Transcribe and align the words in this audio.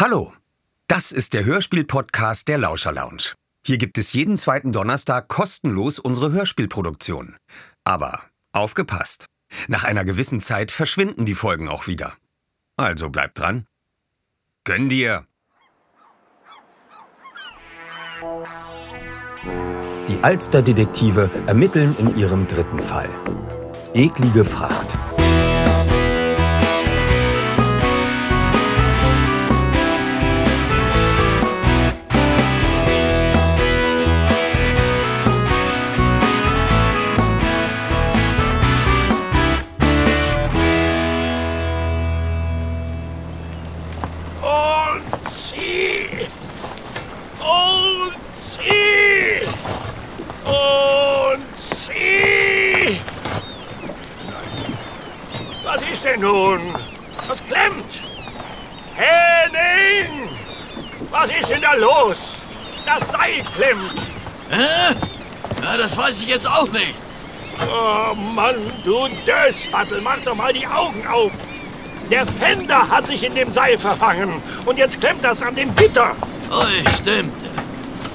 Hallo, 0.00 0.32
das 0.86 1.10
ist 1.10 1.34
der 1.34 1.44
Hörspiel-Podcast 1.44 2.46
der 2.46 2.56
Lauscher 2.56 2.92
Lounge. 2.92 3.34
Hier 3.66 3.78
gibt 3.78 3.98
es 3.98 4.12
jeden 4.12 4.36
zweiten 4.36 4.70
Donnerstag 4.70 5.26
kostenlos 5.26 5.98
unsere 5.98 6.30
Hörspielproduktion. 6.30 7.34
Aber 7.82 8.22
aufgepasst! 8.52 9.26
Nach 9.66 9.82
einer 9.82 10.04
gewissen 10.04 10.40
Zeit 10.40 10.70
verschwinden 10.70 11.26
die 11.26 11.34
Folgen 11.34 11.68
auch 11.68 11.88
wieder. 11.88 12.12
Also 12.76 13.10
bleibt 13.10 13.40
dran. 13.40 13.66
Gönn 14.62 14.88
dir! 14.88 15.26
Die 20.06 20.18
Alster-Detektive 20.22 21.28
ermitteln 21.48 21.96
in 21.98 22.14
ihrem 22.14 22.46
dritten 22.46 22.78
Fall. 22.78 23.10
Eklige 23.94 24.44
Fracht. 24.44 24.96
Nun? 56.18 56.60
Was 57.26 57.44
klemmt? 57.46 58.00
Henning! 58.94 60.28
Was 61.10 61.28
ist 61.30 61.50
denn 61.50 61.60
da 61.60 61.74
los? 61.74 62.18
Das 62.84 63.10
Seil 63.10 63.42
klemmt. 63.54 64.00
Hä? 64.50 64.94
Ja, 65.62 65.76
das 65.76 65.96
weiß 65.96 66.22
ich 66.22 66.28
jetzt 66.28 66.48
auch 66.48 66.68
nicht. 66.70 66.94
Oh 67.60 68.14
Mann, 68.14 68.54
du 68.84 69.08
Dösbattel, 69.26 70.00
mach 70.00 70.18
doch 70.24 70.34
mal 70.34 70.52
die 70.52 70.66
Augen 70.66 71.06
auf. 71.06 71.32
Der 72.10 72.26
Fender 72.26 72.88
hat 72.88 73.06
sich 73.06 73.22
in 73.24 73.34
dem 73.34 73.52
Seil 73.52 73.76
verfangen 73.76 74.42
und 74.64 74.78
jetzt 74.78 75.00
klemmt 75.00 75.22
das 75.24 75.42
an 75.42 75.54
dem 75.54 75.74
Gitter. 75.76 76.14
Oh, 76.50 76.64
stimmt. 76.96 77.32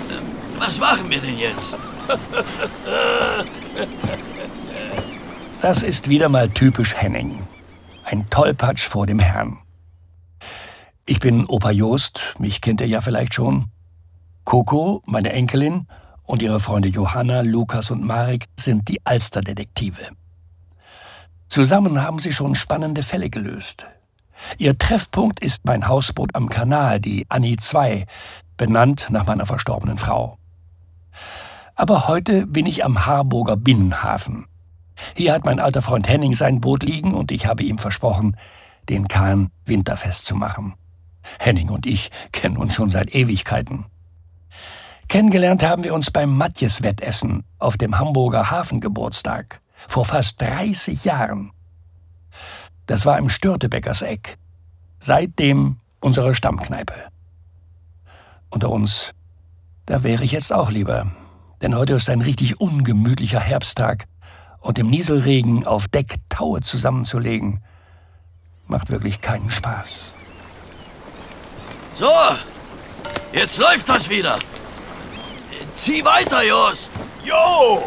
Ähm, 0.10 0.36
Was 0.58 0.80
machen 0.80 1.10
wir 1.10 1.20
denn 1.20 1.38
jetzt? 1.38 1.78
Das 5.62 5.84
ist 5.84 6.10
wieder 6.10 6.30
mal 6.30 6.50
typisch 6.50 6.96
Henning. 6.96 7.48
Ein 8.06 8.30
Tollpatsch 8.30 8.88
vor 8.88 9.08
dem 9.08 9.20
Herrn. 9.20 9.60
Ich 11.06 11.20
bin 11.20 11.46
Opa 11.46 11.72
Jost, 11.72 12.36
mich 12.38 12.62
kennt 12.62 12.82
ihr 12.82 12.88
ja 12.88 13.02
vielleicht 13.02 13.34
schon. 13.34 13.66
Coco, 14.44 15.02
meine 15.06 15.32
Enkelin, 15.32 15.88
und 16.24 16.42
ihre 16.42 16.60
Freunde 16.60 16.90
Johanna, 16.90 17.42
Lukas 17.42 17.92
und 17.92 18.04
Marek 18.04 18.46
sind 18.58 18.88
die 18.88 19.06
Alsterdetektive. 19.06 20.10
Zusammen 21.48 22.02
haben 22.02 22.20
sie 22.20 22.34
schon 22.34 22.56
spannende 22.56 23.04
Fälle 23.04 23.30
gelöst. 23.30 23.86
Ihr 24.58 24.78
Treffpunkt 24.78 25.40
ist 25.40 25.66
mein 25.66 25.88
Hausboot 25.88 26.36
am 26.36 26.50
Kanal, 26.50 27.00
die 27.00 27.26
Annie 27.30 27.58
2, 27.58 28.06
benannt 28.58 29.08
nach 29.12 29.26
meiner 29.26 29.46
verstorbenen 29.46 29.98
Frau. 29.98 30.38
Aber 31.76 32.08
heute 32.08 32.48
bin 32.48 32.66
ich 32.66 32.84
am 32.84 33.06
Harburger 33.06 33.58
Binnenhafen. 33.58 34.46
Hier 35.16 35.34
hat 35.34 35.46
mein 35.46 35.60
alter 35.60 35.82
Freund 35.82 36.08
Henning 36.08 36.34
sein 36.34 36.62
Boot 36.62 36.84
liegen 36.84 37.14
und 37.14 37.32
ich 37.32 37.46
habe 37.46 37.64
ihm 37.64 37.78
versprochen, 37.78 38.38
den 38.90 39.08
Kahn 39.08 39.52
winterfest 39.66 40.26
zu 40.26 40.36
machen. 40.36 40.76
Henning 41.40 41.70
und 41.70 41.86
ich 41.86 42.12
kennen 42.32 42.58
uns 42.58 42.74
schon 42.74 42.90
seit 42.90 43.14
Ewigkeiten. 43.14 43.86
Kennengelernt 45.08 45.64
haben 45.64 45.84
wir 45.84 45.94
uns 45.94 46.12
beim 46.12 46.36
Matjes-Wettessen 46.38 47.44
auf 47.60 47.78
dem 47.78 48.00
Hamburger 48.00 48.52
Hafengeburtstag 48.52 49.62
vor 49.88 50.06
fast 50.06 50.42
30 50.42 51.06
Jahren. 51.06 51.52
Das 52.88 53.06
war 53.06 53.18
im 53.18 53.30
Störtebeckers 53.30 54.02
Eck. 54.02 54.38
Seitdem 55.00 55.78
unsere 56.00 56.36
Stammkneipe. 56.36 56.94
Unter 58.50 58.70
uns, 58.70 59.14
da 59.86 60.04
wäre 60.04 60.24
ich 60.24 60.32
jetzt 60.32 60.54
auch 60.54 60.70
lieber. 60.70 61.12
Denn 61.62 61.76
heute 61.76 61.94
ist 61.94 62.10
ein 62.10 62.22
richtig 62.22 62.60
ungemütlicher 62.60 63.40
Herbsttag 63.40 64.06
und 64.64 64.80
im 64.80 64.90
Nieselregen 64.90 65.68
auf 65.68 65.88
Deck 65.90 66.16
Taue 66.30 66.62
zusammenzulegen, 66.62 67.62
macht 68.66 68.90
wirklich 68.90 69.20
keinen 69.20 69.50
Spaß. 69.50 70.14
So, 71.94 72.10
jetzt 73.34 73.60
läuft 73.60 73.88
das 73.90 74.10
wieder. 74.10 74.40
Zieh 75.76 76.04
weiter, 76.06 76.44
Jost. 76.44 76.92
Jo! 77.24 77.84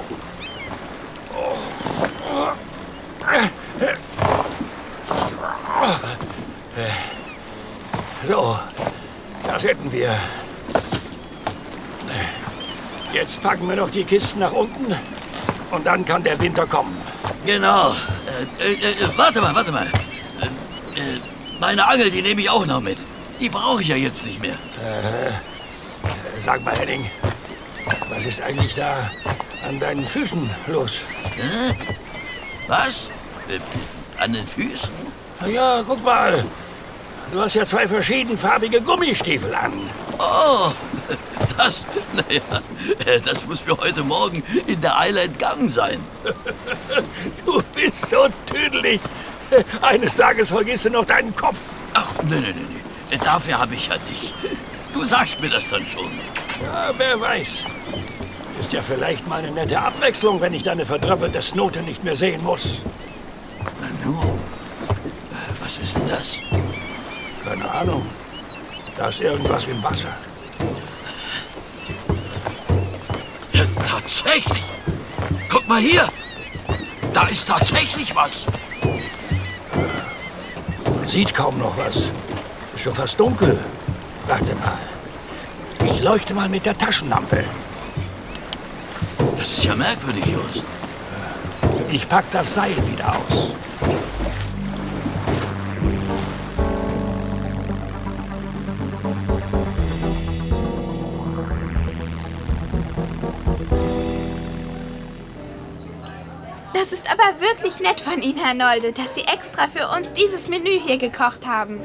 So, 8.29 8.59
das 9.45 9.65
hätten 9.65 9.91
wir. 9.91 10.15
Jetzt 13.13 13.43
packen 13.43 13.67
wir 13.67 13.77
noch 13.77 13.89
die 13.89 14.05
Kisten 14.05 14.41
nach 14.41 14.53
unten 14.53 14.95
und 15.71 15.87
dann 15.87 16.05
kann 16.05 16.23
der 16.23 16.39
Winter 16.41 16.67
kommen. 16.67 16.97
Genau. 17.45 17.95
Äh, 18.61 18.73
äh, 18.73 18.73
äh, 18.73 19.09
warte 19.17 19.41
mal, 19.41 19.55
warte 19.55 19.73
mal. 19.73 19.87
Äh, 19.87 21.01
äh, 21.01 21.21
meine 21.61 21.87
Angel, 21.87 22.11
die 22.11 22.23
nehme 22.23 22.41
ich 22.41 22.51
auch 22.51 22.67
noch 22.67 22.81
mit. 22.81 22.99
Die 23.41 23.49
brauche 23.49 23.83
ich 23.83 23.89
ja 23.89 23.97
jetzt 23.97 24.25
nicht 24.25 24.41
mehr. 24.41 24.57
Sag 26.45 26.65
mal, 26.65 26.75
Henning, 26.79 27.11
was 28.09 28.25
ist 28.25 28.41
eigentlich 28.41 28.75
da 28.75 29.11
an 29.69 29.79
deinen 29.79 30.07
Füßen 30.07 30.49
los? 30.69 30.93
Was? 32.67 33.09
An 34.19 34.33
den 34.33 34.47
Füßen? 34.47 34.91
Na 35.41 35.49
ja, 35.49 35.83
guck 35.87 36.03
mal. 36.03 36.45
Du 37.33 37.41
hast 37.41 37.55
ja 37.55 37.67
zwei 37.67 37.87
verschiedenfarbige 37.87 38.81
Gummistiefel 38.81 39.55
an. 39.55 39.73
Oh, 40.19 40.73
das, 41.57 41.87
naja, 42.13 42.63
äh, 43.05 43.21
das 43.21 43.47
muss 43.47 43.65
mir 43.67 43.77
heute 43.77 44.03
Morgen 44.03 44.43
in 44.67 44.81
der 44.81 44.99
Eile 44.99 45.23
entgangen 45.23 45.71
sein. 45.71 46.01
Du 47.45 47.63
bist 47.75 48.09
so 48.09 48.29
tüdelig. 48.47 49.01
Eines 49.81 50.17
Tages 50.17 50.49
vergisst 50.49 50.85
du 50.87 50.91
noch 50.91 51.05
deinen 51.05 51.35
Kopf. 51.35 51.57
Ach, 51.95 52.13
nee, 52.25 52.37
nee, 52.37 52.53
nee, 52.53 52.81
nee. 53.11 53.19
Dafür 53.23 53.59
habe 53.59 53.75
ich 53.75 53.89
ja 53.89 53.97
dich. 54.11 54.35
Du 54.93 55.05
sagst 55.05 55.41
mir 55.41 55.51
das 55.51 55.69
dann 55.69 55.87
schon. 55.87 56.11
Ja, 56.63 56.93
wer 56.97 57.21
weiß. 57.21 57.65
Ist 58.61 58.73
ja 58.73 58.83
vielleicht 58.83 59.27
mal 59.29 59.39
eine 59.41 59.51
nette 59.51 59.79
Abwechslung, 59.79 60.41
wenn 60.41 60.55
ich 60.55 60.63
deine 60.63 60.87
verdröppelte 60.87 61.43
Snote 61.43 61.83
nicht 61.83 62.03
mehr 62.03 62.17
sehen 62.17 62.43
muss. 62.43 62.83
Nanu, 63.81 64.19
äh, 64.21 65.63
was 65.63 65.79
ist 65.79 65.97
denn 65.97 66.09
das? 66.09 66.39
Keine 67.45 67.71
Ahnung. 67.71 68.07
Da 68.97 69.09
ist 69.09 69.21
irgendwas 69.21 69.67
im 69.67 69.83
Wasser. 69.83 70.09
Ja, 73.53 73.65
tatsächlich. 73.89 74.65
Guck 75.51 75.69
mal 75.69 75.81
hier. 75.81 76.09
Da 77.13 77.29
ist 77.29 77.47
tatsächlich 77.47 78.15
was. 78.15 78.47
Man 80.85 81.09
sieht 81.09 81.35
kaum 81.35 81.59
noch 81.59 81.77
was. 81.77 82.09
Ist 82.75 82.83
schon 82.83 82.95
fast 82.95 83.21
dunkel. 83.21 83.59
Warte 84.27 84.55
mal. 84.57 84.79
Ich 85.85 86.03
leuchte 86.03 86.35
mal 86.35 86.49
mit 86.49 86.65
der 86.67 86.77
Taschenlampe. 86.77 87.45
Das 89.37 89.51
ist 89.51 89.65
ja 89.65 89.75
merkwürdig, 89.75 90.25
Jost. 90.27 90.65
Ich 91.91 92.09
pack 92.09 92.25
das 92.33 92.55
Seil 92.55 92.77
wieder 92.91 93.15
aus. 93.15 93.51
Das 106.89 107.01
ist 107.01 107.11
aber 107.11 107.41
wirklich 107.41 107.81
nett 107.81 108.01
von 108.01 108.23
Ihnen, 108.23 108.39
Herr 108.39 108.55
Nolde, 108.55 108.93
dass 108.93 109.17
Sie 109.17 109.23
extra 109.23 109.67
für 109.67 109.89
uns 109.89 110.13
dieses 110.13 110.47
Menü 110.47 110.79
hier 110.79 110.99
gekocht 110.99 111.45
haben. 111.45 111.81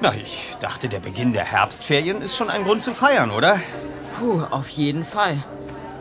Na, 0.00 0.12
ich 0.14 0.56
dachte, 0.58 0.88
der 0.88 0.98
Beginn 0.98 1.32
der 1.32 1.44
Herbstferien 1.44 2.20
ist 2.20 2.36
schon 2.36 2.50
ein 2.50 2.64
Grund 2.64 2.82
zu 2.82 2.92
feiern, 2.92 3.30
oder? 3.30 3.60
Puh, 4.18 4.42
auf 4.50 4.68
jeden 4.70 5.04
Fall. 5.04 5.44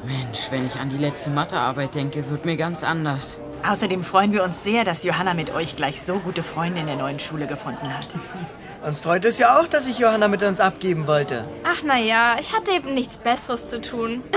Mensch, 0.08 0.48
wenn 0.50 0.66
ich 0.66 0.78
an 0.78 0.90
die 0.90 0.98
letzte 0.98 1.30
Mathearbeit 1.30 1.94
denke, 1.94 2.28
wird 2.32 2.46
mir 2.46 2.58
ganz 2.58 2.84
anders. 2.84 3.38
Außerdem 3.64 4.04
freuen 4.04 4.34
wir 4.34 4.44
uns 4.44 4.64
sehr, 4.64 4.84
dass 4.84 5.04
Johanna 5.04 5.36
mit 5.36 5.54
euch 5.54 5.76
gleich 5.76 6.02
so 6.02 6.16
gute 6.16 6.42
Freunde 6.42 6.82
in 6.82 6.88
der 6.88 6.96
neuen 6.96 7.20
Schule 7.20 7.46
gefunden 7.46 7.96
hat. 7.96 8.08
Uns 8.88 9.02
freut 9.02 9.24
es 9.24 9.38
ja 9.38 9.60
auch, 9.60 9.68
dass 9.68 9.86
sich 9.86 10.00
Johanna 10.00 10.30
mit 10.30 10.42
uns 10.42 10.60
abgeben 10.60 11.06
wollte. 11.06 11.46
Ach 11.64 11.82
na 11.84 12.00
ja, 12.00 12.38
ich 12.40 12.54
hatte 12.54 12.72
eben 12.72 12.96
nichts 12.96 13.18
Besseres 13.18 13.68
zu 13.68 13.82
tun. 13.82 14.24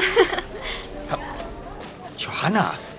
Johanna, 2.18 2.74
ich 2.74 2.84
ich 2.84 2.89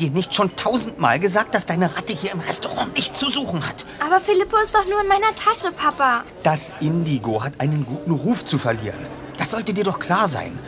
dir 0.00 0.10
nicht 0.10 0.34
schon 0.34 0.54
tausendmal 0.56 1.20
gesagt, 1.20 1.54
dass 1.54 1.66
deine 1.66 1.94
Ratte 1.94 2.12
hier 2.12 2.32
im 2.32 2.40
Restaurant 2.40 2.94
nichts 2.94 3.18
zu 3.18 3.28
suchen 3.28 3.66
hat? 3.66 3.84
Aber 4.04 4.20
Filippo 4.20 4.56
ist 4.56 4.74
doch 4.74 4.86
nur 4.86 5.00
in 5.00 5.06
meiner 5.08 5.34
Tasche, 5.34 5.70
Papa. 5.72 6.24
Das 6.42 6.72
Indigo 6.80 7.44
hat 7.44 7.60
einen 7.60 7.84
guten 7.86 8.10
Ruf 8.10 8.44
zu 8.44 8.58
verlieren. 8.58 8.98
Das 9.36 9.50
sollte 9.50 9.72
dir 9.74 9.84
doch 9.84 9.98
klar 9.98 10.26
sein. 10.28 10.58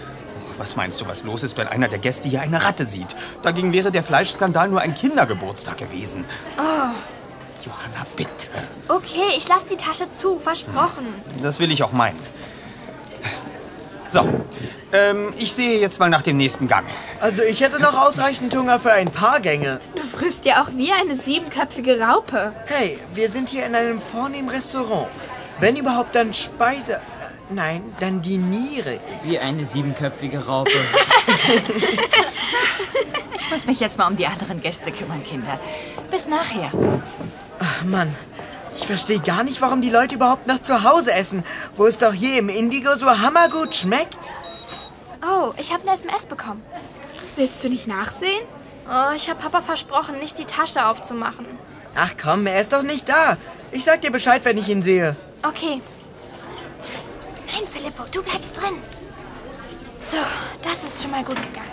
Och, 0.46 0.58
was 0.58 0.76
meinst 0.76 1.00
du, 1.00 1.06
was 1.06 1.24
los 1.24 1.42
ist, 1.42 1.56
wenn 1.56 1.66
einer 1.66 1.88
der 1.88 1.98
Gäste 1.98 2.28
hier 2.28 2.42
eine 2.42 2.62
Ratte 2.64 2.84
sieht? 2.84 3.16
Dagegen 3.42 3.72
wäre 3.72 3.90
der 3.90 4.02
Fleischskandal 4.04 4.68
nur 4.68 4.80
ein 4.80 4.94
Kindergeburtstag 4.94 5.78
gewesen. 5.78 6.24
Oh, 6.58 6.94
Johanna, 7.64 8.06
bitte. 8.16 8.48
okay, 8.88 9.36
ich 9.36 9.48
lasse 9.48 9.66
die 9.70 9.76
Tasche 9.76 10.10
zu, 10.10 10.38
versprochen. 10.38 11.06
Das 11.42 11.58
will 11.58 11.72
ich 11.72 11.82
auch 11.82 11.92
meinen. 11.92 12.18
So, 14.12 14.28
ähm, 14.92 15.32
ich 15.38 15.54
sehe 15.54 15.80
jetzt 15.80 15.98
mal 15.98 16.10
nach 16.10 16.20
dem 16.20 16.36
nächsten 16.36 16.68
Gang. 16.68 16.84
Also 17.18 17.40
ich 17.40 17.62
hätte 17.62 17.80
noch 17.80 17.98
ausreichend 18.06 18.54
Hunger 18.54 18.78
für 18.78 18.92
ein 18.92 19.10
paar 19.10 19.40
Gänge. 19.40 19.80
Du 19.96 20.02
frisst 20.02 20.44
ja 20.44 20.60
auch 20.62 20.68
wie 20.76 20.92
eine 20.92 21.16
siebenköpfige 21.16 21.98
Raupe. 21.98 22.52
Hey, 22.66 22.98
wir 23.14 23.30
sind 23.30 23.48
hier 23.48 23.64
in 23.64 23.74
einem 23.74 24.02
vornehmen 24.02 24.50
Restaurant. 24.50 25.06
Wenn 25.60 25.76
überhaupt, 25.76 26.14
dann 26.14 26.34
Speise... 26.34 26.96
äh, 26.96 26.98
Nein, 27.54 27.82
dann 28.00 28.20
die 28.20 28.36
Niere. 28.36 29.00
Wie 29.24 29.38
eine 29.38 29.64
siebenköpfige 29.64 30.44
Raupe. 30.46 30.70
Ich 33.34 33.50
muss 33.58 33.66
mich 33.66 33.80
jetzt 33.80 33.98
mal 33.98 34.06
um 34.06 34.16
die 34.16 34.26
anderen 34.26 34.62
Gäste 34.62 34.90
kümmern, 34.92 35.22
Kinder. 35.24 35.58
Bis 36.10 36.26
nachher. 36.26 36.70
Ach 37.58 37.84
Mann, 37.84 38.14
ich 38.76 38.86
verstehe 38.86 39.20
gar 39.20 39.44
nicht, 39.44 39.60
warum 39.60 39.82
die 39.82 39.90
Leute 39.90 40.14
überhaupt 40.16 40.46
noch 40.46 40.60
zu 40.60 40.82
Hause 40.82 41.12
essen, 41.12 41.44
wo 41.76 41.86
es 41.86 41.98
doch 41.98 42.12
hier 42.12 42.38
im 42.38 42.48
Indigo 42.48 42.96
so 42.96 43.06
hammergut 43.06 43.74
schmeckt. 43.76 44.34
Oh, 45.24 45.52
ich 45.56 45.72
habe 45.72 45.82
eine 45.82 45.96
SMS 45.96 46.26
bekommen. 46.26 46.62
Willst 47.36 47.62
du 47.62 47.68
nicht 47.68 47.86
nachsehen? 47.86 48.42
Oh, 48.88 49.14
ich 49.14 49.30
habe 49.30 49.40
Papa 49.40 49.62
versprochen, 49.62 50.18
nicht 50.18 50.38
die 50.38 50.44
Tasche 50.44 50.86
aufzumachen. 50.86 51.46
Ach 51.94 52.12
komm, 52.20 52.46
er 52.46 52.60
ist 52.60 52.72
doch 52.72 52.82
nicht 52.82 53.08
da. 53.08 53.36
Ich 53.70 53.84
sag 53.84 54.00
dir 54.00 54.10
Bescheid, 54.10 54.44
wenn 54.44 54.58
ich 54.58 54.68
ihn 54.68 54.82
sehe. 54.82 55.16
Okay. 55.42 55.80
Nein, 57.46 57.66
Filippo, 57.66 58.04
du 58.12 58.22
bleibst 58.22 58.56
drin. 58.56 58.74
So, 60.02 60.18
das 60.62 60.82
ist 60.84 61.02
schon 61.02 61.10
mal 61.10 61.24
gut 61.24 61.36
gegangen. 61.36 61.72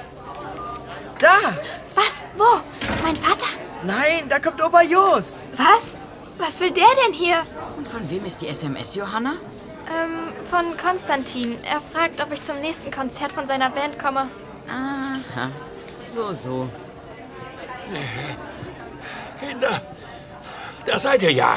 Da! 1.20 1.58
Was? 1.96 2.26
Wo? 2.38 2.62
Mein 3.04 3.16
Vater? 3.16 3.48
Nein, 3.84 4.30
da 4.30 4.40
kommt 4.40 4.64
Opa 4.64 4.82
Jost. 4.82 5.38
Was? 5.58 5.98
Was 6.40 6.62
will 6.62 6.72
der 6.72 6.88
denn 7.06 7.14
hier? 7.14 7.44
Und 7.78 7.88
von 7.88 8.10
wem 8.10 8.26
ist 8.26 8.42
die 8.42 8.48
SMS, 8.48 8.96
Johanna? 8.96 9.34
Ähm, 9.88 10.34
von 10.50 10.78
Konstantin. 10.78 11.58
Er 11.64 11.82
fragt, 11.82 12.22
ob 12.22 12.32
ich 12.32 12.42
zum 12.42 12.62
nächsten 12.62 12.92
Konzert 12.92 13.34
von 13.34 13.46
seiner 13.46 13.70
Band 13.70 14.00
komme. 14.00 14.30
Aha. 14.70 15.52
So, 16.08 16.34
so. 16.34 16.70
Kinder, 19.40 19.82
da 20.86 21.00
seid 21.00 21.22
ihr 21.24 21.34
ja. 21.34 21.56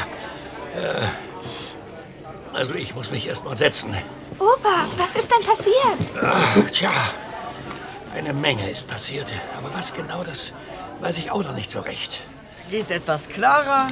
Äh, 0.77 2.57
also 2.57 2.75
ich 2.75 2.95
muss 2.95 3.11
mich 3.11 3.27
erst 3.27 3.45
mal 3.45 3.57
setzen. 3.57 3.97
Opa, 4.39 4.87
was 4.97 5.15
ist 5.17 5.31
denn 5.31 5.47
passiert? 5.47 6.25
Ach, 6.25 6.71
tja, 6.71 6.91
eine 8.17 8.33
Menge 8.33 8.69
ist 8.69 8.89
passiert. 8.89 9.33
Aber 9.57 9.73
was 9.75 9.95
genau, 9.95 10.25
das 10.25 10.53
weiß 11.01 11.19
ich 11.19 11.31
auch 11.31 11.45
noch 11.45 11.55
nicht 11.55 11.71
so 11.71 11.81
recht. 11.81 12.21
Geht's 12.71 12.91
etwas 12.91 13.29
klarer? 13.29 13.89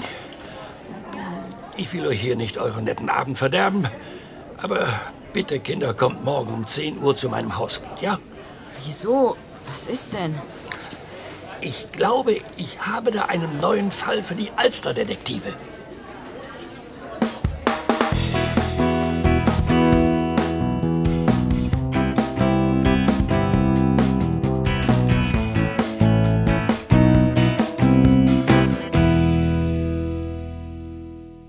Ich 1.81 1.95
will 1.95 2.07
euch 2.07 2.21
hier 2.21 2.37
nicht 2.37 2.59
euren 2.59 2.85
netten 2.85 3.09
Abend 3.09 3.39
verderben. 3.39 3.89
Aber 4.59 4.87
bitte, 5.33 5.61
Kinder, 5.61 5.95
kommt 5.95 6.23
morgen 6.23 6.53
um 6.53 6.67
10 6.67 7.03
Uhr 7.03 7.17
zu 7.17 7.31
meinem 7.31 7.57
Hausboot, 7.57 8.03
ja? 8.03 8.19
Wieso? 8.85 9.35
Was 9.73 9.87
ist 9.87 10.13
denn? 10.13 10.35
Ich 11.63 11.91
glaube, 11.91 12.37
ich 12.59 12.79
habe 12.87 13.11
da 13.11 13.23
einen 13.23 13.61
neuen 13.61 13.91
Fall 13.91 14.23
für 14.23 14.35
die 14.35 14.51
Alsterdetektive. 14.57 15.55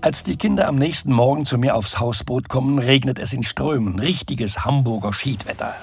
Als 0.02 0.24
die 0.24 0.36
Kinder 0.36 0.66
am 0.66 0.74
nächsten 0.74 1.12
Morgen 1.12 1.46
zu 1.46 1.58
mir 1.58 1.76
aufs 1.76 2.00
Hausboot 2.00 2.48
kommen, 2.48 2.80
regnet 2.80 3.20
es 3.20 3.32
in 3.32 3.44
Strömen. 3.44 4.00
Richtiges 4.00 4.64
Hamburger 4.64 5.14
Schiedwetter. 5.14 5.76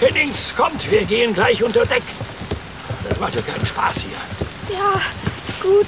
Kennings, 0.00 0.52
kommt, 0.56 0.90
wir 0.90 1.04
gehen 1.04 1.32
gleich 1.32 1.62
unter 1.62 1.86
Deck. 1.86 2.02
Das 3.08 3.20
macht 3.20 3.36
ja 3.36 3.40
keinen 3.40 3.64
Spaß 3.64 4.00
hier. 4.00 4.76
Ja, 4.76 5.00
gut. 5.62 5.86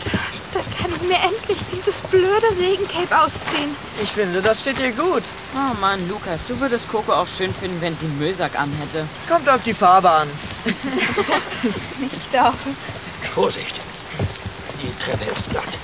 Dann 0.55 0.63
kann 0.79 0.93
ich 0.95 1.09
mir 1.09 1.17
endlich 1.17 1.59
dieses 1.73 2.01
blöde 2.03 2.47
Regencape 2.57 3.25
ausziehen. 3.25 3.75
Ich 4.01 4.13
finde, 4.13 4.41
das 4.41 4.61
steht 4.61 4.79
dir 4.79 4.93
gut. 4.93 5.25
Oh 5.57 5.81
Mann, 5.81 6.09
Lukas, 6.09 6.47
du 6.47 6.61
würdest 6.61 6.89
Coco 6.89 7.13
auch 7.13 7.27
schön 7.27 7.53
finden, 7.53 7.81
wenn 7.81 7.97
sie 7.97 8.07
einen 8.07 8.19
Müllsack 8.21 8.57
anhätte. 8.57 9.05
Kommt 9.29 9.49
auf 9.49 9.65
die 9.65 9.75
Farbe 9.75 10.11
an. 10.11 10.29
Nicht 11.99 12.33
doch. 12.33 12.55
Vorsicht, 13.35 13.75
die 14.81 15.05
Treppe 15.05 15.29
ist 15.33 15.51
glatt. 15.51 15.77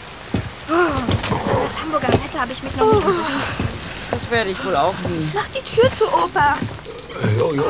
Das 0.73 1.83
Hamburger 1.83 2.09
Wetter 2.09 2.41
habe 2.41 2.53
ich 2.53 2.63
mich 2.63 2.75
noch 2.77 2.93
nicht 2.93 3.05
so. 3.05 3.13
Das 4.11 4.31
werde 4.31 4.51
ich 4.51 4.65
wohl 4.65 4.77
auch 4.77 4.95
nie. 5.09 5.31
Mach 5.35 5.47
die 5.49 5.61
Tür 5.63 5.93
zu, 5.93 6.07
Opa. 6.07 6.57
Jo, 7.39 7.53
jo. 7.55 7.65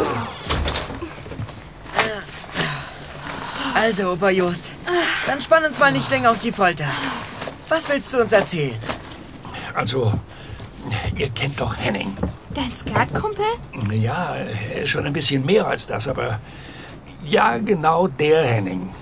Also, 3.75 4.13
Opa 4.13 4.31
Jost, 4.31 4.73
dann 5.27 5.41
spann 5.41 5.65
uns 5.65 5.79
mal 5.79 5.91
nicht 5.91 6.11
länger 6.11 6.31
auf 6.31 6.39
die 6.39 6.53
Folter. 6.53 6.87
Was 7.69 7.89
willst 7.89 8.13
du 8.13 8.21
uns 8.21 8.33
erzählen? 8.33 8.79
Also, 9.75 10.13
ihr 11.17 11.31
kennt 11.31 11.61
doch 11.61 11.77
Henning. 11.77 12.17
Dein 12.51 12.75
Skatkumpel? 12.77 13.45
Ja, 13.91 14.35
er 14.35 14.83
ist 14.83 14.91
schon 14.91 15.07
ein 15.07 15.13
bisschen 15.13 15.45
mehr 15.45 15.67
als 15.67 15.87
das, 15.87 16.07
aber 16.07 16.39
ja, 17.25 17.57
genau 17.59 18.09
der 18.09 18.45
Henning. 18.45 18.95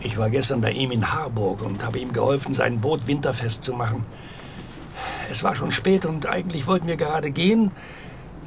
Ich 0.00 0.16
war 0.16 0.30
gestern 0.30 0.60
bei 0.60 0.72
ihm 0.72 0.90
in 0.92 1.12
Harburg 1.12 1.62
und 1.62 1.84
habe 1.84 1.98
ihm 1.98 2.12
geholfen, 2.12 2.54
sein 2.54 2.80
Boot 2.80 3.06
winterfest 3.06 3.62
zu 3.62 3.74
machen. 3.74 4.04
Es 5.30 5.44
war 5.44 5.54
schon 5.54 5.70
spät 5.70 6.04
und 6.04 6.26
eigentlich 6.26 6.66
wollten 6.66 6.86
wir 6.86 6.96
gerade 6.96 7.30
gehen. 7.30 7.70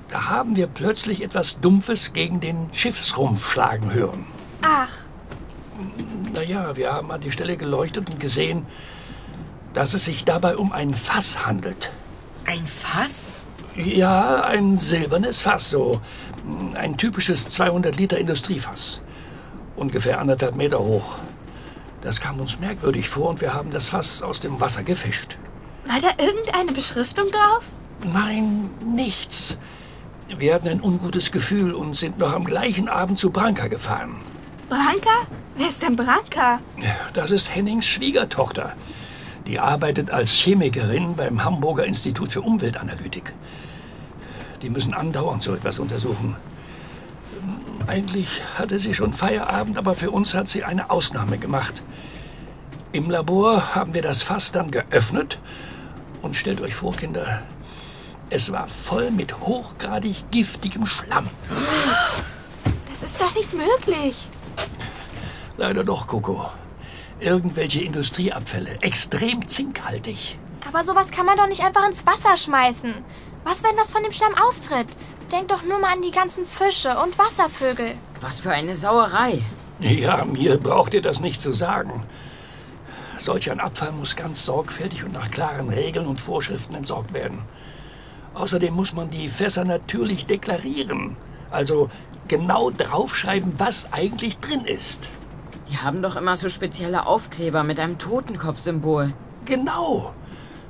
Da 0.09 0.29
haben 0.29 0.55
wir 0.55 0.67
plötzlich 0.67 1.23
etwas 1.23 1.59
Dumpfes 1.61 2.13
gegen 2.13 2.39
den 2.39 2.69
Schiffsrumpf 2.71 3.51
schlagen 3.51 3.93
hören. 3.93 4.25
Ach, 4.61 4.89
Naja, 6.33 6.75
wir 6.75 6.93
haben 6.93 7.11
an 7.11 7.21
die 7.21 7.31
Stelle 7.31 7.57
geleuchtet 7.57 8.09
und 8.09 8.19
gesehen, 8.19 8.65
dass 9.73 9.93
es 9.93 10.05
sich 10.05 10.23
dabei 10.25 10.57
um 10.57 10.71
ein 10.71 10.93
Fass 10.93 11.45
handelt. 11.45 11.91
Ein 12.45 12.65
Fass? 12.67 13.29
Ja, 13.75 14.43
ein 14.43 14.77
silbernes 14.77 15.41
Fass, 15.41 15.69
so 15.71 15.99
ein 16.75 16.97
typisches 16.97 17.49
200 17.49 17.95
Liter 17.95 18.17
Industriefass. 18.17 19.01
Ungefähr 19.75 20.19
anderthalb 20.19 20.55
Meter 20.55 20.79
hoch. 20.79 21.19
Das 22.03 22.19
kam 22.19 22.41
uns 22.41 22.59
merkwürdig 22.59 23.07
vor 23.07 23.29
und 23.29 23.39
wir 23.39 23.53
haben 23.53 23.71
das 23.71 23.87
Fass 23.87 24.21
aus 24.21 24.41
dem 24.41 24.59
Wasser 24.59 24.83
gefischt. 24.83 25.37
war 25.87 26.01
da 26.01 26.21
irgendeine 26.21 26.73
Beschriftung 26.73 27.31
drauf? 27.31 27.63
Nein, 28.03 28.69
nichts. 28.85 29.57
Wir 30.27 30.53
hatten 30.53 30.67
ein 30.67 30.81
ungutes 30.81 31.31
Gefühl 31.31 31.73
und 31.73 31.95
sind 31.95 32.17
noch 32.17 32.33
am 32.33 32.43
gleichen 32.43 32.89
Abend 32.89 33.19
zu 33.19 33.29
Branka 33.29 33.67
gefahren. 33.67 34.17
Branka? 34.67 35.27
Wer 35.55 35.69
ist 35.69 35.81
denn 35.81 35.95
Branka? 35.95 36.59
Das 37.13 37.31
ist 37.31 37.55
Hennings 37.55 37.85
Schwiegertochter. 37.85 38.73
Die 39.47 39.59
arbeitet 39.59 40.11
als 40.11 40.31
Chemikerin 40.31 41.15
beim 41.15 41.45
Hamburger 41.45 41.85
Institut 41.85 42.33
für 42.33 42.41
Umweltanalytik. 42.41 43.33
Die 44.61 44.69
müssen 44.69 44.93
andauernd 44.93 45.41
so 45.41 45.53
etwas 45.53 45.79
untersuchen. 45.79 46.35
Eigentlich 47.87 48.41
hatte 48.57 48.79
sie 48.79 48.93
schon 48.93 49.13
Feierabend, 49.13 49.77
aber 49.77 49.95
für 49.95 50.11
uns 50.11 50.33
hat 50.33 50.47
sie 50.47 50.63
eine 50.63 50.89
Ausnahme 50.89 51.37
gemacht. 51.37 51.83
Im 52.91 53.09
Labor 53.09 53.75
haben 53.75 53.93
wir 53.93 54.01
das 54.01 54.21
Fass 54.21 54.51
dann 54.51 54.71
geöffnet 54.71 55.39
und 56.21 56.35
stellt 56.35 56.61
euch 56.61 56.75
vor, 56.75 56.95
Kinder, 56.95 57.43
es 58.29 58.51
war 58.51 58.67
voll 58.67 59.11
mit 59.11 59.39
hochgradig 59.39 60.31
giftigem 60.31 60.85
Schlamm. 60.85 61.29
Das 62.89 63.03
ist 63.03 63.19
doch 63.19 63.35
nicht 63.35 63.53
möglich. 63.53 64.29
Leider 65.57 65.83
doch, 65.83 66.07
Coco. 66.07 66.45
Irgendwelche 67.19 67.81
Industrieabfälle, 67.83 68.81
extrem 68.81 69.47
zinkhaltig. 69.47 70.39
Aber 70.67 70.83
sowas 70.83 71.11
kann 71.11 71.25
man 71.25 71.37
doch 71.37 71.47
nicht 71.47 71.63
einfach 71.63 71.85
ins 71.85 72.05
Wasser 72.05 72.35
schmeißen. 72.37 72.93
Was, 73.43 73.63
wenn 73.63 73.75
das 73.75 73.91
von 73.91 74.03
dem 74.03 74.11
Schlamm 74.11 74.33
austritt? 74.35 74.87
Denk 75.33 75.47
doch 75.47 75.63
nur 75.63 75.79
mal 75.79 75.93
an 75.93 76.03
die 76.03 76.11
ganzen 76.11 76.45
Fische 76.45 76.95
und 76.99 77.17
Wasservögel. 77.17 77.95
Was 78.21 78.39
für 78.39 78.51
eine 78.51 78.75
Sauerei. 78.75 79.41
Ja, 79.79 80.23
mir 80.25 80.57
braucht 80.57 80.93
ihr 80.93 81.01
das 81.01 81.21
nicht 81.21 81.41
zu 81.41 81.53
sagen. 81.53 82.05
Solch 83.17 83.49
ein 83.49 83.59
Abfall 83.59 83.93
muss 83.93 84.15
ganz 84.15 84.45
sorgfältig 84.45 85.03
und 85.03 85.13
nach 85.13 85.31
klaren 85.31 85.69
Regeln 85.69 86.05
und 86.05 86.21
Vorschriften 86.21 86.75
entsorgt 86.75 87.15
werden. 87.15 87.45
Außerdem 88.35 88.75
muss 88.75 88.93
man 88.93 89.09
die 89.09 89.27
Fässer 89.27 89.65
natürlich 89.65 90.27
deklarieren. 90.27 91.17
Also 91.49 91.89
genau 92.27 92.69
draufschreiben, 92.69 93.53
was 93.57 93.91
eigentlich 93.91 94.37
drin 94.37 94.65
ist. 94.65 95.09
Die 95.71 95.79
haben 95.79 96.03
doch 96.03 96.15
immer 96.15 96.35
so 96.35 96.47
spezielle 96.47 97.07
Aufkleber 97.07 97.63
mit 97.63 97.79
einem 97.79 97.97
Totenkopfsymbol. 97.97 99.13
Genau. 99.45 100.13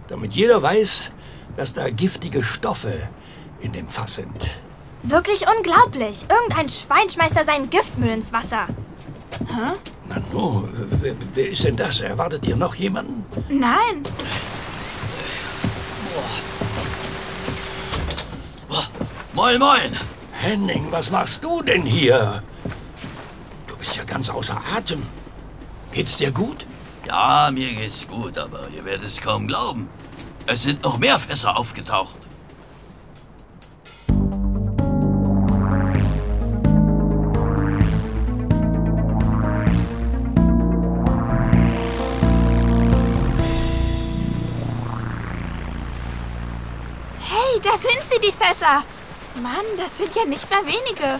Damit 0.08 0.32
jeder 0.32 0.62
weiß, 0.62 1.12
dass 1.58 1.74
da 1.74 1.90
giftige 1.90 2.44
Stoffe 2.44 2.94
in 3.64 3.72
dem 3.72 3.88
Fass 3.88 4.16
sind. 4.16 4.50
Wirklich 5.04 5.46
unglaublich. 5.58 6.26
Irgendein 6.30 6.70
Schwein 6.70 7.10
schmeißt 7.10 7.36
da 7.36 7.44
seinen 7.44 7.70
Giftmüll 7.70 8.10
ins 8.10 8.32
Wasser. 8.32 8.68
Hä? 9.40 9.74
Na 10.08 10.18
nu, 10.32 10.68
wer, 11.02 11.16
wer 11.34 11.50
ist 11.50 11.64
denn 11.64 11.76
das? 11.76 12.00
Erwartet 12.00 12.46
ihr 12.46 12.56
noch 12.56 12.76
jemanden? 12.76 13.26
Nein. 13.50 14.04
Moin, 19.34 19.60
moin. 19.60 19.98
Henning, 20.32 20.92
was 20.92 21.10
machst 21.10 21.44
du 21.44 21.64
denn 21.64 21.82
hier? 21.82 22.44
Du 23.66 23.76
bist 23.78 23.96
ja 23.96 24.04
ganz 24.04 24.30
außer 24.30 24.62
Atem. 24.76 25.02
Geht's 25.92 26.18
dir 26.18 26.32
gut? 26.32 26.68
Ja, 27.08 27.50
mir 27.52 27.74
geht's 27.74 28.08
gut, 28.08 28.38
aber 28.38 28.68
ihr 28.76 28.86
werdet 28.86 29.08
es 29.08 29.20
kaum 29.20 29.48
glauben. 29.48 29.90
Es 30.46 30.64
sind 30.64 30.84
noch 30.84 31.00
mehr 31.00 31.18
Fässer 31.18 31.58
aufgetaucht. 31.58 32.16
Die 48.24 48.32
Fässer. 48.32 48.84
Mann, 49.42 49.66
das 49.78 49.98
sind 49.98 50.16
ja 50.16 50.26
nicht 50.26 50.50
mehr 50.50 50.66
wenige. 50.66 51.20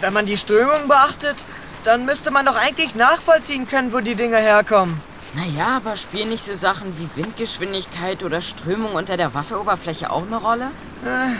Wenn 0.00 0.12
man 0.12 0.26
die 0.26 0.36
Strömung 0.36 0.86
beachtet, 0.88 1.36
dann 1.84 2.04
müsste 2.04 2.30
man 2.30 2.46
doch 2.46 2.56
eigentlich 2.56 2.94
nachvollziehen 2.94 3.66
können, 3.66 3.92
wo 3.92 4.00
die 4.00 4.14
Dinger 4.14 4.38
herkommen. 4.38 5.00
Naja, 5.34 5.76
aber 5.76 5.96
spielen 5.96 6.28
nicht 6.30 6.44
so 6.44 6.54
Sachen 6.54 6.98
wie 6.98 7.08
Windgeschwindigkeit 7.22 8.22
oder 8.24 8.40
Strömung 8.40 8.94
unter 8.94 9.16
der 9.16 9.32
Wasseroberfläche 9.32 10.10
auch 10.10 10.26
eine 10.26 10.36
Rolle? 10.36 10.70
Äh, 11.04 11.36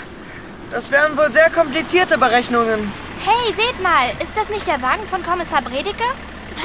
Das 0.70 0.90
wären 0.92 1.16
wohl 1.16 1.30
sehr 1.32 1.50
komplizierte 1.50 2.16
Berechnungen. 2.16 2.92
Hey, 3.24 3.52
seht 3.54 3.82
mal, 3.82 4.08
ist 4.22 4.36
das 4.36 4.48
nicht 4.48 4.66
der 4.66 4.80
Wagen 4.80 5.06
von 5.08 5.22
Kommissar 5.24 5.62
Bredeke? 5.62 6.04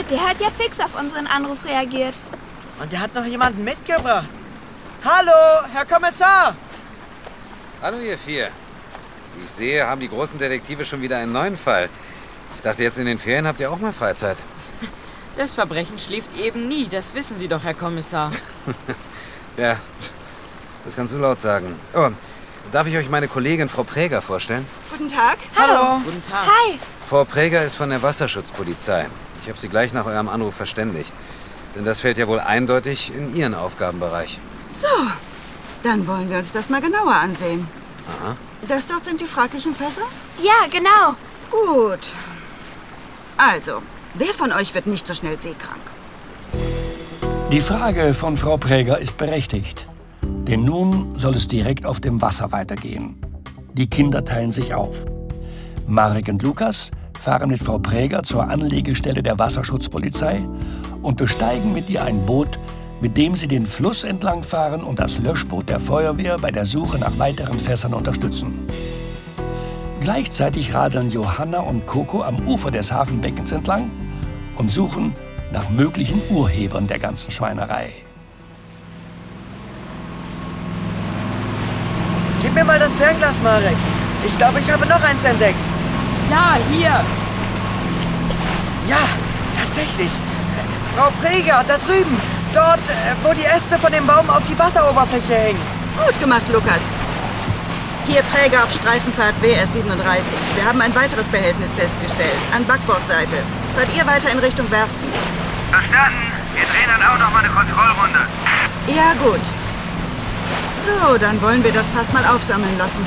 Der 0.10 0.29
hat 0.29 0.39
ja 0.39 0.50
fix 0.58 0.79
auf 0.79 1.00
unseren 1.00 1.25
Anruf 1.27 1.65
reagiert. 1.65 2.13
Und 2.79 2.91
der 2.91 3.00
hat 3.00 3.15
noch 3.15 3.25
jemanden 3.25 3.63
mitgebracht. 3.63 4.29
Hallo, 5.03 5.67
Herr 5.74 5.86
Kommissar! 5.86 6.55
Hallo 7.86 8.00
ihr 8.00 8.18
vier. 8.18 8.48
Wie 9.36 9.44
ich 9.44 9.51
sehe, 9.51 9.86
haben 9.86 10.01
die 10.01 10.10
großen 10.10 10.39
Detektive 10.39 10.84
schon 10.86 11.04
wieder 11.04 11.20
einen 11.20 11.32
neuen 11.32 11.56
Fall. 11.56 11.88
Ich 12.56 12.63
dachte, 12.63 12.82
jetzt 12.82 12.98
in 12.98 13.06
den 13.06 13.20
Ferien 13.20 13.46
habt 13.46 13.60
ihr 13.60 13.70
auch 13.70 13.77
mal 13.77 13.94
Freizeit. 13.94 14.38
Das 15.38 15.51
Verbrechen 15.51 16.00
schläft 16.00 16.36
eben 16.39 16.68
nie, 16.68 16.88
das 16.88 17.13
wissen 17.13 17.38
Sie 17.38 17.48
doch, 17.48 17.63
Herr 17.63 17.75
Kommissar. 17.75 18.32
Ja, 19.58 19.77
das 20.84 20.96
kannst 20.96 21.13
du 21.13 21.18
laut 21.20 21.38
sagen. 21.38 21.75
Oh, 21.94 22.10
darf 22.72 22.88
ich 22.88 22.98
euch 22.98 23.10
meine 23.10 23.27
Kollegin 23.27 23.70
Frau 23.70 23.84
Präger 23.84 24.24
vorstellen? 24.24 24.65
Guten 24.89 25.08
Tag. 25.08 25.38
Hallo. 25.56 26.01
Guten 26.04 26.24
Tag. 26.24 26.48
Hi. 26.48 26.80
Frau 27.08 27.24
Präger 27.24 27.63
ist 27.63 27.75
von 27.75 27.92
der 27.92 28.01
Wasserschutzpolizei. 28.01 29.06
Ich 29.44 29.48
habe 29.48 29.60
sie 29.60 29.70
gleich 29.70 29.94
nach 29.94 30.08
eurem 30.08 30.27
Anruf 30.27 30.56
verständigt. 30.56 31.13
Denn 31.75 31.86
das 31.86 32.00
fällt 32.00 32.18
ja 32.18 32.27
wohl 32.27 32.39
eindeutig 32.39 33.13
in 33.13 33.36
ihren 33.36 33.54
Aufgabenbereich. 33.54 34.39
So, 34.72 34.88
dann 35.86 36.08
wollen 36.08 36.30
wir 36.30 36.38
uns 36.38 36.51
das 36.51 36.70
mal 36.70 36.82
genauer 36.82 37.13
ansehen. 37.13 37.68
Aha. 38.08 38.36
Das 38.68 38.88
dort 38.88 39.06
sind 39.06 39.22
die 39.22 39.25
fraglichen 39.25 39.75
Fässer? 39.75 40.01
Ja, 40.42 40.68
genau. 40.70 41.15
Gut. 41.51 42.13
Also, 43.38 43.82
wer 44.15 44.34
von 44.34 44.51
euch 44.51 44.74
wird 44.74 44.88
nicht 44.88 45.06
so 45.06 45.13
schnell 45.13 45.39
seekrank? 45.39 45.82
Die 47.51 47.62
Frage 47.62 48.13
von 48.13 48.38
Frau 48.38 48.58
Präger 48.58 48.98
ist 48.98 49.18
berechtigt. 49.18 49.88
Denn 50.24 50.65
nun 50.65 51.13
soll 51.15 51.36
es 51.36 51.48
direkt 51.48 51.86
auf 51.86 52.00
dem 52.00 52.22
Wasser 52.22 52.51
weitergehen. 52.51 53.18
Die 53.74 53.88
Kinder 53.88 54.25
teilen 54.25 54.51
sich 54.51 54.74
auf. 54.74 55.06
Marek 55.88 56.27
und 56.30 56.42
Lukas 56.42 56.92
fahren 57.20 57.50
mit 57.50 57.62
Frau 57.62 57.77
Präger 57.77 58.24
zur 58.24 58.48
Anlegestelle 58.50 59.22
der 59.22 59.38
Wasserschutzpolizei 59.38 60.42
und 61.01 61.18
besteigen 61.18 61.74
mit 61.74 61.89
ihr 61.89 62.04
ein 62.04 62.25
Boot, 62.25 62.58
mit 63.05 63.17
dem 63.17 63.35
sie 63.35 63.47
den 63.47 63.67
Fluss 63.67 64.03
entlangfahren 64.03 64.81
und 64.81 64.97
das 64.97 65.19
Löschboot 65.19 65.69
der 65.69 65.79
Feuerwehr 65.79 66.38
bei 66.41 66.50
der 66.50 66.65
Suche 66.65 66.97
nach 66.97 67.19
weiteren 67.19 67.59
Fässern 67.59 67.93
unterstützen. 67.93 68.65
Gleichzeitig 70.01 70.74
radeln 70.74 71.12
Johanna 71.12 71.59
und 71.59 71.85
Coco 71.85 72.24
am 72.24 72.47
Ufer 72.47 72.71
des 72.71 72.91
Hafenbeckens 72.91 73.51
entlang 73.51 73.91
und 74.55 74.71
suchen 74.71 75.13
nach 75.53 75.69
möglichen 75.69 76.19
Urhebern 76.31 76.88
der 76.88 76.97
ganzen 76.97 77.29
Schweinerei. 77.29 77.91
Gib 82.41 82.55
mir 82.55 82.65
mal 82.65 82.79
das 82.79 82.95
Fernglas, 82.95 83.39
Marek. 83.43 83.77
Ich 84.25 84.35
glaube, 84.39 84.59
ich 84.62 84.71
habe 84.71 84.88
noch 84.88 85.03
eins 85.03 85.24
entdeckt. 85.24 85.67
Ja, 86.31 86.57
hier. 86.71 87.05
Ja, 88.89 89.07
tatsächlich. 89.63 90.09
Frau 90.95 91.12
Präger, 91.21 91.63
da 91.67 91.77
drüben. 91.77 92.35
Dort, 92.55 92.79
äh, 92.88 93.12
wo 93.21 93.33
die 93.33 93.43
Äste 93.43 93.77
von 93.77 93.91
dem 93.91 94.07
Baum 94.07 94.29
auf 94.29 94.41
die 94.45 94.57
Wasseroberfläche 94.57 95.35
hängen. 95.35 95.59
Gut 95.97 96.17
gemacht, 96.21 96.47
Lukas. 96.53 96.79
Hier 98.07 98.24
Präger 98.31 98.63
auf 98.63 98.71
Streifenfahrt 98.71 99.35
WS 99.41 99.74
37. 99.74 100.31
Wir 100.55 100.63
haben 100.63 100.79
ein 100.79 100.95
weiteres 100.95 101.27
Behältnis 101.27 101.74
festgestellt. 101.74 102.39
An 102.55 102.63
Backbordseite. 102.65 103.35
Fahrt 103.75 103.89
ihr 103.97 104.07
weiter 104.07 104.31
in 104.31 104.39
Richtung 104.39 104.71
Werften? 104.71 105.09
Verstanden. 105.69 106.31
Wir 106.55 106.63
drehen 106.63 106.88
dann 106.88 107.03
auch 107.03 107.19
noch 107.19 107.31
mal 107.33 107.39
eine 107.39 107.50
Kontrollrunde. 107.50 108.19
Ja, 108.88 109.12
gut. 109.19 109.43
So, 110.85 111.17
dann 111.17 111.41
wollen 111.41 111.62
wir 111.62 111.74
das 111.74 111.89
Fass 111.89 112.13
mal 112.13 112.24
aufsammeln 112.24 112.77
lassen. 112.77 113.05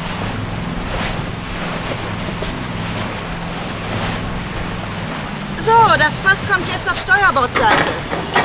So, 5.68 5.98
das 5.98 6.16
Fass 6.24 6.38
kommt 6.50 6.66
jetzt 6.72 6.90
auf 6.90 6.98
Steuerbordseite. 6.98 7.90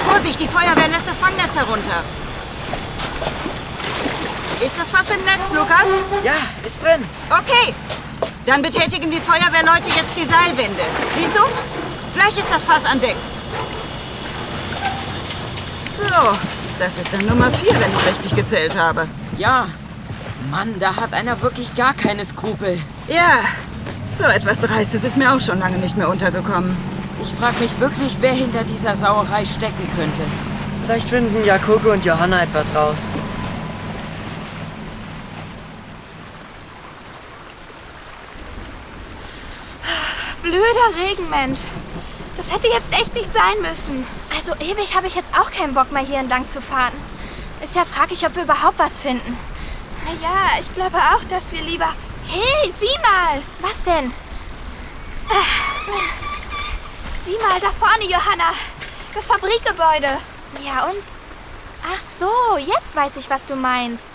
Vorsicht, 0.06 0.42
die 0.42 0.48
Feuerwehr 0.48 0.90
lässt 0.90 1.08
das 1.08 1.18
Fangnetz 1.20 1.56
herunter. 1.56 2.04
Ist 4.60 4.76
das 4.78 4.92
Fass 4.92 5.06
im 5.10 5.24
Netz, 5.24 5.54
Lukas? 5.54 5.86
Ja, 6.26 6.34
ist 6.68 6.84
drin. 6.84 7.02
Okay. 7.30 7.74
Dann 8.46 8.62
betätigen 8.62 9.10
die 9.10 9.22
Feuerwehrleute 9.22 9.90
jetzt 9.92 10.18
die 10.18 10.26
Seilwinde. 10.26 10.82
Siehst 11.16 11.32
du? 11.34 11.44
Gleich 12.14 12.38
ist 12.38 12.50
das 12.52 12.66
Fass 12.66 12.84
an 12.92 13.00
Deck. 13.00 13.16
So, 15.90 16.38
das 16.78 17.00
ist 17.00 17.14
dann 17.14 17.26
Nummer 17.26 17.50
vier, 17.52 17.74
wenn 17.80 17.96
ich 17.96 18.06
richtig 18.06 18.36
gezählt 18.36 18.78
habe. 18.78 19.08
Ja. 19.38 19.68
Mann, 20.52 20.78
da 20.78 20.98
hat 20.98 21.14
einer 21.14 21.42
wirklich 21.42 21.74
gar 21.76 21.94
keine 21.94 22.26
Skrupel. 22.26 22.82
Ja, 23.08 23.40
so 24.12 24.26
etwas 24.26 24.60
Dreistes 24.60 25.06
ist 25.06 25.16
mir 25.16 25.34
auch 25.34 25.40
schon 25.40 25.60
lange 25.60 25.78
nicht 25.78 25.96
mehr 25.96 26.10
untergekommen. 26.10 26.93
Ich 27.24 27.34
frage 27.36 27.60
mich 27.60 27.80
wirklich, 27.80 28.18
wer 28.20 28.34
hinter 28.34 28.66
dieser 28.66 28.98
Sauerei 28.98 29.46
stecken 29.46 29.90
könnte. 29.96 30.24
Vielleicht 30.86 31.08
finden 31.10 31.46
ja 31.46 31.58
Coco 31.58 31.94
und 31.94 32.04
Johanna 32.04 32.44
etwas 32.44 32.76
raus. 32.76 32.98
Blöder 40.42 41.10
Regenmensch. 41.10 41.62
Das 42.36 42.52
hätte 42.52 42.68
jetzt 42.68 42.92
echt 42.92 43.16
nicht 43.16 43.32
sein 43.32 43.62
müssen. 43.62 44.06
Also 44.36 44.54
ewig 44.60 44.94
habe 44.94 45.08
ich 45.08 45.16
jetzt 45.16 45.40
auch 45.40 45.50
keinen 45.50 45.74
Bock 45.74 45.94
mehr 45.94 46.04
hier 46.04 46.20
entlang 46.20 46.50
zu 46.50 46.62
fahren. 46.62 46.94
Ist 47.64 47.76
ja 47.76 47.86
fraglich, 47.86 48.26
ob 48.26 48.36
wir 48.36 48.44
überhaupt 48.44 48.80
was 48.80 49.00
finden. 49.00 49.38
Naja, 50.04 50.60
ich 50.60 50.74
glaube 50.74 50.98
auch, 50.98 51.24
dass 51.30 51.54
wir 51.54 51.62
lieber... 51.62 51.88
Hey, 52.28 52.74
sieh 52.78 53.00
mal! 53.02 53.42
Was 53.62 53.82
denn? 53.86 54.12
Sieh 57.26 57.38
mal 57.38 57.58
da 57.62 57.72
vorne, 57.72 58.04
Johanna. 58.04 58.52
Das 59.14 59.26
Fabrikgebäude. 59.28 60.18
Ja 60.62 60.90
und? 60.90 61.04
Ach 61.86 62.02
so, 62.20 62.58
jetzt 62.58 62.96
weiß 62.96 63.16
ich, 63.16 63.30
was 63.30 63.46
du 63.46 63.56
meinst. 63.56 64.06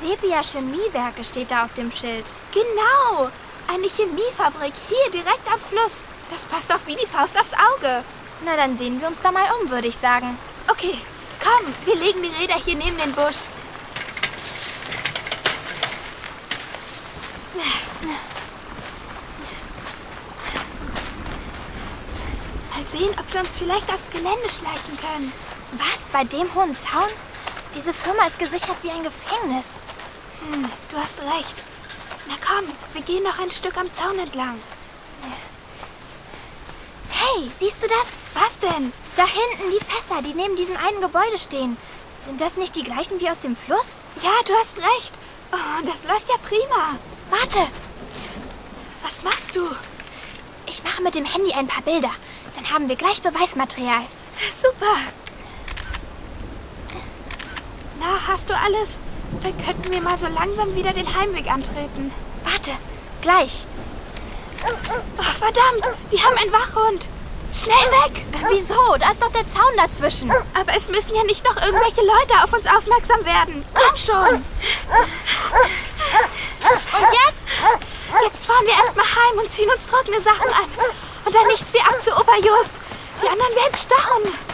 Sepia 0.00 0.42
Chemiewerke 0.42 1.24
steht 1.24 1.50
da 1.50 1.64
auf 1.64 1.74
dem 1.74 1.90
Schild. 1.90 2.24
Genau. 2.52 3.30
Eine 3.66 3.88
Chemiefabrik 3.88 4.74
hier 4.88 5.10
direkt 5.12 5.52
am 5.52 5.60
Fluss. 5.60 6.04
Das 6.30 6.46
passt 6.46 6.70
doch 6.70 6.86
wie 6.86 6.94
die 6.94 7.06
Faust 7.06 7.36
aufs 7.40 7.52
Auge. 7.52 8.04
Na, 8.44 8.56
dann 8.56 8.78
sehen 8.78 9.00
wir 9.00 9.08
uns 9.08 9.20
da 9.20 9.32
mal 9.32 9.48
um, 9.60 9.70
würde 9.70 9.88
ich 9.88 9.96
sagen. 9.96 10.38
Okay, 10.68 10.96
komm, 11.42 11.74
wir 11.84 11.96
legen 11.96 12.22
die 12.22 12.42
Räder 12.42 12.60
hier 12.64 12.76
neben 12.76 12.96
den 12.98 13.12
Busch. 13.12 13.46
Sehen, 22.86 23.14
ob 23.18 23.32
wir 23.32 23.40
uns 23.40 23.56
vielleicht 23.56 23.92
aufs 23.92 24.10
Gelände 24.10 24.48
schleichen 24.48 24.96
können. 24.98 25.32
Was? 25.72 26.02
Bei 26.12 26.24
dem 26.24 26.54
hohen 26.54 26.74
Zaun? 26.74 27.10
Diese 27.74 27.92
Firma 27.92 28.26
ist 28.26 28.38
gesichert 28.38 28.76
wie 28.82 28.90
ein 28.90 29.02
Gefängnis. 29.02 29.80
Hm, 30.40 30.70
du 30.90 30.96
hast 30.96 31.18
recht. 31.20 31.56
Na 32.28 32.34
komm, 32.44 32.64
wir 32.92 33.02
gehen 33.02 33.24
noch 33.24 33.38
ein 33.38 33.50
Stück 33.50 33.76
am 33.76 33.92
Zaun 33.92 34.18
entlang. 34.18 34.60
Hey, 37.10 37.50
siehst 37.58 37.82
du 37.82 37.88
das? 37.88 38.08
Was 38.34 38.58
denn? 38.60 38.92
Da 39.16 39.26
hinten 39.26 39.70
die 39.70 39.84
Fässer, 39.84 40.22
die 40.22 40.34
neben 40.34 40.56
diesem 40.56 40.76
einen 40.76 41.00
Gebäude 41.00 41.38
stehen. 41.38 41.76
Sind 42.24 42.40
das 42.40 42.56
nicht 42.56 42.76
die 42.76 42.84
gleichen 42.84 43.20
wie 43.20 43.30
aus 43.30 43.40
dem 43.40 43.56
Fluss? 43.56 44.02
Ja, 44.22 44.30
du 44.46 44.52
hast 44.54 44.76
recht. 44.76 45.14
Oh, 45.52 45.86
das 45.86 46.04
läuft 46.04 46.28
ja 46.28 46.36
prima. 46.38 46.98
Warte. 47.30 47.66
Was 49.02 49.22
machst 49.22 49.56
du? 49.56 49.68
Ich 50.66 50.82
mache 50.82 51.02
mit 51.02 51.14
dem 51.14 51.24
Handy 51.24 51.52
ein 51.52 51.66
paar 51.66 51.82
Bilder. 51.82 52.10
Dann 52.56 52.70
haben 52.70 52.88
wir 52.88 52.96
gleich 52.96 53.22
Beweismaterial. 53.22 54.02
Super. 54.50 54.96
Na, 58.00 58.06
hast 58.26 58.50
du 58.50 58.54
alles? 58.54 58.98
Dann 59.42 59.56
könnten 59.64 59.92
wir 59.92 60.00
mal 60.00 60.18
so 60.18 60.26
langsam 60.28 60.74
wieder 60.74 60.92
den 60.92 61.14
Heimweg 61.14 61.50
antreten. 61.50 62.12
Warte, 62.44 62.72
gleich. 63.22 63.66
Oh, 65.18 65.22
verdammt, 65.22 65.96
die 66.12 66.22
haben 66.22 66.36
einen 66.36 66.52
Wachhund. 66.52 67.08
Schnell 67.52 67.74
weg! 67.76 68.24
Wieso? 68.50 68.96
Da 68.98 69.10
ist 69.10 69.22
doch 69.22 69.30
der 69.32 69.48
Zaun 69.48 69.76
dazwischen. 69.76 70.30
Aber 70.30 70.76
es 70.76 70.88
müssen 70.88 71.14
ja 71.14 71.22
nicht 71.24 71.44
noch 71.44 71.56
irgendwelche 71.56 72.02
Leute 72.02 72.42
auf 72.42 72.52
uns 72.52 72.66
aufmerksam 72.66 73.24
werden. 73.24 73.64
Komm 73.72 73.96
schon! 73.96 74.34
Und 76.68 77.12
jetzt? 77.12 77.42
Jetzt 78.24 78.46
fahren 78.46 78.66
wir 78.66 78.74
erstmal 78.74 79.06
heim 79.06 79.38
und 79.38 79.50
ziehen 79.50 79.70
uns 79.70 79.86
trockene 79.86 80.20
Sachen 80.20 80.48
an. 80.48 80.68
Und 81.26 81.34
dann 81.34 81.46
nichts 81.48 81.74
wie 81.74 81.80
ab 81.80 82.00
zu 82.00 82.12
Oberjust. 82.12 82.70
Die 83.20 83.28
anderen 83.28 83.54
werden 83.56 83.74
staunen. 83.74 84.45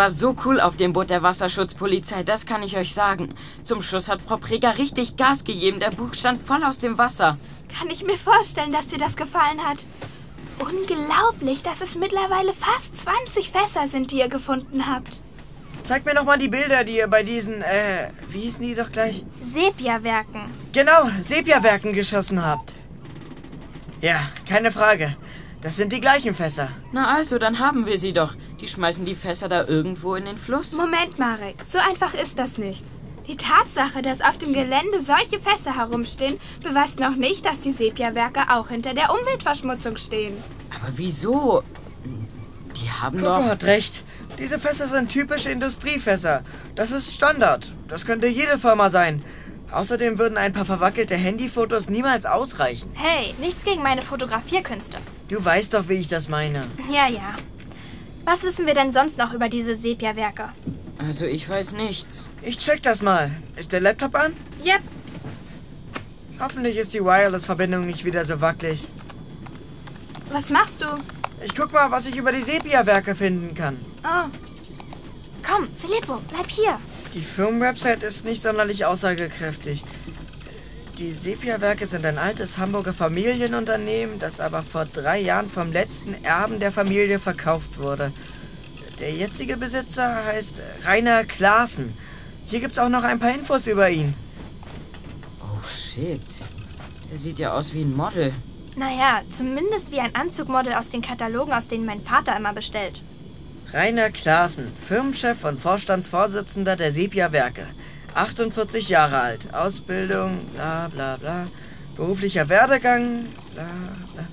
War 0.00 0.10
so 0.10 0.34
cool 0.46 0.62
auf 0.62 0.76
dem 0.76 0.94
Boot 0.94 1.10
der 1.10 1.22
Wasserschutzpolizei, 1.22 2.22
das 2.22 2.46
kann 2.46 2.62
ich 2.62 2.78
euch 2.78 2.94
sagen. 2.94 3.34
Zum 3.64 3.82
Schluss 3.82 4.08
hat 4.08 4.22
Frau 4.22 4.38
Preger 4.38 4.78
richtig 4.78 5.18
Gas 5.18 5.44
gegeben. 5.44 5.78
Der 5.78 5.90
Bug 5.90 6.16
stand 6.16 6.40
voll 6.40 6.64
aus 6.64 6.78
dem 6.78 6.96
Wasser. 6.96 7.36
Kann 7.68 7.90
ich 7.90 8.02
mir 8.02 8.16
vorstellen, 8.16 8.72
dass 8.72 8.86
dir 8.86 8.96
das 8.96 9.14
gefallen 9.14 9.62
hat. 9.62 9.84
Unglaublich, 10.58 11.62
dass 11.62 11.82
es 11.82 11.96
mittlerweile 11.96 12.54
fast 12.54 12.96
20 12.96 13.50
Fässer 13.50 13.86
sind, 13.88 14.10
die 14.10 14.20
ihr 14.20 14.30
gefunden 14.30 14.86
habt. 14.90 15.22
Zeig 15.84 16.06
mir 16.06 16.14
noch 16.14 16.24
mal 16.24 16.38
die 16.38 16.48
Bilder, 16.48 16.82
die 16.82 16.96
ihr 16.96 17.06
bei 17.06 17.22
diesen, 17.22 17.60
äh, 17.60 18.08
wie 18.30 18.40
hießen 18.40 18.66
die 18.66 18.74
doch 18.74 18.90
gleich? 18.90 19.22
Sepia-Werken. 19.42 20.50
Genau, 20.72 21.10
Sepia-Werken 21.22 21.92
geschossen 21.92 22.42
habt. 22.42 22.74
Ja, 24.00 24.30
keine 24.48 24.72
Frage. 24.72 25.14
Das 25.62 25.76
sind 25.76 25.92
die 25.92 26.00
gleichen 26.00 26.34
Fässer. 26.34 26.70
Na 26.90 27.14
also, 27.14 27.38
dann 27.38 27.58
haben 27.58 27.84
wir 27.84 27.98
sie 27.98 28.14
doch. 28.14 28.34
Die 28.60 28.68
schmeißen 28.68 29.04
die 29.04 29.14
Fässer 29.14 29.48
da 29.48 29.66
irgendwo 29.66 30.14
in 30.14 30.24
den 30.24 30.38
Fluss. 30.38 30.72
Moment, 30.72 31.18
Marek, 31.18 31.56
so 31.66 31.78
einfach 31.78 32.14
ist 32.14 32.38
das 32.38 32.56
nicht. 32.56 32.84
Die 33.26 33.36
Tatsache, 33.36 34.00
dass 34.00 34.22
auf 34.22 34.38
dem 34.38 34.54
Gelände 34.54 35.00
solche 35.00 35.38
Fässer 35.38 35.76
herumstehen, 35.76 36.40
beweist 36.62 36.98
noch 36.98 37.14
nicht, 37.14 37.44
dass 37.44 37.60
die 37.60 37.70
Sepia-Werke 37.70 38.50
auch 38.50 38.68
hinter 38.68 38.94
der 38.94 39.12
Umweltverschmutzung 39.12 39.98
stehen. 39.98 40.34
Aber 40.70 40.92
wieso? 40.96 41.62
Die 42.76 42.90
haben 42.90 43.18
Coco 43.18 43.38
doch... 43.38 43.44
hat 43.44 43.64
recht. 43.64 44.02
Diese 44.38 44.58
Fässer 44.58 44.88
sind 44.88 45.10
typische 45.10 45.50
Industriefässer. 45.50 46.42
Das 46.74 46.90
ist 46.90 47.12
Standard. 47.12 47.72
Das 47.88 48.06
könnte 48.06 48.26
jede 48.26 48.58
Firma 48.58 48.88
sein. 48.88 49.22
Außerdem 49.72 50.18
würden 50.18 50.36
ein 50.36 50.52
paar 50.52 50.64
verwackelte 50.64 51.14
Handyfotos 51.14 51.88
niemals 51.88 52.26
ausreichen. 52.26 52.90
Hey, 52.94 53.34
nichts 53.40 53.64
gegen 53.64 53.82
meine 53.82 54.02
Fotografierkünste. 54.02 54.98
Du 55.28 55.44
weißt 55.44 55.74
doch, 55.74 55.88
wie 55.88 55.94
ich 55.94 56.08
das 56.08 56.28
meine. 56.28 56.62
Ja, 56.90 57.08
ja. 57.08 57.34
Was 58.24 58.42
wissen 58.42 58.66
wir 58.66 58.74
denn 58.74 58.90
sonst 58.90 59.18
noch 59.18 59.32
über 59.32 59.48
diese 59.48 59.74
Sepia-Werke? 59.74 60.50
Also 60.98 61.24
ich 61.24 61.48
weiß 61.48 61.72
nichts. 61.72 62.26
Ich 62.42 62.58
check 62.58 62.82
das 62.82 63.00
mal. 63.00 63.30
Ist 63.56 63.72
der 63.72 63.80
Laptop 63.80 64.14
an? 64.14 64.34
Yep. 64.64 64.82
Hoffentlich 66.40 66.76
ist 66.76 66.92
die 66.92 67.04
Wireless-Verbindung 67.04 67.82
nicht 67.82 68.04
wieder 68.04 68.24
so 68.24 68.40
wackelig. 68.40 68.88
Was 70.32 70.50
machst 70.50 70.82
du? 70.82 70.86
Ich 71.44 71.54
guck 71.54 71.72
mal, 71.72 71.90
was 71.90 72.06
ich 72.06 72.16
über 72.16 72.32
die 72.32 72.42
Sepia-Werke 72.42 73.14
finden 73.14 73.54
kann. 73.54 73.78
Oh. 74.04 74.28
Komm, 75.46 75.68
Filippo, 75.76 76.20
bleib 76.28 76.48
hier. 76.50 76.78
Die 77.14 77.22
Firmenwebsite 77.22 78.06
ist 78.06 78.24
nicht 78.24 78.40
sonderlich 78.40 78.84
aussagekräftig. 78.84 79.82
Die 80.98 81.12
Sepia-Werke 81.12 81.86
sind 81.86 82.06
ein 82.06 82.18
altes 82.18 82.58
Hamburger 82.58 82.92
Familienunternehmen, 82.92 84.18
das 84.18 84.38
aber 84.38 84.62
vor 84.62 84.84
drei 84.84 85.18
Jahren 85.18 85.50
vom 85.50 85.72
letzten 85.72 86.14
Erben 86.24 86.60
der 86.60 86.70
Familie 86.70 87.18
verkauft 87.18 87.78
wurde. 87.78 88.12
Der 89.00 89.12
jetzige 89.12 89.56
Besitzer 89.56 90.24
heißt 90.26 90.60
Rainer 90.84 91.24
Klaassen. 91.24 91.96
Hier 92.46 92.60
gibt's 92.60 92.78
auch 92.78 92.88
noch 92.90 93.02
ein 93.02 93.18
paar 93.18 93.34
Infos 93.34 93.66
über 93.66 93.90
ihn. 93.90 94.14
Oh 95.40 95.62
shit. 95.64 96.20
Der 97.10 97.18
sieht 97.18 97.38
ja 97.38 97.54
aus 97.54 97.72
wie 97.72 97.80
ein 97.80 97.96
Model. 97.96 98.32
Naja, 98.76 99.22
zumindest 99.30 99.90
wie 99.90 100.00
ein 100.00 100.14
Anzugmodel 100.14 100.74
aus 100.74 100.88
den 100.88 101.02
Katalogen, 101.02 101.52
aus 101.52 101.66
denen 101.66 101.86
mein 101.86 102.02
Vater 102.02 102.36
immer 102.36 102.52
bestellt. 102.52 103.02
Rainer 103.72 104.10
Klaassen, 104.10 104.66
Firmenchef 104.74 105.44
und 105.44 105.60
Vorstandsvorsitzender 105.60 106.74
der 106.74 106.90
Sepia-Werke. 106.90 107.66
48 108.14 108.88
Jahre 108.88 109.20
alt. 109.20 109.54
Ausbildung, 109.54 110.44
bla 110.54 110.88
bla 110.88 111.16
bla. 111.16 111.46
Beruflicher 111.96 112.48
Werdegang, 112.48 113.26
bla 113.54 113.66
bla. 114.12 114.24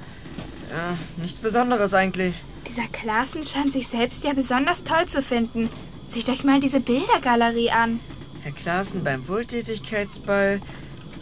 Ja, 0.72 0.98
nichts 1.18 1.40
Besonderes 1.40 1.94
eigentlich. 1.94 2.44
Dieser 2.68 2.88
Klassen 2.88 3.46
scheint 3.46 3.74
sich 3.74 3.88
selbst 3.88 4.24
ja 4.24 4.34
besonders 4.34 4.84
toll 4.84 5.06
zu 5.06 5.22
finden. 5.22 5.70
Seht 6.06 6.30
euch 6.30 6.44
mal 6.44 6.60
diese 6.60 6.80
Bildergalerie 6.80 7.70
an. 7.70 8.00
Herr 8.42 8.52
Klaassen 8.54 9.04
beim 9.04 9.28
Wohltätigkeitsball. 9.28 10.60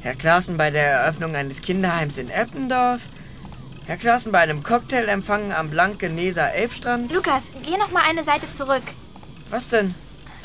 Herr 0.02 0.16
Klaassen 0.16 0.56
bei 0.58 0.72
der 0.72 0.86
Eröffnung 0.86 1.36
eines 1.36 1.62
Kinderheims 1.62 2.18
in 2.18 2.30
Eppendorf. 2.30 3.02
Herr 3.88 3.98
Klaassen 3.98 4.32
bei 4.32 4.40
einem 4.40 4.64
Cocktailempfang 4.64 5.54
am 5.54 5.70
Blankeneser 5.70 6.52
Elbstrand. 6.54 7.14
Lukas, 7.14 7.52
geh 7.64 7.78
noch 7.78 7.92
mal 7.92 8.02
eine 8.02 8.24
Seite 8.24 8.50
zurück. 8.50 8.82
Was 9.52 9.70
denn? 9.70 9.94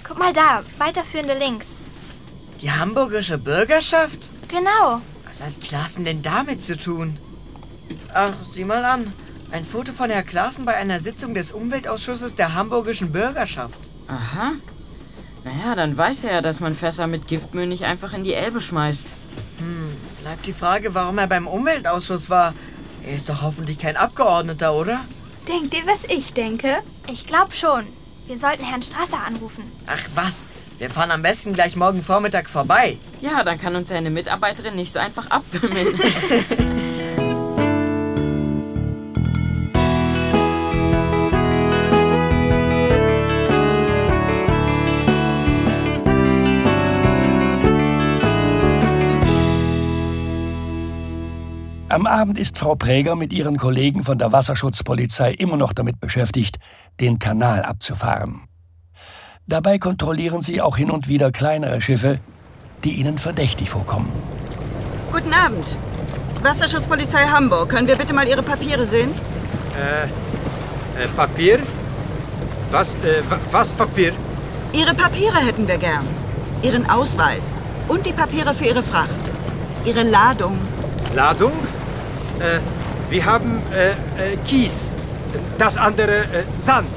Guck 0.06 0.18
mal 0.18 0.34
da, 0.34 0.62
weiterführende 0.76 1.38
Links. 1.38 1.82
Die 2.60 2.70
hamburgische 2.70 3.38
Bürgerschaft? 3.38 4.28
Genau. 4.48 5.00
Was 5.26 5.42
hat 5.42 5.58
Klaassen 5.62 6.04
denn 6.04 6.20
damit 6.20 6.62
zu 6.62 6.76
tun? 6.76 7.18
Ach, 8.12 8.32
sieh 8.42 8.64
mal 8.64 8.84
an. 8.84 9.10
Ein 9.52 9.64
Foto 9.64 9.92
von 9.92 10.10
Herr 10.10 10.22
Klaassen 10.22 10.66
bei 10.66 10.74
einer 10.74 11.00
Sitzung 11.00 11.32
des 11.32 11.52
Umweltausschusses 11.52 12.34
der 12.34 12.54
hamburgischen 12.54 13.10
Bürgerschaft. 13.10 13.88
Aha. 14.06 14.52
Naja, 15.44 15.74
dann 15.74 15.96
weiß 15.96 16.24
er 16.24 16.32
ja, 16.34 16.42
dass 16.42 16.60
man 16.60 16.74
Fässer 16.74 17.06
mit 17.06 17.26
Giftmüll 17.26 17.66
nicht 17.66 17.84
einfach 17.84 18.12
in 18.12 18.22
die 18.22 18.34
Elbe 18.34 18.60
schmeißt. 18.60 19.14
Hm, 19.58 19.96
bleibt 20.22 20.46
die 20.46 20.52
Frage, 20.52 20.94
warum 20.94 21.16
er 21.16 21.26
beim 21.26 21.46
Umweltausschuss 21.46 22.28
war. 22.28 22.52
Er 23.06 23.16
ist 23.16 23.28
doch 23.28 23.42
hoffentlich 23.42 23.78
kein 23.78 23.96
Abgeordneter, 23.96 24.74
oder? 24.74 25.00
Denkt 25.48 25.74
ihr, 25.74 25.86
was 25.86 26.04
ich 26.04 26.32
denke? 26.32 26.78
Ich 27.08 27.26
glaube 27.26 27.52
schon. 27.52 27.86
Wir 28.26 28.38
sollten 28.38 28.64
Herrn 28.64 28.82
Strasser 28.82 29.24
anrufen. 29.26 29.64
Ach 29.86 30.06
was, 30.14 30.46
wir 30.78 30.90
fahren 30.90 31.10
am 31.10 31.22
besten 31.22 31.52
gleich 31.52 31.76
morgen 31.76 32.02
Vormittag 32.02 32.48
vorbei. 32.48 32.98
Ja, 33.20 33.42
dann 33.42 33.58
kann 33.60 33.74
uns 33.74 33.88
seine 33.88 34.10
Mitarbeiterin 34.10 34.76
nicht 34.76 34.92
so 34.92 34.98
einfach 34.98 35.30
abwimmeln. 35.30 35.98
Am 51.90 52.06
Abend 52.06 52.38
ist 52.38 52.56
Frau 52.56 52.76
Präger 52.76 53.16
mit 53.16 53.32
ihren 53.32 53.56
Kollegen 53.56 54.04
von 54.04 54.16
der 54.16 54.30
Wasserschutzpolizei 54.30 55.32
immer 55.32 55.56
noch 55.56 55.72
damit 55.72 55.98
beschäftigt, 55.98 56.58
den 57.00 57.18
Kanal 57.18 57.64
abzufahren. 57.64 58.42
Dabei 59.48 59.78
kontrollieren 59.78 60.40
sie 60.40 60.60
auch 60.62 60.76
hin 60.76 60.92
und 60.92 61.08
wieder 61.08 61.32
kleinere 61.32 61.80
Schiffe, 61.80 62.20
die 62.84 62.92
ihnen 62.92 63.18
verdächtig 63.18 63.70
vorkommen. 63.70 64.12
Guten 65.10 65.32
Abend. 65.34 65.76
Wasserschutzpolizei 66.44 67.26
Hamburg. 67.26 67.70
Können 67.70 67.88
wir 67.88 67.96
bitte 67.96 68.14
mal 68.14 68.28
Ihre 68.28 68.44
Papiere 68.44 68.86
sehen? 68.86 69.10
Äh, 69.76 70.04
äh 71.02 71.08
Papier? 71.16 71.58
Was, 72.70 72.94
äh, 72.94 73.28
wa- 73.28 73.40
was 73.50 73.70
Papier? 73.72 74.12
Ihre 74.72 74.94
Papiere 74.94 75.38
hätten 75.44 75.66
wir 75.66 75.76
gern. 75.76 76.06
Ihren 76.62 76.88
Ausweis. 76.88 77.58
Und 77.88 78.06
die 78.06 78.12
Papiere 78.12 78.54
für 78.54 78.66
Ihre 78.66 78.84
Fracht. 78.84 79.32
Ihre 79.84 80.04
Ladung. 80.04 80.56
Ladung? 81.16 81.50
Äh, 82.40 82.58
wir 83.10 83.24
haben 83.24 83.60
äh, 83.72 83.90
äh, 83.90 84.36
Kies. 84.46 84.88
Das 85.58 85.76
andere 85.76 86.20
äh, 86.24 86.44
Sand. 86.58 86.88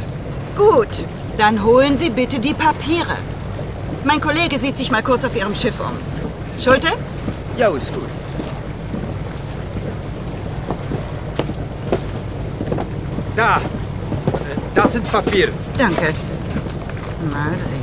Gut. 0.58 1.06
Dann 1.38 1.64
holen 1.64 1.98
Sie 1.98 2.10
bitte 2.10 2.40
die 2.40 2.54
Papiere. 2.54 3.18
Mein 4.06 4.22
Kollege 4.22 4.58
sieht 4.58 4.78
sich 4.78 4.92
mal 4.92 5.04
kurz 5.04 5.26
auf 5.26 5.36
Ihrem 5.36 5.56
Schiff 5.56 5.80
um. 5.80 5.98
Schulte? 6.62 6.90
Ja, 7.58 7.68
ist 7.70 7.92
gut. 7.94 8.04
Da. 13.36 13.58
Äh, 13.58 13.62
Das 14.76 14.92
sind 14.94 15.12
Papiere. 15.12 15.52
Danke. 15.78 16.14
Mal 17.32 17.58
sehen. 17.58 17.82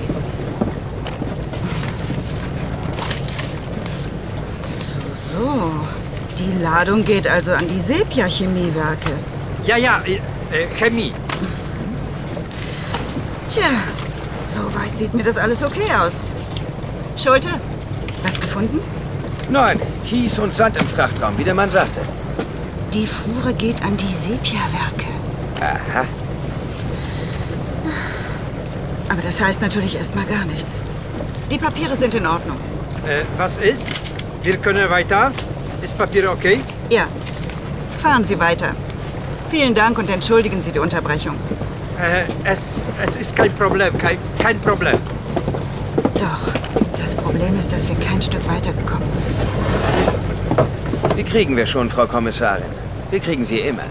So, 4.64 5.38
so. 5.38 5.99
Die 6.40 6.62
Ladung 6.62 7.05
geht 7.05 7.29
also 7.29 7.53
an 7.53 7.68
die 7.68 7.81
Sepia-Chemiewerke. 7.81 9.11
Ja, 9.66 9.76
ja, 9.76 10.00
äh, 10.07 10.14
äh, 10.57 10.66
Chemie. 10.79 11.12
Tja, 13.50 13.64
soweit 14.46 14.96
sieht 14.96 15.12
mir 15.12 15.22
das 15.22 15.37
alles 15.37 15.62
okay 15.62 15.92
aus. 16.03 16.22
Schulte, 17.16 17.48
was 18.22 18.40
gefunden? 18.40 18.81
Nein, 19.50 19.79
Kies 20.09 20.38
und 20.38 20.57
Sand 20.57 20.79
im 20.79 20.87
Frachtraum, 20.87 21.37
wie 21.37 21.44
der 21.44 21.55
Mann 21.55 21.70
sagte. 21.70 22.00
Die 22.94 23.07
Fuhre 23.07 23.53
geht 23.53 23.83
an 23.83 23.96
die 23.98 24.12
Sepia-Werke. 24.12 25.11
Aha. 25.61 26.07
Aber 29.11 29.20
das 29.20 29.40
heißt 29.40 29.61
natürlich 29.61 29.96
erstmal 29.96 30.24
gar 30.24 30.46
nichts. 30.46 30.81
Die 31.50 31.59
Papiere 31.59 31.96
sind 31.96 32.14
in 32.14 32.26
Ordnung. 32.26 32.57
Äh, 33.07 33.24
was 33.37 33.59
ist? 33.59 33.87
Wir 34.42 34.57
können 34.57 34.88
weiter. 34.88 35.33
Ist 35.82 35.96
Papier 35.96 36.30
okay? 36.30 36.60
Ja. 36.90 37.06
Fahren 38.02 38.24
Sie 38.24 38.38
weiter. 38.38 38.74
Vielen 39.50 39.74
Dank 39.74 39.98
und 39.98 40.10
entschuldigen 40.10 40.62
Sie 40.62 40.72
die 40.72 40.78
Unterbrechung. 40.78 41.36
Äh, 41.98 42.24
es, 42.44 42.80
es 43.02 43.16
ist 43.16 43.36
kein 43.36 43.52
Problem, 43.52 43.96
kein, 43.98 44.18
kein 44.38 44.58
Problem. 44.60 44.98
Doch, 46.14 46.52
das 46.98 47.14
Problem 47.14 47.58
ist, 47.58 47.72
dass 47.72 47.88
wir 47.88 47.96
kein 47.96 48.22
Stück 48.22 48.46
weitergekommen 48.48 49.12
sind. 49.12 49.26
Die 51.16 51.24
kriegen 51.24 51.56
wir 51.56 51.66
schon, 51.66 51.90
Frau 51.90 52.06
Kommissarin. 52.06 52.64
Wir 53.10 53.20
kriegen 53.20 53.44
sie 53.44 53.60
immer. 53.60 53.84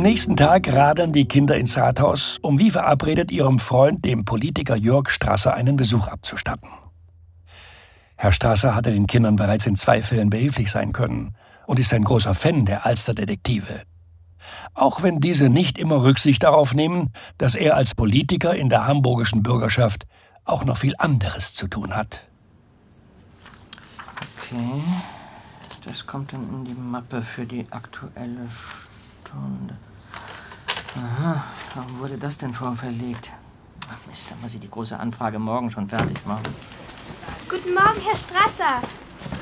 Am 0.00 0.04
nächsten 0.04 0.34
Tag 0.34 0.72
radeln 0.72 1.12
die 1.12 1.28
Kinder 1.28 1.58
ins 1.58 1.76
Rathaus, 1.76 2.38
um 2.40 2.58
wie 2.58 2.70
verabredet 2.70 3.30
ihrem 3.30 3.58
Freund, 3.58 4.02
dem 4.02 4.24
Politiker 4.24 4.74
Jörg 4.74 5.10
Strasser, 5.10 5.52
einen 5.52 5.76
Besuch 5.76 6.08
abzustatten. 6.08 6.70
Herr 8.16 8.32
Strasser 8.32 8.74
hatte 8.74 8.92
den 8.92 9.06
Kindern 9.06 9.36
bereits 9.36 9.66
in 9.66 9.76
zwei 9.76 10.00
Fällen 10.00 10.30
behilflich 10.30 10.70
sein 10.70 10.94
können 10.94 11.34
und 11.66 11.78
ist 11.78 11.92
ein 11.92 12.04
großer 12.04 12.34
Fan 12.34 12.64
der 12.64 12.86
Alsterdetektive. 12.86 13.82
Auch 14.72 15.02
wenn 15.02 15.20
diese 15.20 15.50
nicht 15.50 15.76
immer 15.76 16.02
Rücksicht 16.02 16.44
darauf 16.44 16.72
nehmen, 16.72 17.12
dass 17.36 17.54
er 17.54 17.76
als 17.76 17.94
Politiker 17.94 18.54
in 18.54 18.70
der 18.70 18.86
hamburgischen 18.86 19.42
Bürgerschaft 19.42 20.06
auch 20.46 20.64
noch 20.64 20.78
viel 20.78 20.94
anderes 20.96 21.52
zu 21.52 21.68
tun 21.68 21.94
hat. 21.94 22.26
Okay. 24.38 24.82
Das 25.84 26.06
kommt 26.06 26.32
dann 26.32 26.48
in 26.54 26.64
die 26.64 26.72
Mappe 26.72 27.20
für 27.20 27.44
die 27.44 27.66
aktuelle 27.70 28.48
Stunde. 29.30 29.76
Aha, 30.96 31.44
warum 31.74 32.00
wurde 32.00 32.18
das 32.18 32.38
denn 32.38 32.52
schon 32.52 32.76
verlegt? 32.76 33.30
Ach 33.88 34.06
Mist, 34.08 34.26
da 34.30 34.34
muss 34.42 34.54
ich 34.54 34.60
die 34.60 34.70
große 34.70 34.98
Anfrage 34.98 35.38
morgen 35.38 35.70
schon 35.70 35.88
fertig 35.88 36.24
machen. 36.26 36.42
Guten 37.48 37.74
Morgen, 37.74 38.00
Herr 38.04 38.16
Strasser. 38.16 38.80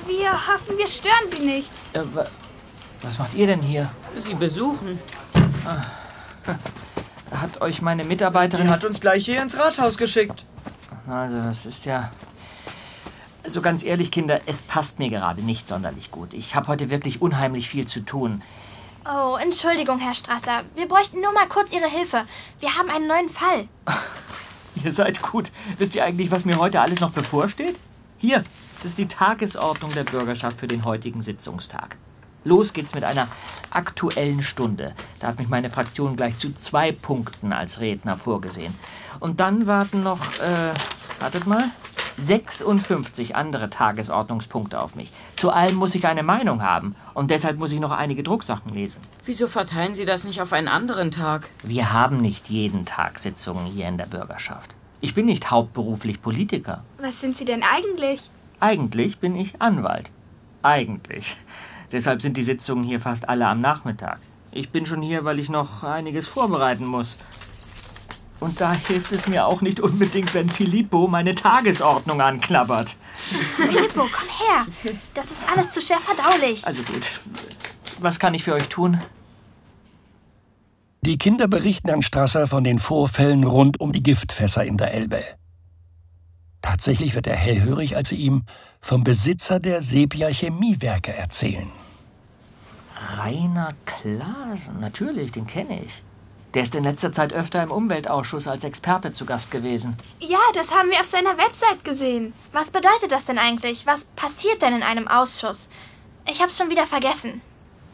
Wir 0.07 0.31
hoffen, 0.31 0.77
wir 0.77 0.89
stören 0.89 1.31
Sie 1.31 1.45
nicht. 1.45 1.71
Äh, 1.95 2.01
wa 2.13 2.27
was 3.01 3.19
macht 3.19 3.35
ihr 3.35 3.47
denn 3.47 3.63
hier? 3.63 3.89
Sie 4.15 4.35
besuchen. 4.35 4.99
Ah, 5.65 6.57
hat 7.41 7.61
euch 7.61 7.81
meine 7.81 8.05
Mitarbeiterin... 8.05 8.67
Die 8.67 8.73
hat 8.73 8.85
uns 8.85 9.01
gleich 9.01 9.25
hier 9.25 9.41
ins 9.41 9.57
Rathaus 9.57 9.97
geschickt. 9.97 10.45
Also, 11.09 11.41
das 11.41 11.65
ist 11.65 11.87
ja... 11.87 12.11
So 13.47 13.63
ganz 13.63 13.83
ehrlich, 13.83 14.11
Kinder, 14.11 14.41
es 14.47 14.61
passt 14.61 14.99
mir 14.99 15.09
gerade 15.09 15.43
nicht 15.43 15.69
sonderlich 15.69 16.11
gut. 16.11 16.35
Ich 16.35 16.57
habe 16.57 16.67
heute 16.67 16.91
wirklich 16.91 17.23
unheimlich 17.23 17.69
viel 17.69 17.87
zu 17.87 18.01
tun. 18.01 18.43
Oh, 19.05 19.37
Entschuldigung, 19.41 19.99
Herr 19.99 20.15
Strasser. 20.15 20.63
Wir 20.75 20.89
bräuchten 20.89 21.21
nur 21.21 21.33
mal 21.33 21.49
kurz 21.49 21.73
Ihre 21.73 21.89
Hilfe. 21.89 22.25
Wir 22.61 22.77
haben 22.77 22.91
einen 22.91 23.07
neuen 23.07 23.29
Fall. 23.29 23.69
Ihr 24.85 24.93
seid 24.93 25.23
gut. 25.23 25.51
Wisst 25.79 25.95
ihr 25.95 26.05
eigentlich, 26.05 26.31
was 26.31 26.45
mir 26.45 26.57
heute 26.57 26.81
alles 26.81 27.01
noch 27.01 27.11
bevorsteht? 27.11 27.77
Hier, 28.19 28.45
das 28.77 28.91
ist 28.91 28.99
die 28.99 29.09
Tagesordnung 29.09 29.93
der 29.93 30.05
Bürgerschaft 30.05 30.61
für 30.61 30.69
den 30.69 30.85
heutigen 30.85 31.23
Sitzungstag. 31.23 31.97
Los 32.45 32.73
geht's 32.73 32.95
mit 32.95 33.05
einer 33.05 33.29
aktuellen 33.71 34.43
Stunde. 34.43 34.95
Da 35.21 35.29
hat 35.29 35.39
mich 35.39 35.49
meine 35.49 35.71
Fraktion 35.71 36.17
gleich 36.17 36.39
zu 36.39 36.55
zwei 36.55 36.93
Punkten 36.93 37.53
als 37.53 37.81
Redner 37.81 38.17
vorgesehen. 38.17 38.75
Und 39.21 39.41
dann 39.41 39.67
warten 39.67 40.03
noch, 40.03 40.21
äh, 40.41 40.73
wartet 41.19 41.47
mal, 41.47 41.65
56 42.18 43.37
andere 43.37 43.70
Tagesordnungspunkte 43.70 44.81
auf 44.81 44.94
mich. 44.94 45.12
Zu 45.37 45.50
allem 45.50 45.76
muss 45.76 45.94
ich 45.94 46.07
eine 46.07 46.22
Meinung 46.22 46.62
haben. 46.62 46.94
Und 47.14 47.31
deshalb 47.31 47.59
muss 47.59 47.72
ich 47.72 47.81
noch 47.81 47.90
einige 47.90 48.22
Drucksachen 48.22 48.74
lesen. 48.74 49.00
Wieso 49.24 49.46
verteilen 49.46 49.94
Sie 49.94 50.04
das 50.04 50.24
nicht 50.24 50.42
auf 50.42 50.52
einen 50.52 50.68
anderen 50.68 51.11
Tag? 51.11 51.50
Wir 51.62 51.92
haben 51.92 52.20
nicht 52.20 52.48
jeden 52.48 52.87
Tag 52.87 53.18
Sitzungen 53.18 53.66
hier 53.66 53.88
in 53.88 53.98
der 53.98 54.07
Bürgerschaft. 54.07 54.74
Ich 55.00 55.14
bin 55.14 55.26
nicht 55.26 55.50
hauptberuflich 55.50 56.20
Politiker. 56.20 56.83
Was 56.98 57.20
sind 57.20 57.37
Sie 57.38 57.44
denn 57.44 57.62
eigentlich? 57.62 58.31
Eigentlich 58.61 59.18
bin 59.18 59.37
ich 59.37 59.62
Anwalt. 59.62 60.11
Eigentlich. 60.62 61.37
Deshalb 61.92 62.20
sind 62.20 62.37
die 62.37 62.42
Sitzungen 62.42 62.85
hier 62.85 63.00
fast 63.00 63.28
alle 63.28 63.46
am 63.46 63.61
Nachmittag. 63.61 64.18
Ich 64.50 64.70
bin 64.70 64.87
schon 64.87 65.02
hier, 65.02 65.24
weil 65.24 65.38
ich 65.38 65.48
noch 65.48 65.85
einiges 65.85 66.26
vorbereiten 66.26 66.85
muss. 66.85 67.16
Und 68.40 68.61
da 68.61 68.72
hilft 68.72 69.11
es 69.12 69.27
mir 69.27 69.46
auch 69.46 69.61
nicht 69.62 69.81
unbedingt, 69.81 70.33
wenn 70.33 70.48
Filippo 70.48 71.09
meine 71.09 71.35
Tagesordnung 71.35 72.20
anklappert. 72.20 72.96
Filippo, 73.57 74.07
komm 74.12 74.29
her. 74.46 74.94
Das 75.14 75.27
ist 75.31 75.40
alles 75.53 75.70
zu 75.70 75.81
schwer 75.81 75.98
verdaulich. 75.98 76.64
Also 76.66 76.83
gut. 76.85 77.20
Was 78.01 78.18
kann 78.20 78.35
ich 78.35 78.44
für 78.44 78.55
euch 78.55 78.68
tun? 78.68 78.98
Die 81.03 81.18
Kinder 81.18 81.48
berichten 81.48 81.88
Herrn 81.88 82.03
Strasser 82.03 82.46
von 82.46 82.62
den 82.64 82.79
Vorfällen 82.79 83.44
rund 83.44 83.81
um 83.81 83.92
die 83.92 84.03
Giftfässer 84.03 84.64
in 84.64 84.77
der 84.77 84.94
Elbe. 84.94 85.22
Tatsächlich 86.62 87.14
wird 87.14 87.27
er 87.27 87.37
hellhörig, 87.37 87.96
als 87.96 88.11
sie 88.11 88.16
ihm 88.16 88.44
vom 88.81 89.05
Besitzer 89.05 89.59
der 89.59 89.83
Sepia 89.83 90.29
Chemiewerke 90.29 91.12
erzählen. 91.12 91.70
Rainer 93.16 93.74
Klaasen, 93.85 94.81
natürlich, 94.81 95.33
den 95.33 95.46
kenne 95.46 95.83
ich. 95.85 96.03
Der 96.55 96.63
ist 96.63 96.75
in 96.75 96.85
letzter 96.85 97.13
Zeit 97.13 97.33
öfter 97.33 97.63
im 97.63 97.71
Umweltausschuss 97.71 98.49
als 98.49 98.65
Experte 98.65 99.13
zu 99.13 99.27
Gast 99.27 99.51
gewesen. 99.51 99.97
Ja, 100.19 100.39
das 100.55 100.73
haben 100.75 100.91
wir 100.91 101.01
auf 101.01 101.07
seiner 101.07 101.37
Website 101.37 101.85
gesehen. 101.85 102.33
Was 102.53 102.71
bedeutet 102.71 103.13
das 103.13 103.27
denn 103.27 103.39
eigentlich? 103.39 103.87
Was 103.87 104.05
passiert 104.17 104.63
denn 104.63 104.77
in 104.77 104.83
einem 104.83 105.09
Ausschuss? 105.09 105.69
Ich 106.27 106.41
hab's 106.43 106.57
schon 106.57 106.71
wieder 106.71 106.87
vergessen. 106.87 107.43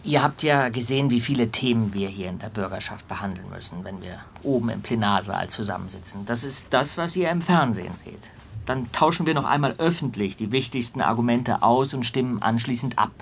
Ihr 0.04 0.22
habt 0.22 0.42
ja 0.42 0.68
gesehen, 0.68 1.10
wie 1.10 1.20
viele 1.20 1.50
Themen 1.50 1.94
wir 1.94 2.08
hier 2.08 2.28
in 2.28 2.38
der 2.38 2.50
Bürgerschaft 2.50 3.08
behandeln 3.08 3.48
müssen, 3.48 3.84
wenn 3.84 4.02
wir 4.02 4.20
oben 4.42 4.68
im 4.68 4.82
Plenarsaal 4.82 5.48
zusammensitzen. 5.48 6.26
Das 6.26 6.44
ist 6.44 6.66
das, 6.70 6.98
was 6.98 7.16
ihr 7.16 7.30
im 7.30 7.40
Fernsehen 7.40 7.94
seht. 7.96 8.30
Dann 8.66 8.92
tauschen 8.92 9.26
wir 9.26 9.34
noch 9.34 9.46
einmal 9.46 9.74
öffentlich 9.78 10.36
die 10.36 10.52
wichtigsten 10.52 11.00
Argumente 11.00 11.62
aus 11.62 11.94
und 11.94 12.04
stimmen 12.04 12.42
anschließend 12.42 12.98
ab. 12.98 13.12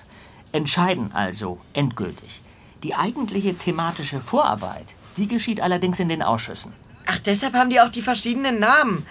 Entscheiden 0.51 1.11
also 1.13 1.57
endgültig. 1.73 2.41
Die 2.83 2.95
eigentliche 2.95 3.55
thematische 3.57 4.19
Vorarbeit, 4.19 4.87
die 5.17 5.27
geschieht 5.27 5.61
allerdings 5.61 5.99
in 5.99 6.09
den 6.09 6.21
Ausschüssen. 6.21 6.73
Ach, 7.05 7.19
deshalb 7.19 7.53
haben 7.53 7.69
die 7.69 7.79
auch 7.81 7.89
die 7.89 8.01
verschiedenen 8.01 8.59
Namen. 8.59 9.05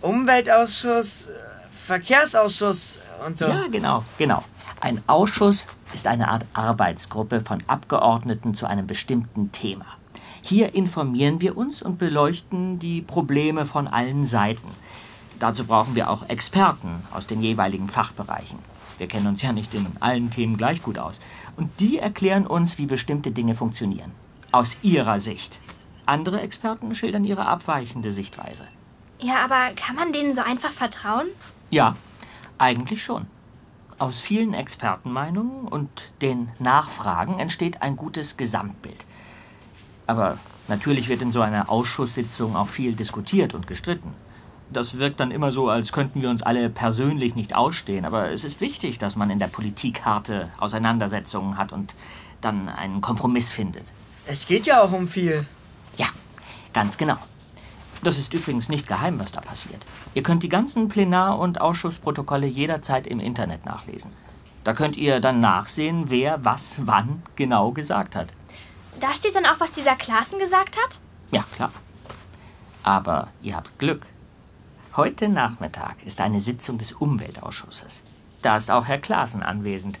Umweltausschuss, 0.00 1.26
äh, 1.26 1.32
Verkehrsausschuss 1.72 3.00
und 3.26 3.38
so. 3.38 3.46
Ja, 3.46 3.66
genau, 3.70 4.04
genau. 4.18 4.44
Ein 4.80 5.02
Ausschuss 5.06 5.66
ist 5.94 6.06
eine 6.06 6.28
Art 6.28 6.44
Arbeitsgruppe 6.52 7.40
von 7.40 7.62
Abgeordneten 7.66 8.54
zu 8.54 8.66
einem 8.66 8.86
bestimmten 8.86 9.52
Thema. 9.52 9.86
Hier 10.42 10.74
informieren 10.74 11.40
wir 11.40 11.56
uns 11.56 11.82
und 11.82 11.98
beleuchten 11.98 12.78
die 12.78 13.00
Probleme 13.00 13.66
von 13.66 13.88
allen 13.88 14.26
Seiten. 14.26 14.68
Dazu 15.38 15.64
brauchen 15.64 15.94
wir 15.94 16.10
auch 16.10 16.28
Experten 16.28 17.04
aus 17.12 17.26
den 17.26 17.42
jeweiligen 17.42 17.88
Fachbereichen. 17.88 18.58
Wir 18.98 19.08
kennen 19.08 19.26
uns 19.26 19.42
ja 19.42 19.52
nicht 19.52 19.74
in 19.74 19.86
allen 20.00 20.30
Themen 20.30 20.56
gleich 20.56 20.82
gut 20.82 20.98
aus. 20.98 21.20
Und 21.56 21.80
die 21.80 21.98
erklären 21.98 22.46
uns, 22.46 22.78
wie 22.78 22.86
bestimmte 22.86 23.30
Dinge 23.30 23.54
funktionieren. 23.54 24.12
Aus 24.56 24.78
ihrer 24.80 25.20
Sicht. 25.20 25.60
Andere 26.06 26.40
Experten 26.40 26.94
schildern 26.94 27.26
ihre 27.26 27.44
abweichende 27.44 28.10
Sichtweise. 28.10 28.66
Ja, 29.20 29.44
aber 29.44 29.74
kann 29.76 29.96
man 29.96 30.14
denen 30.14 30.32
so 30.32 30.40
einfach 30.40 30.70
vertrauen? 30.70 31.26
Ja, 31.70 31.94
eigentlich 32.56 33.04
schon. 33.04 33.26
Aus 33.98 34.22
vielen 34.22 34.54
Expertenmeinungen 34.54 35.68
und 35.68 35.90
den 36.22 36.48
Nachfragen 36.58 37.38
entsteht 37.38 37.82
ein 37.82 37.96
gutes 37.96 38.38
Gesamtbild. 38.38 39.04
Aber 40.06 40.38
natürlich 40.68 41.10
wird 41.10 41.20
in 41.20 41.32
so 41.32 41.42
einer 41.42 41.68
Ausschusssitzung 41.68 42.56
auch 42.56 42.68
viel 42.68 42.94
diskutiert 42.94 43.52
und 43.52 43.66
gestritten. 43.66 44.14
Das 44.70 44.98
wirkt 44.98 45.20
dann 45.20 45.32
immer 45.32 45.52
so, 45.52 45.68
als 45.68 45.92
könnten 45.92 46.22
wir 46.22 46.30
uns 46.30 46.40
alle 46.40 46.70
persönlich 46.70 47.34
nicht 47.34 47.54
ausstehen. 47.54 48.06
Aber 48.06 48.30
es 48.30 48.42
ist 48.42 48.62
wichtig, 48.62 48.96
dass 48.96 49.16
man 49.16 49.28
in 49.28 49.38
der 49.38 49.48
Politik 49.48 50.06
harte 50.06 50.50
Auseinandersetzungen 50.56 51.58
hat 51.58 51.74
und 51.74 51.94
dann 52.40 52.70
einen 52.70 53.02
Kompromiss 53.02 53.52
findet. 53.52 53.84
Es 54.28 54.46
geht 54.46 54.66
ja 54.66 54.82
auch 54.82 54.92
um 54.92 55.06
viel. 55.06 55.46
Ja, 55.96 56.06
ganz 56.72 56.96
genau. 56.96 57.16
Das 58.02 58.18
ist 58.18 58.34
übrigens 58.34 58.68
nicht 58.68 58.86
geheim, 58.86 59.18
was 59.18 59.32
da 59.32 59.40
passiert. 59.40 59.84
Ihr 60.14 60.22
könnt 60.22 60.42
die 60.42 60.48
ganzen 60.48 60.88
Plenar- 60.88 61.38
und 61.38 61.60
Ausschussprotokolle 61.60 62.46
jederzeit 62.46 63.06
im 63.06 63.20
Internet 63.20 63.64
nachlesen. 63.64 64.12
Da 64.64 64.72
könnt 64.72 64.96
ihr 64.96 65.20
dann 65.20 65.40
nachsehen, 65.40 66.10
wer 66.10 66.44
was 66.44 66.74
wann 66.78 67.22
genau 67.36 67.70
gesagt 67.70 68.16
hat. 68.16 68.28
Da 69.00 69.14
steht 69.14 69.36
dann 69.36 69.46
auch, 69.46 69.60
was 69.60 69.72
dieser 69.72 69.94
Klassen 69.94 70.38
gesagt 70.38 70.76
hat? 70.76 70.98
Ja, 71.30 71.44
klar. 71.54 71.70
Aber 72.82 73.28
ihr 73.42 73.56
habt 73.56 73.78
Glück. 73.78 74.06
Heute 74.96 75.28
Nachmittag 75.28 75.96
ist 76.04 76.20
eine 76.20 76.40
Sitzung 76.40 76.78
des 76.78 76.92
Umweltausschusses. 76.92 78.02
Da 78.42 78.56
ist 78.56 78.70
auch 78.70 78.86
Herr 78.86 78.98
Klaassen 78.98 79.42
anwesend. 79.42 79.98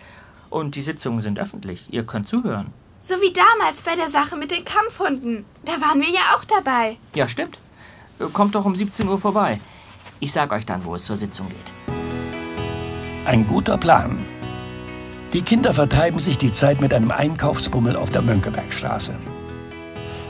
Und 0.50 0.74
die 0.74 0.82
Sitzungen 0.82 1.20
sind 1.20 1.38
öffentlich. 1.38 1.84
Ihr 1.90 2.04
könnt 2.04 2.28
zuhören. 2.28 2.72
So 3.08 3.14
wie 3.20 3.32
damals 3.32 3.82
bei 3.82 3.94
der 3.94 4.08
Sache 4.08 4.34
mit 4.34 4.50
den 4.50 4.64
Kampfhunden. 4.64 5.44
Da 5.64 5.74
waren 5.74 6.00
wir 6.00 6.08
ja 6.08 6.34
auch 6.34 6.42
dabei. 6.42 6.96
Ja, 7.14 7.28
stimmt. 7.28 7.56
Kommt 8.32 8.56
doch 8.56 8.64
um 8.64 8.74
17 8.74 9.06
Uhr 9.06 9.20
vorbei. 9.20 9.60
Ich 10.18 10.32
sag 10.32 10.50
euch 10.50 10.66
dann, 10.66 10.84
wo 10.84 10.96
es 10.96 11.04
zur 11.04 11.16
Sitzung 11.16 11.46
geht. 11.46 11.94
Ein 13.24 13.46
guter 13.46 13.78
Plan. 13.78 14.26
Die 15.32 15.42
Kinder 15.42 15.72
vertreiben 15.72 16.18
sich 16.18 16.36
die 16.36 16.50
Zeit 16.50 16.80
mit 16.80 16.92
einem 16.92 17.12
Einkaufsbummel 17.12 17.94
auf 17.94 18.10
der 18.10 18.22
Mönckebergstraße. 18.22 19.16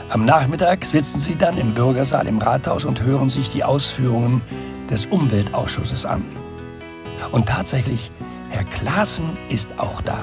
Am 0.09 0.25
Nachmittag 0.25 0.85
sitzen 0.85 1.17
sie 1.17 1.35
dann 1.35 1.57
im 1.57 1.73
Bürgersaal 1.73 2.27
im 2.27 2.37
Rathaus 2.37 2.85
und 2.85 3.01
hören 3.01 3.31
sich 3.31 3.49
die 3.49 3.63
Ausführungen 3.63 4.43
des 4.87 5.07
Umweltausschusses 5.07 6.05
an. 6.05 6.23
Und 7.31 7.49
tatsächlich, 7.49 8.11
Herr 8.51 8.65
Klaassen 8.65 9.35
ist 9.49 9.79
auch 9.79 9.99
da. 10.03 10.19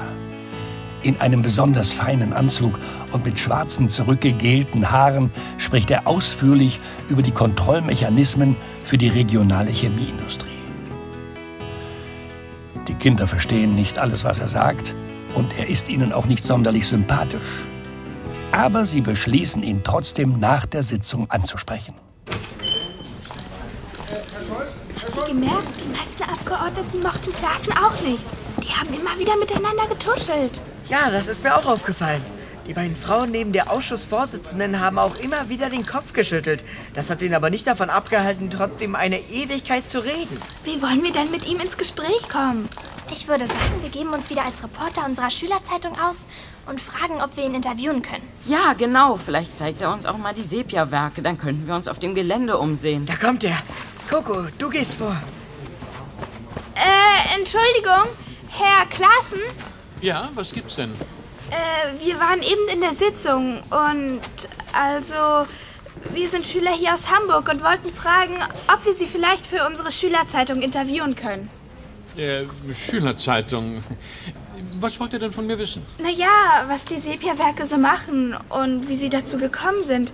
In 1.05 1.21
einem 1.21 1.43
besonders 1.43 1.93
feinen 1.93 2.33
Anzug 2.33 2.79
und 3.11 3.23
mit 3.23 3.37
schwarzen, 3.37 3.89
zurückgegelten 3.89 4.89
Haaren 4.89 5.29
spricht 5.59 5.91
er 5.91 6.07
ausführlich 6.07 6.79
über 7.09 7.21
die 7.21 7.29
Kontrollmechanismen 7.29 8.55
für 8.83 8.97
die 8.97 9.09
regionale 9.09 9.69
Chemieindustrie. 9.69 10.49
Die 12.87 12.95
Kinder 12.95 13.27
verstehen 13.27 13.75
nicht 13.75 13.99
alles, 13.99 14.23
was 14.23 14.39
er 14.39 14.47
sagt, 14.47 14.95
und 15.35 15.55
er 15.59 15.69
ist 15.69 15.89
ihnen 15.89 16.11
auch 16.11 16.25
nicht 16.25 16.43
sonderlich 16.43 16.87
sympathisch. 16.87 17.67
Aber 18.51 18.87
sie 18.87 19.01
beschließen, 19.01 19.61
ihn 19.61 19.83
trotzdem 19.83 20.39
nach 20.39 20.65
der 20.65 20.81
Sitzung 20.81 21.29
anzusprechen. 21.29 21.93
Wie 25.13 25.31
gemerkt, 25.33 25.67
die 25.83 25.95
meisten 25.95 26.23
Abgeordneten 26.23 27.03
mochten 27.03 27.31
Klassen 27.31 27.73
auch 27.73 28.01
nicht. 28.01 28.25
Die 28.63 28.73
haben 28.73 28.91
immer 28.91 29.19
wieder 29.19 29.37
miteinander 29.37 29.85
getuschelt. 29.87 30.63
Ja, 30.87 31.09
das 31.09 31.27
ist 31.27 31.43
mir 31.43 31.55
auch 31.57 31.65
aufgefallen. 31.65 32.21
Die 32.67 32.73
beiden 32.73 32.95
Frauen 32.95 33.29
neben 33.29 33.53
der 33.53 33.71
Ausschussvorsitzenden 33.71 34.79
haben 34.79 34.97
auch 34.97 35.15
immer 35.17 35.49
wieder 35.49 35.69
den 35.69 35.85
Kopf 35.85 36.13
geschüttelt. 36.13 36.63
Das 36.95 37.09
hat 37.11 37.21
ihn 37.21 37.35
aber 37.35 37.51
nicht 37.51 37.67
davon 37.67 37.91
abgehalten, 37.91 38.49
trotzdem 38.49 38.95
eine 38.95 39.19
Ewigkeit 39.19 39.89
zu 39.89 39.99
reden. 39.99 40.41
Wie 40.63 40.81
wollen 40.81 41.03
wir 41.03 41.11
denn 41.11 41.29
mit 41.29 41.47
ihm 41.47 41.59
ins 41.59 41.77
Gespräch 41.77 42.27
kommen? 42.27 42.67
Ich 43.11 43.27
würde 43.27 43.47
sagen, 43.47 43.81
wir 43.83 43.89
geben 43.89 44.09
uns 44.13 44.31
wieder 44.31 44.43
als 44.43 44.63
Reporter 44.63 45.05
unserer 45.05 45.29
Schülerzeitung 45.29 45.97
aus 45.99 46.25
und 46.65 46.81
fragen, 46.81 47.21
ob 47.21 47.37
wir 47.37 47.45
ihn 47.45 47.53
interviewen 47.53 48.01
können. 48.01 48.27
Ja, 48.47 48.73
genau. 48.75 49.17
Vielleicht 49.17 49.55
zeigt 49.55 49.83
er 49.83 49.93
uns 49.93 50.07
auch 50.07 50.17
mal 50.17 50.33
die 50.33 50.41
Sepia-Werke. 50.41 51.21
Dann 51.21 51.37
könnten 51.37 51.67
wir 51.67 51.75
uns 51.75 51.87
auf 51.87 51.99
dem 51.99 52.15
Gelände 52.15 52.57
umsehen. 52.57 53.05
Da 53.05 53.15
kommt 53.15 53.43
er. 53.43 53.57
Coco, 54.09 54.47
du 54.57 54.69
gehst 54.71 54.95
vor. 54.95 55.15
Äh, 56.75 57.37
Entschuldigung, 57.37 58.09
Herr 58.49 58.87
Klaassen? 58.87 59.39
Ja, 60.05 60.29
was 60.35 60.53
gibt's 60.53 60.75
denn? 60.75 60.91
Äh, 61.49 62.05
wir 62.05 62.19
waren 62.19 62.43
eben 62.43 62.67
in 62.71 62.79
der 62.79 62.93
Sitzung 62.93 63.57
und 63.71 64.21
also 64.71 65.47
wir 66.13 66.29
sind 66.29 66.45
Schüler 66.45 66.69
hier 66.69 66.93
aus 66.93 67.09
Hamburg 67.09 67.49
und 67.49 67.63
wollten 67.63 67.91
fragen, 67.91 68.35
ob 68.71 68.85
wir 68.85 68.93
Sie 68.93 69.07
vielleicht 69.07 69.47
für 69.47 69.65
unsere 69.67 69.91
Schülerzeitung 69.91 70.61
interviewen 70.61 71.15
können. 71.15 71.49
Äh, 72.17 72.43
Schülerzeitung. 72.71 73.83
Was 74.79 74.99
wollt 74.99 75.13
ihr 75.13 75.19
denn 75.19 75.31
von 75.31 75.47
mir 75.47 75.57
wissen? 75.57 75.83
Naja, 75.97 76.27
was 76.67 76.85
die 76.85 76.99
Sepia-Werke 76.99 77.65
so 77.65 77.77
machen 77.77 78.37
und 78.49 78.87
wie 78.87 78.95
sie 78.97 79.09
dazu 79.09 79.37
gekommen 79.37 79.83
sind. 79.85 80.13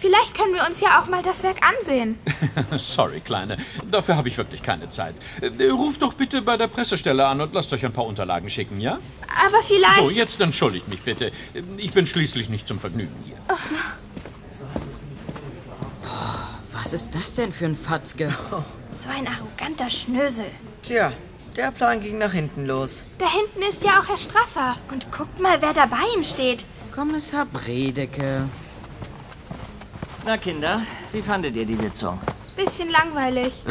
Vielleicht 0.00 0.34
können 0.34 0.54
wir 0.54 0.66
uns 0.66 0.80
ja 0.80 1.00
auch 1.00 1.08
mal 1.08 1.22
das 1.22 1.42
Werk 1.42 1.58
ansehen. 1.62 2.18
Sorry, 2.78 3.20
Kleine. 3.20 3.58
Dafür 3.90 4.16
habe 4.16 4.28
ich 4.28 4.38
wirklich 4.38 4.62
keine 4.62 4.88
Zeit. 4.88 5.14
Äh, 5.42 5.68
Ruft 5.68 6.00
doch 6.00 6.14
bitte 6.14 6.40
bei 6.40 6.56
der 6.56 6.68
Pressestelle 6.68 7.26
an 7.26 7.40
und 7.42 7.52
lasst 7.52 7.70
euch 7.74 7.84
ein 7.84 7.92
paar 7.92 8.06
Unterlagen 8.06 8.48
schicken, 8.48 8.80
ja? 8.80 8.98
Aber 9.46 9.62
vielleicht... 9.62 9.96
So, 9.96 10.10
jetzt 10.10 10.40
entschuldigt 10.40 10.88
mich 10.88 11.02
bitte. 11.02 11.32
Ich 11.76 11.92
bin 11.92 12.06
schließlich 12.06 12.48
nicht 12.48 12.66
zum 12.66 12.78
Vergnügen 12.80 13.14
hier. 13.26 13.36
Oh. 13.50 13.56
Was 16.72 16.94
ist 16.94 17.14
das 17.14 17.34
denn 17.34 17.52
für 17.52 17.66
ein 17.66 17.76
Fatzke? 17.76 18.34
So 18.92 19.08
ein 19.08 19.28
arroganter 19.28 19.88
Schnösel. 19.88 20.46
Tja, 20.82 21.12
der 21.56 21.70
Plan 21.70 22.00
ging 22.00 22.18
nach 22.18 22.32
hinten 22.32 22.66
los. 22.66 23.04
Da 23.18 23.26
hinten 23.30 23.62
ist 23.62 23.84
ja 23.84 24.00
auch 24.00 24.08
Herr 24.08 24.16
Strasser. 24.16 24.78
Und 24.90 25.12
guckt 25.12 25.38
mal, 25.38 25.62
wer 25.62 25.72
da 25.72 25.86
bei 25.86 26.02
ihm 26.16 26.24
steht. 26.24 26.66
Kommissar 26.92 27.46
Bredeke. 27.46 28.48
Na, 30.26 30.36
Kinder, 30.36 30.82
wie 31.12 31.22
fandet 31.22 31.56
ihr 31.56 31.64
die 31.64 31.76
Sitzung? 31.76 32.18
Bisschen 32.56 32.90
langweilig. 32.90 33.64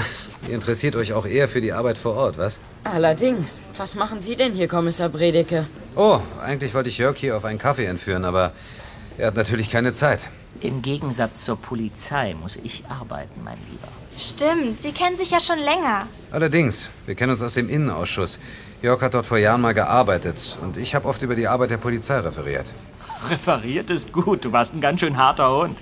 Ihr 0.48 0.54
interessiert 0.56 0.96
euch 0.96 1.14
auch 1.14 1.26
eher 1.28 1.48
für 1.48 1.62
die 1.62 1.72
Arbeit 1.74 1.98
vor 1.98 2.16
Ort, 2.16 2.38
was? 2.40 2.60
Allerdings. 2.84 3.62
Was 3.78 3.94
machen 3.96 4.20
Sie 4.20 4.36
denn 4.36 4.54
hier, 4.54 4.68
Kommissar 4.68 5.10
Bredeke? 5.10 5.68
Oh, 5.96 6.20
eigentlich 6.44 6.74
wollte 6.74 6.90
ich 6.90 6.98
Jörg 6.98 7.18
hier 7.18 7.38
auf 7.38 7.46
einen 7.46 7.60
Kaffee 7.60 7.86
entführen, 7.86 8.26
aber 8.26 8.54
er 9.18 9.28
hat 9.28 9.36
natürlich 9.36 9.70
keine 9.70 9.94
Zeit. 9.94 10.30
Im 10.62 10.82
Gegensatz 10.82 11.46
zur 11.46 11.58
Polizei 11.58 12.34
muss 12.34 12.58
ich 12.64 12.84
arbeiten, 12.90 13.44
mein 13.44 13.58
Lieber. 13.70 13.88
Stimmt, 14.18 14.82
Sie 14.82 14.92
kennen 14.92 15.18
sich 15.18 15.30
ja 15.32 15.40
schon 15.40 15.60
länger. 15.60 16.08
Allerdings, 16.32 16.90
wir 17.06 17.16
kennen 17.16 17.32
uns 17.34 17.44
aus 17.44 17.54
dem 17.54 17.70
Innenausschuss. 17.70 18.40
Jörg 18.82 19.02
hat 19.02 19.14
dort 19.14 19.28
vor 19.28 19.38
Jahren 19.38 19.62
mal 19.62 19.74
gearbeitet 19.74 20.58
und 20.62 20.78
ich 20.78 20.96
habe 20.96 21.08
oft 21.08 21.22
über 21.22 21.36
die 21.36 21.48
Arbeit 21.48 21.70
der 21.70 21.78
Polizei 21.78 22.18
referiert. 22.20 22.74
Referiert 23.28 23.90
ist 23.90 24.14
gut, 24.14 24.46
du 24.46 24.52
warst 24.52 24.74
ein 24.74 24.82
ganz 24.82 25.02
schön 25.02 25.18
harter 25.18 25.52
Hund. 25.52 25.78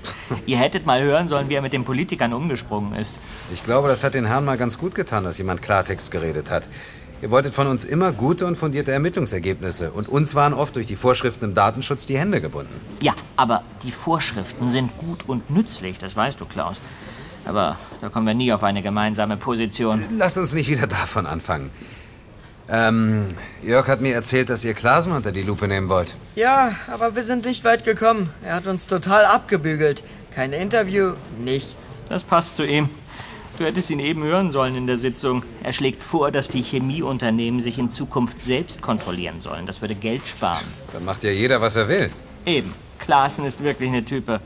Ihr 0.46 0.58
hättet 0.58 0.86
mal 0.86 1.02
hören 1.02 1.28
sollen, 1.28 1.50
wie 1.50 1.54
er 1.54 1.62
mit 1.62 1.74
den 1.74 1.84
Politikern 1.86 2.34
umgesprungen 2.34 2.96
ist. 2.96 3.18
Ich 3.54 3.64
glaube, 3.64 3.88
das 3.88 4.04
hat 4.04 4.16
den 4.16 4.26
Herrn 4.26 4.46
mal 4.46 4.58
ganz 4.58 4.78
gut 4.78 4.96
getan, 4.96 5.24
dass 5.24 5.38
jemand 5.38 5.62
Klartext 5.62 6.10
geredet 6.12 6.50
hat. 6.50 6.68
Ihr 7.22 7.32
wolltet 7.32 7.54
von 7.54 7.68
uns 7.68 7.84
immer 7.84 8.12
gute 8.12 8.46
und 8.46 8.58
fundierte 8.58 8.92
Ermittlungsergebnisse. 8.92 9.92
Und 9.92 10.08
uns 10.08 10.36
waren 10.36 10.54
oft 10.54 10.76
durch 10.76 10.86
die 10.86 10.96
Vorschriften 10.96 11.46
im 11.46 11.54
Datenschutz 11.56 12.06
die 12.06 12.18
Hände 12.18 12.42
gebunden. 12.42 12.74
Ja, 13.02 13.14
aber 13.36 13.64
die 13.84 13.92
Vorschriften 13.92 14.70
sind 14.70 14.96
gut 14.98 15.28
und 15.28 15.50
nützlich, 15.50 15.98
das 15.98 16.16
weißt 16.16 16.40
du, 16.40 16.46
Klaus. 16.46 16.78
Aber 17.46 17.78
da 18.02 18.10
kommen 18.10 18.28
wir 18.28 18.34
nie 18.34 18.52
auf 18.54 18.64
eine 18.64 18.82
gemeinsame 18.82 19.38
Position. 19.38 20.04
Lass 20.18 20.38
uns 20.38 20.54
nicht 20.54 20.70
wieder 20.70 20.88
davon 20.88 21.26
anfangen. 21.26 21.72
Ähm, 22.70 23.28
Jörg 23.64 23.88
hat 23.88 24.02
mir 24.02 24.14
erzählt, 24.14 24.50
dass 24.50 24.66
ihr 24.66 24.74
Klasen 24.74 25.14
unter 25.14 25.32
die 25.32 25.44
Lupe 25.44 25.68
nehmen 25.68 25.90
wollt. 25.90 26.16
Ja, 26.36 26.76
aber 26.92 27.16
wir 27.16 27.24
sind 27.24 27.46
nicht 27.46 27.64
weit 27.64 27.84
gekommen. 27.86 28.30
Er 28.44 28.56
hat 28.56 28.68
uns 28.68 28.88
total 28.88 29.26
abgebügelt. 29.26 30.04
Kein 30.36 30.54
Interview, 30.54 31.14
nichts. 31.40 32.04
Das 32.10 32.24
passt 32.24 32.56
zu 32.56 32.64
ihm. 32.64 32.90
Du 33.58 33.66
hättest 33.66 33.90
ihn 33.90 34.00
eben 34.00 34.24
hören 34.24 34.52
sollen 34.52 34.76
in 34.76 34.86
der 34.86 35.00
Sitzung. 35.00 35.44
Er 35.64 35.74
schlägt 35.74 36.04
vor, 36.04 36.30
dass 36.32 36.48
die 36.48 36.62
Chemieunternehmen 36.62 37.62
sich 37.62 37.80
in 37.80 37.90
Zukunft 37.90 38.40
selbst 38.40 38.82
kontrollieren 38.82 39.42
sollen. 39.42 39.66
Das 39.66 39.82
würde 39.82 39.96
Geld 39.96 40.28
sparen. 40.28 40.66
Dann 40.94 41.06
macht 41.06 41.24
ja 41.24 41.32
jeder, 41.32 41.60
was 41.60 41.76
er 41.76 41.88
will. 41.88 42.12
Eben. 42.46 42.74
Klaassen 43.00 43.46
ist 43.46 43.64
wirklich 43.64 43.90
eine 43.90 44.06
Type. 44.06 44.42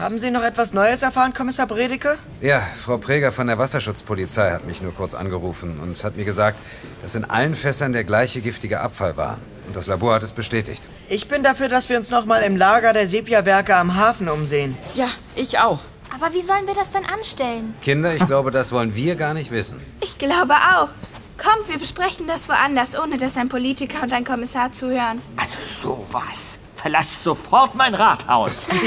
Haben 0.00 0.18
Sie 0.18 0.30
noch 0.30 0.42
etwas 0.42 0.72
Neues 0.72 1.02
erfahren, 1.02 1.34
Kommissar 1.34 1.66
Bredeke? 1.66 2.16
Ja, 2.40 2.62
Frau 2.82 2.96
Preger 2.96 3.32
von 3.32 3.48
der 3.48 3.58
Wasserschutzpolizei 3.58 4.50
hat 4.50 4.64
mich 4.64 4.80
nur 4.80 4.94
kurz 4.94 5.12
angerufen 5.12 5.78
und 5.78 6.02
hat 6.02 6.16
mir 6.16 6.24
gesagt, 6.24 6.58
dass 7.02 7.14
in 7.16 7.26
allen 7.26 7.54
Fässern 7.54 7.92
der 7.92 8.04
gleiche 8.04 8.40
giftige 8.40 8.80
Abfall 8.80 9.18
war. 9.18 9.36
Und 9.66 9.76
das 9.76 9.88
Labor 9.88 10.14
hat 10.14 10.22
es 10.22 10.32
bestätigt. 10.32 10.88
Ich 11.10 11.28
bin 11.28 11.42
dafür, 11.42 11.68
dass 11.68 11.90
wir 11.90 11.98
uns 11.98 12.08
noch 12.08 12.24
mal 12.24 12.38
im 12.38 12.56
Lager 12.56 12.94
der 12.94 13.06
Sepia-Werke 13.06 13.76
am 13.76 13.94
Hafen 13.94 14.30
umsehen. 14.30 14.74
Ja, 14.94 15.08
ich 15.36 15.58
auch. 15.58 15.80
Aber 16.14 16.32
wie 16.32 16.40
sollen 16.40 16.66
wir 16.66 16.74
das 16.74 16.88
denn 16.92 17.04
anstellen? 17.04 17.74
Kinder, 17.82 18.14
ich 18.14 18.24
glaube, 18.24 18.50
das 18.50 18.72
wollen 18.72 18.96
wir 18.96 19.16
gar 19.16 19.34
nicht 19.34 19.50
wissen. 19.50 19.82
Ich 20.00 20.16
glaube 20.16 20.54
auch. 20.54 20.88
Kommt, 21.36 21.68
wir 21.68 21.78
besprechen 21.78 22.26
das 22.26 22.48
woanders, 22.48 22.98
ohne 22.98 23.18
dass 23.18 23.36
ein 23.36 23.50
Politiker 23.50 24.02
und 24.02 24.14
ein 24.14 24.24
Kommissar 24.24 24.72
zuhören. 24.72 25.20
Also 25.36 25.58
sowas. 25.60 26.59
Verlass 26.80 27.22
sofort 27.22 27.74
mein 27.74 27.94
Rathaus. 27.94 28.68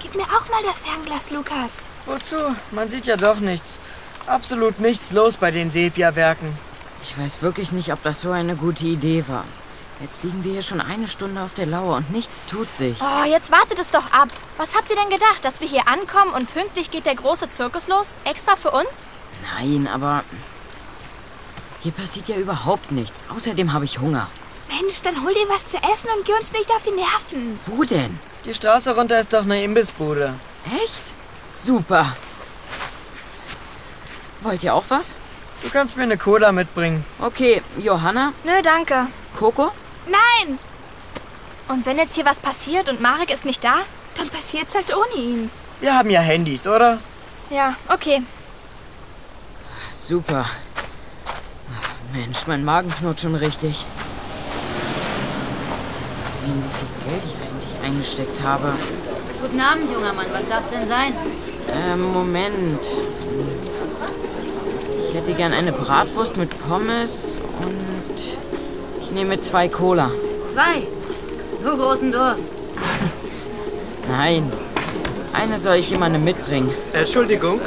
Gib 0.00 0.14
mir 0.14 0.24
auch 0.24 0.48
mal 0.50 0.62
das 0.66 0.80
Fernglas, 0.80 1.30
Lukas. 1.30 1.70
Wozu? 2.04 2.36
Man 2.70 2.90
sieht 2.90 3.06
ja 3.06 3.16
doch 3.16 3.40
nichts. 3.40 3.78
Absolut 4.26 4.80
nichts 4.80 5.12
los 5.12 5.38
bei 5.38 5.50
den 5.50 5.70
Sepia-Werken. 5.70 6.54
Ich 7.02 7.16
weiß 7.18 7.40
wirklich 7.40 7.72
nicht, 7.72 7.90
ob 7.94 8.02
das 8.02 8.20
so 8.20 8.32
eine 8.32 8.54
gute 8.54 8.84
Idee 8.84 9.24
war. 9.28 9.46
Jetzt 10.00 10.22
liegen 10.22 10.44
wir 10.44 10.52
hier 10.52 10.62
schon 10.62 10.80
eine 10.80 11.08
Stunde 11.08 11.42
auf 11.42 11.54
der 11.54 11.66
Lauer 11.66 11.96
und 11.96 12.10
nichts 12.12 12.46
tut 12.46 12.72
sich. 12.72 12.98
Oh, 13.00 13.24
jetzt 13.24 13.50
wartet 13.50 13.80
es 13.80 13.90
doch 13.90 14.12
ab. 14.12 14.28
Was 14.56 14.76
habt 14.76 14.90
ihr 14.90 14.96
denn 14.96 15.10
gedacht, 15.10 15.44
dass 15.44 15.60
wir 15.60 15.66
hier 15.66 15.88
ankommen 15.88 16.32
und 16.34 16.52
pünktlich 16.52 16.90
geht 16.92 17.04
der 17.04 17.16
große 17.16 17.50
Zirkus 17.50 17.88
los? 17.88 18.16
Extra 18.24 18.54
für 18.54 18.70
uns? 18.70 19.08
Nein, 19.56 19.88
aber 19.88 20.22
hier 21.80 21.92
passiert 21.92 22.28
ja 22.28 22.36
überhaupt 22.36 22.92
nichts. 22.92 23.24
Außerdem 23.34 23.72
habe 23.72 23.84
ich 23.84 23.98
Hunger. 23.98 24.28
Mensch, 24.80 25.02
dann 25.02 25.24
hol 25.24 25.32
dir 25.32 25.48
was 25.48 25.66
zu 25.66 25.78
essen 25.78 26.10
und 26.16 26.24
geh 26.24 26.34
uns 26.34 26.52
nicht 26.52 26.70
auf 26.70 26.82
die 26.82 26.90
Nerven. 26.92 27.58
Wo 27.66 27.82
denn? 27.82 28.20
Die 28.44 28.54
Straße 28.54 28.94
runter 28.94 29.18
ist 29.18 29.32
doch 29.32 29.42
eine 29.42 29.62
Imbissbude. 29.64 30.34
Echt? 30.84 31.14
Super. 31.50 32.14
Wollt 34.42 34.62
ihr 34.62 34.74
auch 34.74 34.84
was? 34.88 35.16
Du 35.62 35.70
kannst 35.70 35.96
mir 35.96 36.04
eine 36.04 36.18
Cola 36.18 36.52
mitbringen. 36.52 37.04
Okay, 37.20 37.62
Johanna? 37.78 38.32
Nö, 38.44 38.62
danke. 38.62 39.08
Coco? 39.34 39.72
Nein! 40.08 40.58
Und 41.68 41.84
wenn 41.86 41.98
jetzt 41.98 42.14
hier 42.14 42.24
was 42.24 42.40
passiert 42.40 42.88
und 42.88 43.00
Marek 43.00 43.30
ist 43.30 43.44
nicht 43.44 43.62
da? 43.62 43.76
Dann 44.16 44.28
passiert's 44.28 44.74
halt 44.74 44.94
ohne 44.94 45.22
ihn. 45.22 45.50
Wir 45.80 45.96
haben 45.96 46.10
ja 46.10 46.20
Handys, 46.20 46.66
oder? 46.66 46.98
Ja, 47.50 47.76
okay. 47.88 48.22
Super. 49.90 50.46
Mensch, 52.12 52.46
mein 52.46 52.64
Magen 52.64 52.90
knurrt 52.90 53.20
schon 53.20 53.34
richtig. 53.34 53.84
Lass 56.22 56.40
mal 56.40 56.48
sehen, 56.48 56.62
wie 56.64 56.74
viel 56.78 57.10
Geld 57.10 57.22
ich 57.24 57.36
eigentlich 57.46 57.84
eingesteckt 57.84 58.42
habe. 58.42 58.72
Guten 59.42 59.60
Abend, 59.60 59.90
junger 59.92 60.14
Mann. 60.14 60.26
Was 60.32 60.48
darf's 60.48 60.70
denn 60.70 60.88
sein? 60.88 61.12
Ähm, 61.70 62.12
Moment. 62.12 62.80
Ich 65.06 65.14
hätte 65.14 65.34
gern 65.34 65.52
eine 65.52 65.72
Bratwurst 65.72 66.36
mit 66.36 66.50
Pommes 66.66 67.36
und 67.60 68.57
ich 69.08 69.14
nehme 69.14 69.40
zwei 69.40 69.68
Cola. 69.68 70.10
Zwei. 70.52 70.86
So 71.62 71.76
großen 71.76 72.12
Durst. 72.12 72.52
Nein. 74.08 74.52
Eine 75.32 75.58
soll 75.58 75.76
ich 75.76 75.90
jemandem 75.90 76.24
mitbringen. 76.24 76.70
Entschuldigung, 76.92 77.60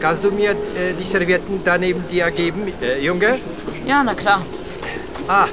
kannst 0.00 0.24
du 0.24 0.30
mir 0.30 0.50
äh, 0.52 0.94
die 0.98 1.04
Servietten 1.04 1.62
da 1.64 1.76
neben 1.78 2.06
dir 2.08 2.30
geben, 2.30 2.72
äh, 2.80 3.00
Junge? 3.00 3.38
Ja, 3.86 4.02
na 4.02 4.14
klar. 4.14 4.40
A, 5.28 5.46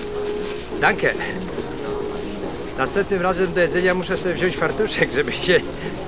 danke. 0.80 1.14
Następnym 2.78 3.22
razem 3.22 3.54
do 3.54 3.62
jedzenia 3.62 3.94
muszę 3.94 4.18
sobie 4.18 4.34
wziąć 4.34 4.58
fartuszek, 4.58 5.14
żeby 5.14 5.32
się 5.32 5.60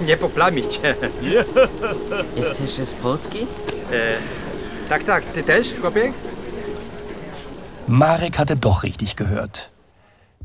nie 0.01 0.17
poplamić. 0.17 0.79
Ist 2.37 2.51
Tisch 2.53 2.95
Polski? 3.01 3.47
E, 3.91 4.17
tak, 4.89 5.03
tak. 5.03 5.23
Ty 5.25 5.43
też, 5.43 5.67
chłopie? 5.81 6.11
Marek 7.87 8.39
hatte 8.39 8.55
doch 8.55 8.83
richtig 8.83 9.15
gehört. 9.15 9.71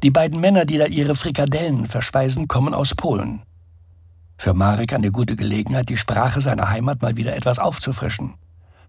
Die 0.02 0.10
beiden 0.10 0.40
Männer, 0.40 0.64
die 0.64 0.78
da 0.78 0.86
ihre 0.86 1.14
Frikadellen 1.14 1.86
verspeisen, 1.86 2.48
kommen 2.48 2.74
aus 2.74 2.94
Polen. 2.94 3.42
Für 4.36 4.54
Marek 4.54 4.92
eine 4.92 5.10
gute 5.10 5.36
Gelegenheit, 5.36 5.88
die 5.88 5.96
Sprache 5.96 6.40
seiner 6.40 6.70
Heimat 6.70 7.02
mal 7.02 7.16
wieder 7.16 7.34
etwas 7.34 7.58
aufzufrischen. 7.58 8.34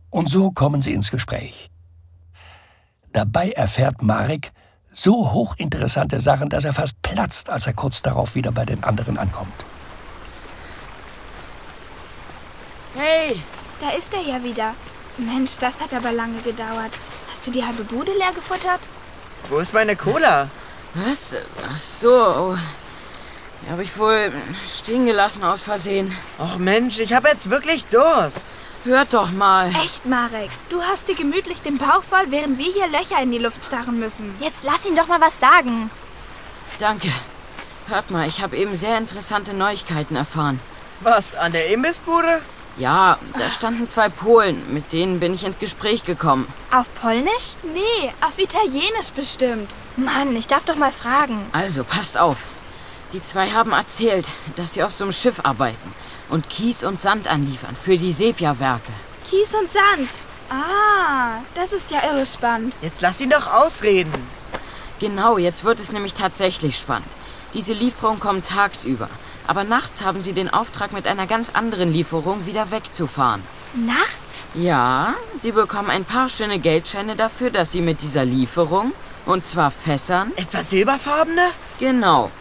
Und 0.10 0.30
so 0.30 0.52
kommen 0.52 0.82
sie 0.82 0.94
ins 0.94 1.12
Gespräch. 1.12 1.70
Dabei 3.14 3.52
erfährt 3.52 4.02
Marek 4.02 4.52
so 4.94 5.32
hochinteressante 5.32 6.20
Sachen, 6.20 6.50
dass 6.50 6.66
er 6.66 6.74
fast 6.74 7.02
platzt, 7.02 7.50
als 7.50 7.68
er 7.68 7.74
kurz 7.74 8.02
darauf 8.02 8.36
wieder 8.36 8.52
bei 8.52 8.66
den 8.66 8.84
anderen 8.84 9.18
ankommt. 9.18 9.54
Hey! 12.96 13.42
Da 13.82 13.90
ist 13.98 14.14
er 14.14 14.22
ja 14.22 14.44
wieder. 14.44 14.76
Mensch, 15.18 15.58
das 15.58 15.82
hat 15.82 15.92
aber 15.96 16.12
lange 16.12 16.40
gedauert. 16.42 17.00
Hast 17.41 17.47
du 17.47 17.51
die 17.54 17.65
halbe 17.65 17.84
Bude 17.86 18.12
leer 18.12 18.34
gefuttert? 18.34 18.82
Wo 19.49 19.58
ist 19.58 19.73
meine 19.73 19.95
Cola? 19.95 20.47
Was? 20.93 21.36
Ach 21.67 21.75
so. 21.75 22.56
Die 23.63 23.71
habe 23.71 23.82
ich 23.82 23.97
wohl 23.97 24.32
stehen 24.67 25.08
gelassen 25.08 25.43
aus 25.43 25.63
Versehen. 25.63 26.15
Och 26.38 26.58
Mensch, 26.60 26.99
ich 26.99 27.13
habe 27.13 27.30
jetzt 27.30 27.49
wirklich 27.49 27.88
Durst. 27.88 28.54
Hört 28.84 29.15
doch 29.15 29.32
mal. 29.32 29.69
Echt, 29.69 30.06
Marek. 30.06 30.51
Du 30.69 30.84
hast 30.84 31.08
dir 31.08 31.15
gemütlich 31.15 31.63
den 31.63 31.80
Bauch 31.80 32.04
voll, 32.04 32.27
während 32.27 32.60
wir 32.60 32.71
hier 32.71 32.88
Löcher 32.89 33.19
in 33.23 33.32
die 33.32 33.39
Luft 33.39 33.65
starren 33.65 33.99
müssen. 33.99 34.36
Jetzt 34.39 34.63
lass 34.63 34.86
ihn 34.86 34.95
doch 34.95 35.08
mal 35.08 35.19
was 35.19 35.39
sagen. 35.39 35.89
Danke. 36.77 37.12
Hört 37.88 38.12
mal, 38.12 38.27
ich 38.27 38.43
habe 38.43 38.56
eben 38.56 38.75
sehr 38.75 38.99
interessante 38.99 39.56
Neuigkeiten 39.56 40.15
erfahren. 40.15 40.60
Was, 40.99 41.34
an 41.34 41.54
der 41.54 41.71
Imbissbude? 41.71 42.43
Ja, 42.78 43.20
da 43.38 43.50
standen 43.50 43.88
zwei 43.88 44.10
Polen. 44.10 44.74
Mit 44.74 44.94
denen 44.94 45.20
bin 45.20 45.34
ich 45.34 45.44
ins 45.44 45.60
Gespräch 45.60 46.04
gekommen. 46.04 46.52
Auf 46.72 46.88
Polnisch? 47.02 47.56
Nee, 47.74 48.14
auf 48.22 48.38
Italienisch 48.38 49.12
bestimmt. 49.16 49.72
Mann, 49.98 50.36
ich 50.36 50.48
darf 50.48 50.64
doch 50.66 50.78
mal 50.78 50.92
fragen. 50.92 51.46
Also, 51.52 51.84
passt 51.84 52.18
auf. 52.18 52.38
Die 53.14 53.22
zwei 53.22 53.50
haben 53.50 53.74
erzählt, 53.74 54.26
dass 54.56 54.74
sie 54.74 54.84
auf 54.84 54.94
so 54.94 55.04
einem 55.04 55.12
Schiff 55.12 55.42
arbeiten 55.44 55.94
und 56.30 56.50
Kies 56.50 56.84
und 56.84 57.00
Sand 57.00 57.28
anliefern 57.28 57.76
für 57.76 57.98
die 57.98 58.14
Sepia-Werke. 58.14 58.92
Kies 59.30 59.54
und 59.54 59.70
Sand. 59.72 60.24
Ah, 60.50 61.42
das 61.56 61.74
ist 61.74 61.92
ja 61.92 62.00
irre 62.10 62.26
spannend. 62.26 62.76
Jetzt 62.82 63.02
lass 63.02 63.20
ihn 63.20 63.30
doch 63.30 63.52
ausreden. 63.52 64.14
Genau, 65.00 65.38
jetzt 65.38 65.64
wird 65.64 65.80
es 65.80 65.92
nämlich 65.92 66.14
tatsächlich 66.14 66.78
spannend. 66.78 67.12
Diese 67.54 67.74
Lieferung 67.74 68.20
kommt 68.20 68.46
tagsüber. 68.46 69.10
Aber 69.47 69.63
nachts 69.63 70.04
haben 70.04 70.21
sie 70.21 70.34
den 70.34 70.49
Auftrag, 70.49 70.93
mit 70.93 71.08
einer 71.08 71.27
ganz 71.27 71.49
anderen 71.49 71.91
Lieferung 71.91 72.45
wieder 72.45 72.71
wegzufahren. 72.71 73.43
Nachts? 73.73 74.36
Ja, 74.54 75.15
sie 75.34 75.51
bekommen 75.51 75.89
ein 75.89 76.06
paar 76.06 76.30
schöne 76.30 76.60
Geldscheine 76.60 77.15
dafür, 77.15 77.51
dass 77.51 77.71
sie 77.71 77.82
mit 77.82 78.01
dieser 78.01 78.25
Lieferung, 78.25 78.93
und 79.25 79.45
zwar 79.45 79.71
Fässern... 79.71 80.32
Etwas 80.36 80.69
silberfarbene? 80.69 81.49
Genau. 81.80 82.32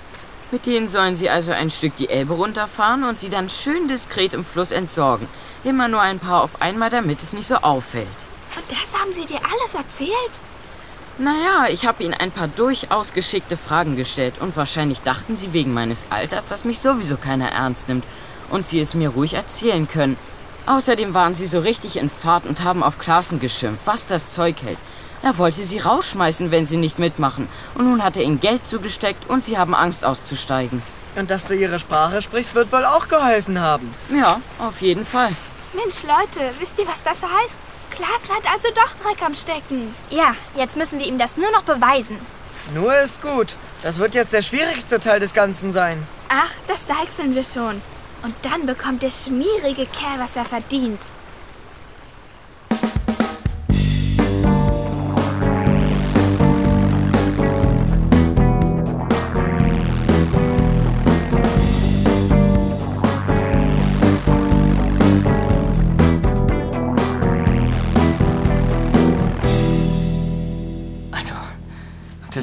Mit 0.50 0.66
denen 0.66 0.88
sollen 0.88 1.14
sie 1.14 1.30
also 1.30 1.52
ein 1.52 1.70
Stück 1.70 1.94
die 1.94 2.08
Elbe 2.08 2.34
runterfahren 2.34 3.04
und 3.04 3.18
sie 3.18 3.30
dann 3.30 3.48
schön 3.48 3.86
diskret 3.86 4.34
im 4.34 4.44
Fluss 4.44 4.72
entsorgen. 4.72 5.28
Immer 5.62 5.86
nur 5.86 6.00
ein 6.00 6.18
paar 6.18 6.42
auf 6.42 6.60
einmal, 6.60 6.90
damit 6.90 7.22
es 7.22 7.32
nicht 7.32 7.46
so 7.46 7.56
auffällt. 7.56 8.08
Und 8.56 8.64
das 8.68 9.00
haben 9.00 9.12
sie 9.12 9.26
dir 9.26 9.38
alles 9.38 9.74
erzählt? 9.74 10.40
Naja, 11.20 11.66
ich 11.68 11.84
habe 11.84 12.02
ihnen 12.02 12.14
ein 12.14 12.30
paar 12.30 12.48
durchaus 12.48 13.12
geschickte 13.12 13.58
Fragen 13.58 13.94
gestellt 13.94 14.36
und 14.40 14.56
wahrscheinlich 14.56 15.02
dachten 15.02 15.36
sie 15.36 15.52
wegen 15.52 15.74
meines 15.74 16.06
Alters, 16.08 16.46
dass 16.46 16.64
mich 16.64 16.78
sowieso 16.78 17.18
keiner 17.18 17.52
ernst 17.52 17.88
nimmt 17.88 18.04
und 18.48 18.64
sie 18.64 18.80
es 18.80 18.94
mir 18.94 19.10
ruhig 19.10 19.34
erzählen 19.34 19.86
können. 19.86 20.16
Außerdem 20.64 21.12
waren 21.12 21.34
sie 21.34 21.44
so 21.44 21.58
richtig 21.58 21.98
in 21.98 22.08
Fahrt 22.08 22.46
und 22.46 22.64
haben 22.64 22.82
auf 22.82 22.98
Klaassen 22.98 23.38
geschimpft, 23.38 23.82
was 23.84 24.06
das 24.06 24.30
Zeug 24.30 24.62
hält. 24.62 24.78
Er 25.22 25.36
wollte 25.36 25.62
sie 25.62 25.80
rausschmeißen, 25.80 26.50
wenn 26.50 26.64
sie 26.64 26.78
nicht 26.78 26.98
mitmachen. 26.98 27.50
Und 27.74 27.84
nun 27.84 28.02
hat 28.02 28.16
er 28.16 28.22
ihnen 28.22 28.40
Geld 28.40 28.66
zugesteckt 28.66 29.28
und 29.28 29.44
sie 29.44 29.58
haben 29.58 29.74
Angst 29.74 30.06
auszusteigen. 30.06 30.82
Und 31.16 31.30
dass 31.30 31.44
du 31.44 31.54
ihre 31.54 31.78
Sprache 31.78 32.22
sprichst, 32.22 32.54
wird 32.54 32.72
wohl 32.72 32.86
auch 32.86 33.08
geholfen 33.08 33.60
haben. 33.60 33.92
Ja, 34.10 34.40
auf 34.58 34.80
jeden 34.80 35.04
Fall. 35.04 35.28
Mensch, 35.74 36.02
Leute, 36.02 36.50
wisst 36.58 36.78
ihr, 36.78 36.86
was 36.88 37.02
das 37.02 37.22
heißt? 37.22 37.58
Klaassen 37.90 38.30
hat 38.30 38.50
also 38.52 38.68
doch 38.74 38.94
Dreck 39.02 39.22
am 39.22 39.34
Stecken. 39.34 39.94
Ja, 40.10 40.34
jetzt 40.56 40.76
müssen 40.76 40.98
wir 40.98 41.06
ihm 41.06 41.18
das 41.18 41.36
nur 41.36 41.50
noch 41.50 41.62
beweisen. 41.62 42.18
Nur 42.74 42.96
ist 42.96 43.20
gut. 43.20 43.56
Das 43.82 43.98
wird 43.98 44.14
jetzt 44.14 44.32
der 44.32 44.42
schwierigste 44.42 45.00
Teil 45.00 45.20
des 45.20 45.34
Ganzen 45.34 45.72
sein. 45.72 46.06
Ach, 46.28 46.50
das 46.68 46.84
deichseln 46.86 47.34
wir 47.34 47.44
schon. 47.44 47.82
Und 48.22 48.34
dann 48.42 48.66
bekommt 48.66 49.02
der 49.02 49.10
schmierige 49.10 49.86
Kerl, 49.86 50.18
was 50.18 50.36
er 50.36 50.44
verdient. 50.44 51.00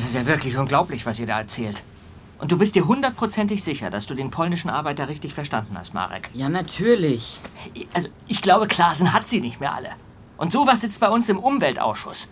Ist 0.10 0.16
ja 0.16 0.26
wirklich 0.26 0.58
unglaublich, 0.58 1.06
was 1.06 1.20
ihr 1.20 1.28
da 1.28 1.40
erzählt. 1.40 1.84
Und 2.40 2.52
du 2.52 2.58
bist 2.58 2.76
dir 2.76 2.88
hundertprozentig 2.88 3.64
sicher, 3.64 3.90
dass 3.90 4.06
du 4.06 4.14
den 4.14 4.30
polnischen 4.30 4.70
Arbeiter 4.70 5.08
richtig 5.10 5.34
verstanden 5.34 5.76
hast, 5.78 5.94
Marek? 5.94 6.30
Ja, 6.34 6.50
natürlich. 6.50 7.42
Also, 7.94 8.10
ich 8.28 8.42
glaube, 8.42 8.68
Klaasen 8.68 9.12
hat 9.12 9.28
sie 9.28 9.42
nicht 9.42 9.60
mehr 9.60 9.74
alle. 9.74 9.90
Und 10.38 10.52
sowas 10.52 10.82
sitzt 10.82 11.00
bei 11.00 11.10
uns 11.10 11.30
im 11.30 11.40
Umweltausschuss. 11.40 12.28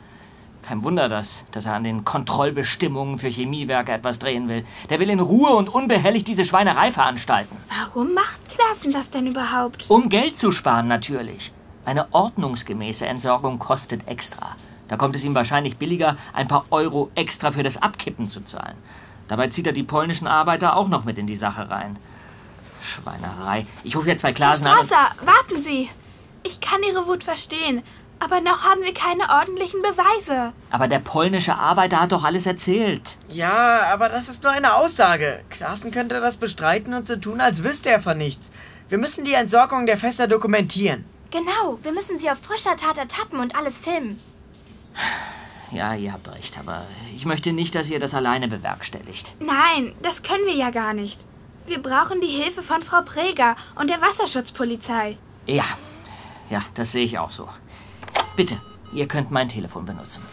Kein 0.61 0.84
Wunder, 0.84 1.09
dass, 1.09 1.43
dass 1.51 1.65
er 1.65 1.73
an 1.73 1.84
den 1.84 2.05
Kontrollbestimmungen 2.05 3.19
für 3.19 3.28
Chemiewerke 3.28 3.91
etwas 3.91 4.19
drehen 4.19 4.47
will. 4.47 4.65
Der 4.89 4.99
will 4.99 5.09
in 5.09 5.19
Ruhe 5.19 5.51
und 5.51 5.69
unbehelligt 5.69 6.28
diese 6.28 6.45
Schweinerei 6.45 6.91
veranstalten. 6.91 7.55
Warum 7.69 8.13
macht 8.13 8.39
Klaassen 8.49 8.91
das 8.91 9.09
denn 9.09 9.28
überhaupt? 9.28 9.89
Um 9.89 10.09
Geld 10.09 10.38
zu 10.38 10.51
sparen, 10.51 10.88
natürlich. 10.88 11.51
Eine 11.84 12.11
ordnungsgemäße 12.13 13.05
Entsorgung 13.05 13.59
kostet 13.59 14.07
extra. 14.07 14.55
Da 14.88 14.97
kommt 14.97 15.15
es 15.15 15.23
ihm 15.23 15.36
wahrscheinlich 15.36 15.77
billiger, 15.77 16.17
ein 16.33 16.47
paar 16.47 16.65
Euro 16.69 17.09
extra 17.15 17.51
für 17.51 17.63
das 17.63 17.77
Abkippen 17.77 18.27
zu 18.27 18.41
zahlen. 18.41 18.77
Dabei 19.27 19.47
zieht 19.47 19.67
er 19.67 19.73
die 19.73 19.83
polnischen 19.83 20.27
Arbeiter 20.27 20.75
auch 20.75 20.88
noch 20.88 21.03
mit 21.03 21.17
in 21.17 21.27
die 21.27 21.36
Sache 21.36 21.69
rein. 21.69 21.97
Schweinerei. 22.81 23.65
Ich 23.83 23.95
rufe 23.95 24.07
jetzt 24.07 24.21
bei 24.21 24.33
Klasen 24.33 24.67
an. 24.67 24.77
Strasser, 24.77 25.09
warten 25.25 25.61
Sie. 25.61 25.89
Ich 26.43 26.61
kann 26.61 26.83
Ihre 26.83 27.07
Wut 27.07 27.23
verstehen, 27.23 27.81
aber 28.19 28.39
noch 28.39 28.63
haben 28.63 28.81
wir 28.81 28.93
keine 28.93 29.23
ordentlichen 29.29 29.81
Beweise. 29.81 30.53
Aber 30.69 30.88
der 30.88 30.99
polnische 30.99 31.55
Arbeiter 31.55 31.99
hat 31.99 32.11
doch 32.11 32.23
alles 32.23 32.45
erzählt. 32.45 33.17
Ja, 33.29 33.88
aber 33.91 34.09
das 34.09 34.29
ist 34.29 34.43
nur 34.43 34.51
eine 34.51 34.75
Aussage. 34.75 35.41
Klaassen 35.49 35.89
könnte 35.89 36.19
das 36.19 36.38
bestreiten 36.38 36.93
und 36.93 37.07
so 37.07 37.15
tun, 37.15 37.41
als 37.41 37.63
wüsste 37.63 37.89
er 37.89 37.99
von 37.99 38.17
nichts. 38.17 38.51
Wir 38.89 38.99
müssen 38.99 39.25
die 39.25 39.33
Entsorgung 39.33 39.88
der 39.88 39.97
Fässer 39.97 40.27
dokumentieren. 40.27 41.05
Genau, 41.31 41.79
wir 41.81 41.91
müssen 41.91 42.19
sie 42.19 42.29
auf 42.29 42.38
frischer 42.38 42.77
Tat 42.77 42.99
ertappen 42.99 43.39
und 43.39 43.55
alles 43.55 43.79
filmen. 43.79 44.19
Ja, 45.72 45.93
ihr 45.96 46.14
habt 46.14 46.28
recht, 46.32 46.58
aber 46.58 46.86
ich 47.16 47.26
möchte 47.26 47.52
nicht, 47.52 47.76
dass 47.76 47.89
ihr 47.89 48.00
das 48.00 48.14
alleine 48.14 48.48
bewerkstelligt. 48.48 49.34
Nein, 49.39 49.96
das 50.02 50.24
können 50.24 50.46
wir 50.46 50.56
ja 50.56 50.70
gar 50.70 50.93
nicht. 50.93 51.26
Wir 51.68 51.82
brauchen 51.82 52.22
die 52.22 52.28
Hilfe 52.28 52.62
von 52.62 52.84
Frau 52.84 53.02
Preger 53.02 53.56
und 53.76 53.89
der 53.89 54.02
Wasserschutzpolizei. 54.02 55.18
Ja, 55.48 55.66
ja, 56.50 56.64
das 56.76 56.91
sehe 56.91 57.04
ich 57.04 57.18
auch 57.18 57.32
so. 57.32 57.50
Bitte, 58.36 58.58
ihr 58.93 59.08
könnt 59.08 59.32
mein 59.32 59.50
Telefon 59.50 59.86
benutzen. 59.86 60.24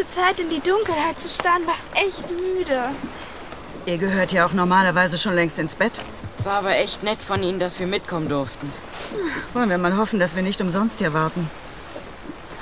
Ganze 0.00 0.14
Zeit 0.14 0.40
in 0.40 0.48
die 0.48 0.60
Dunkelheit 0.60 1.20
zu 1.20 1.28
starren 1.28 1.64
macht 1.66 1.82
echt 1.94 2.24
müde. 2.30 2.88
Ihr 3.86 3.98
gehört 3.98 4.32
ja 4.32 4.46
auch 4.46 4.52
normalerweise 4.52 5.18
schon 5.18 5.34
längst 5.34 5.58
ins 5.58 5.74
Bett. 5.74 6.00
War 6.44 6.58
aber 6.58 6.76
echt 6.76 7.02
nett 7.02 7.18
von 7.20 7.42
Ihnen, 7.42 7.58
dass 7.58 7.78
wir 7.78 7.86
mitkommen 7.86 8.28
durften. 8.28 8.72
Wollen 9.52 9.68
wir 9.68 9.78
mal 9.78 9.96
hoffen, 9.96 10.18
dass 10.18 10.36
wir 10.36 10.42
nicht 10.42 10.60
umsonst 10.60 10.98
hier 10.98 11.12
warten. 11.12 11.50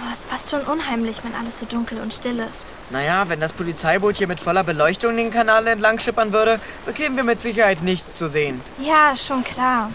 Oh, 0.01 0.13
ist 0.13 0.29
fast 0.29 0.51
schon 0.51 0.63
unheimlich, 0.63 1.23
wenn 1.23 1.35
alles 1.35 1.59
so 1.59 1.67
dunkel 1.67 2.01
und 2.01 2.13
still 2.13 2.41
ist. 2.41 2.67
Naja, 2.91 3.29
wenn 3.29 3.41
das 3.41 3.53
Polizeiboot 3.53 4.17
hier 4.17 4.29
mit 4.29 4.41
voller 4.41 4.65
Beleuchtung 4.65 5.17
den 5.17 5.31
Kanal 5.31 5.67
entlang 5.67 5.99
schippern 5.99 6.33
würde, 6.33 6.61
bekämen 6.87 7.17
wir 7.17 7.25
mit 7.25 7.43
Sicherheit 7.43 7.83
nichts 7.83 8.17
zu 8.17 8.29
sehen. 8.29 8.61
Ja, 8.81 9.17
schon 9.17 9.45
klar. 9.45 9.93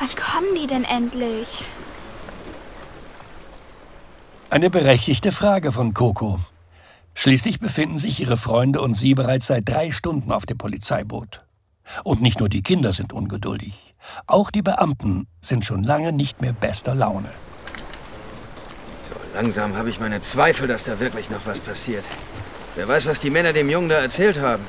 Wann 0.00 0.10
kommen 0.16 0.54
die 0.54 0.66
denn 0.66 0.84
endlich? 0.84 1.64
Eine 4.48 4.70
berechtigte 4.70 5.32
Frage 5.32 5.72
von 5.72 5.92
Coco. 5.92 6.38
Schließlich 7.14 7.58
befinden 7.58 7.98
sich 7.98 8.20
ihre 8.20 8.36
Freunde 8.36 8.80
und 8.80 8.94
sie 8.94 9.14
bereits 9.14 9.48
seit 9.48 9.68
drei 9.68 9.90
Stunden 9.90 10.30
auf 10.30 10.46
dem 10.46 10.56
Polizeiboot. 10.56 11.42
Und 12.04 12.22
nicht 12.22 12.38
nur 12.38 12.48
die 12.48 12.62
Kinder 12.62 12.92
sind 12.92 13.12
ungeduldig. 13.12 13.96
Auch 14.28 14.52
die 14.52 14.62
Beamten 14.62 15.26
sind 15.40 15.64
schon 15.64 15.82
lange 15.82 16.12
nicht 16.12 16.40
mehr 16.40 16.52
bester 16.52 16.94
Laune. 16.94 17.28
So 19.08 19.16
langsam 19.34 19.76
habe 19.76 19.90
ich 19.90 19.98
meine 19.98 20.22
Zweifel, 20.22 20.68
dass 20.68 20.84
da 20.84 21.00
wirklich 21.00 21.28
noch 21.28 21.44
was 21.44 21.58
passiert. 21.58 22.04
Wer 22.76 22.86
weiß, 22.86 23.06
was 23.06 23.18
die 23.18 23.30
Männer 23.30 23.52
dem 23.52 23.68
Jungen 23.68 23.88
da 23.88 23.96
erzählt 23.96 24.38
haben. 24.38 24.64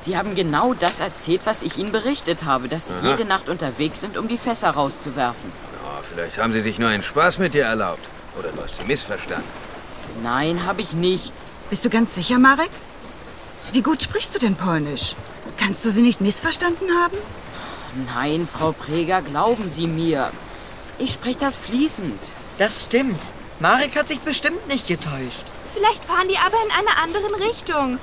Sie 0.00 0.16
haben 0.16 0.36
genau 0.36 0.72
das 0.72 1.00
erzählt, 1.00 1.40
was 1.46 1.62
ich 1.64 1.78
Ihnen 1.78 1.90
berichtet 1.90 2.44
habe, 2.44 2.68
dass 2.68 2.88
Sie 2.88 2.94
Aha. 2.94 3.10
jede 3.10 3.24
Nacht 3.24 3.48
unterwegs 3.48 4.02
sind, 4.02 4.16
um 4.18 4.28
die 4.28 4.38
Fässer 4.38 4.70
rauszuwerfen. 4.70 5.50
Oh, 5.84 6.02
vielleicht 6.12 6.38
haben 6.38 6.52
sie 6.52 6.60
sich 6.60 6.78
nur 6.78 6.90
einen 6.90 7.02
Spaß 7.02 7.38
mit 7.38 7.54
dir 7.54 7.64
erlaubt. 7.64 8.06
Oder 8.38 8.50
du 8.50 8.62
hast 8.62 8.78
sie 8.78 8.84
missverstanden. 8.84 9.48
Nein, 10.22 10.64
habe 10.64 10.82
ich 10.82 10.92
nicht. 10.92 11.34
Bist 11.70 11.84
du 11.84 11.90
ganz 11.90 12.14
sicher, 12.14 12.38
Marek? 12.38 12.70
Wie 13.72 13.82
gut 13.82 14.02
sprichst 14.02 14.34
du 14.34 14.38
denn 14.38 14.56
Polnisch? 14.56 15.14
Kannst 15.56 15.84
du 15.84 15.90
sie 15.90 16.02
nicht 16.02 16.20
missverstanden 16.20 16.88
haben? 17.02 17.16
Nein, 18.14 18.46
Frau 18.50 18.72
Preger, 18.72 19.22
glauben 19.22 19.68
Sie 19.68 19.86
mir. 19.86 20.30
Ich 20.98 21.14
spreche 21.14 21.38
das 21.38 21.56
fließend. 21.56 22.20
Das 22.58 22.84
stimmt. 22.84 23.20
Marek 23.58 23.96
hat 23.96 24.08
sich 24.08 24.20
bestimmt 24.20 24.66
nicht 24.68 24.86
getäuscht. 24.86 25.44
Vielleicht 25.74 26.04
fahren 26.04 26.28
die 26.28 26.38
aber 26.38 26.56
in 26.64 26.72
einer 26.72 27.02
anderen 27.02 27.34
Richtung. 27.42 27.98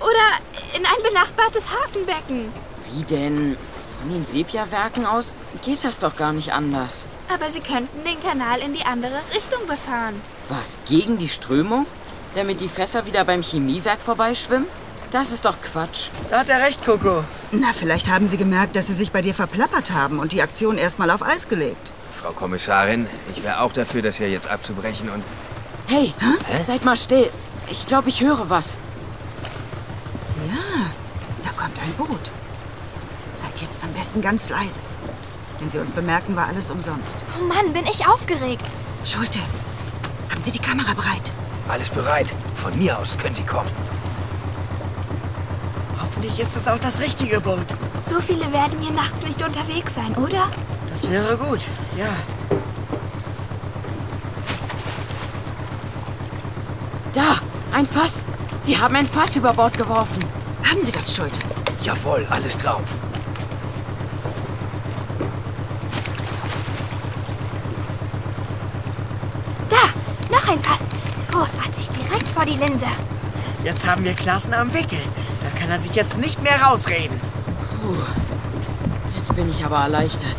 Oder 0.00 0.76
in 0.78 0.84
ein 0.84 1.02
benachbartes 1.02 1.66
Hafenbecken. 1.70 2.52
Wie 2.90 3.04
denn? 3.04 3.56
Von 4.00 4.10
den 4.10 4.24
Sepia-Werken 4.24 5.06
aus 5.06 5.34
geht 5.62 5.84
das 5.84 5.98
doch 5.98 6.16
gar 6.16 6.32
nicht 6.32 6.52
anders. 6.52 7.06
Aber 7.32 7.50
sie 7.50 7.60
könnten 7.60 8.04
den 8.04 8.20
Kanal 8.20 8.58
in 8.60 8.74
die 8.74 8.84
andere 8.84 9.20
Richtung 9.34 9.66
befahren. 9.66 10.20
Was, 10.48 10.78
gegen 10.88 11.16
die 11.16 11.28
Strömung? 11.28 11.86
Damit 12.34 12.60
die 12.60 12.68
Fässer 12.68 13.06
wieder 13.06 13.24
beim 13.24 13.42
Chemiewerk 13.42 14.00
vorbeischwimmen? 14.00 14.66
Das 15.10 15.32
ist 15.32 15.44
doch 15.44 15.56
Quatsch. 15.60 16.08
Da 16.28 16.40
hat 16.40 16.48
er 16.48 16.60
recht, 16.60 16.84
Coco. 16.84 17.24
Na, 17.52 17.72
vielleicht 17.72 18.08
haben 18.08 18.26
sie 18.26 18.36
gemerkt, 18.36 18.76
dass 18.76 18.86
sie 18.86 18.94
sich 18.94 19.10
bei 19.10 19.22
dir 19.22 19.34
verplappert 19.34 19.90
haben 19.90 20.18
und 20.18 20.32
die 20.32 20.42
Aktion 20.42 20.78
erstmal 20.78 21.10
auf 21.10 21.22
Eis 21.22 21.48
gelegt. 21.48 21.90
Frau 22.20 22.32
Kommissarin, 22.32 23.06
ich 23.34 23.42
wäre 23.42 23.60
auch 23.60 23.72
dafür, 23.72 24.02
das 24.02 24.16
hier 24.16 24.30
jetzt 24.30 24.48
abzubrechen 24.48 25.08
und... 25.08 25.24
Hey, 25.86 26.14
seid 26.62 26.84
mal 26.84 26.96
still. 26.96 27.30
Ich 27.68 27.86
glaube, 27.86 28.08
ich 28.08 28.20
höre 28.20 28.50
was. 28.50 28.76
Ja, 30.48 30.86
da 31.42 31.50
kommt 31.50 31.76
ein 31.78 31.92
Boot. 31.94 32.30
Seid 33.34 33.60
jetzt 33.60 33.82
am 33.82 33.92
besten 33.92 34.20
ganz 34.20 34.48
leise. 34.48 34.80
Wenn 35.60 35.70
sie 35.70 35.78
uns 35.78 35.90
bemerken, 35.90 36.34
war 36.34 36.48
alles 36.48 36.70
umsonst. 36.70 37.16
Oh 37.38 37.44
Mann, 37.44 37.72
bin 37.72 37.86
ich 37.86 38.06
aufgeregt. 38.08 38.64
Schulte, 39.04 39.38
haben 40.30 40.42
Sie 40.42 40.50
die 40.50 40.58
Kamera 40.58 40.94
bereit? 40.94 41.32
Alles 41.68 41.90
bereit. 41.90 42.26
Von 42.56 42.76
mir 42.78 42.98
aus 42.98 43.16
können 43.18 43.34
Sie 43.34 43.42
kommen. 43.42 43.70
Hoffentlich 46.00 46.40
ist 46.40 46.56
es 46.56 46.66
auch 46.66 46.78
das 46.78 47.00
richtige 47.00 47.40
Boot. 47.40 47.66
So 48.02 48.20
viele 48.20 48.50
werden 48.52 48.78
hier 48.80 48.92
nachts 48.92 49.22
nicht 49.24 49.42
unterwegs 49.44 49.94
sein, 49.94 50.14
oder? 50.16 50.48
Das 50.88 51.08
wäre 51.08 51.36
gut, 51.36 51.60
ja. 51.96 52.08
Da, 57.12 57.38
ein 57.76 57.86
Fass. 57.86 58.24
Sie 58.62 58.78
haben 58.78 58.96
ein 58.96 59.06
Fass 59.06 59.36
über 59.36 59.52
Bord 59.52 59.76
geworfen. 59.76 60.24
Haben 60.64 60.84
Sie 60.84 60.92
das, 60.92 61.14
Schulte? 61.14 61.38
Jawohl, 61.82 62.26
alles 62.30 62.56
drauf. 62.56 62.82
Da, 69.68 69.76
noch 70.30 70.48
ein 70.48 70.62
Fass. 70.62 70.80
Großartig, 71.30 71.89
direkt 72.00 72.28
vor 72.28 72.44
die 72.44 72.56
Linse. 72.56 72.86
Jetzt 73.64 73.86
haben 73.86 74.04
wir 74.04 74.14
Klaassen 74.14 74.54
am 74.54 74.72
Wickel. 74.72 74.98
Da 75.42 75.58
kann 75.58 75.70
er 75.70 75.80
sich 75.80 75.94
jetzt 75.94 76.18
nicht 76.18 76.42
mehr 76.42 76.60
rausreden. 76.62 77.20
Puh. 77.80 77.94
Jetzt 79.16 79.34
bin 79.36 79.50
ich 79.50 79.64
aber 79.64 79.78
erleichtert. 79.78 80.36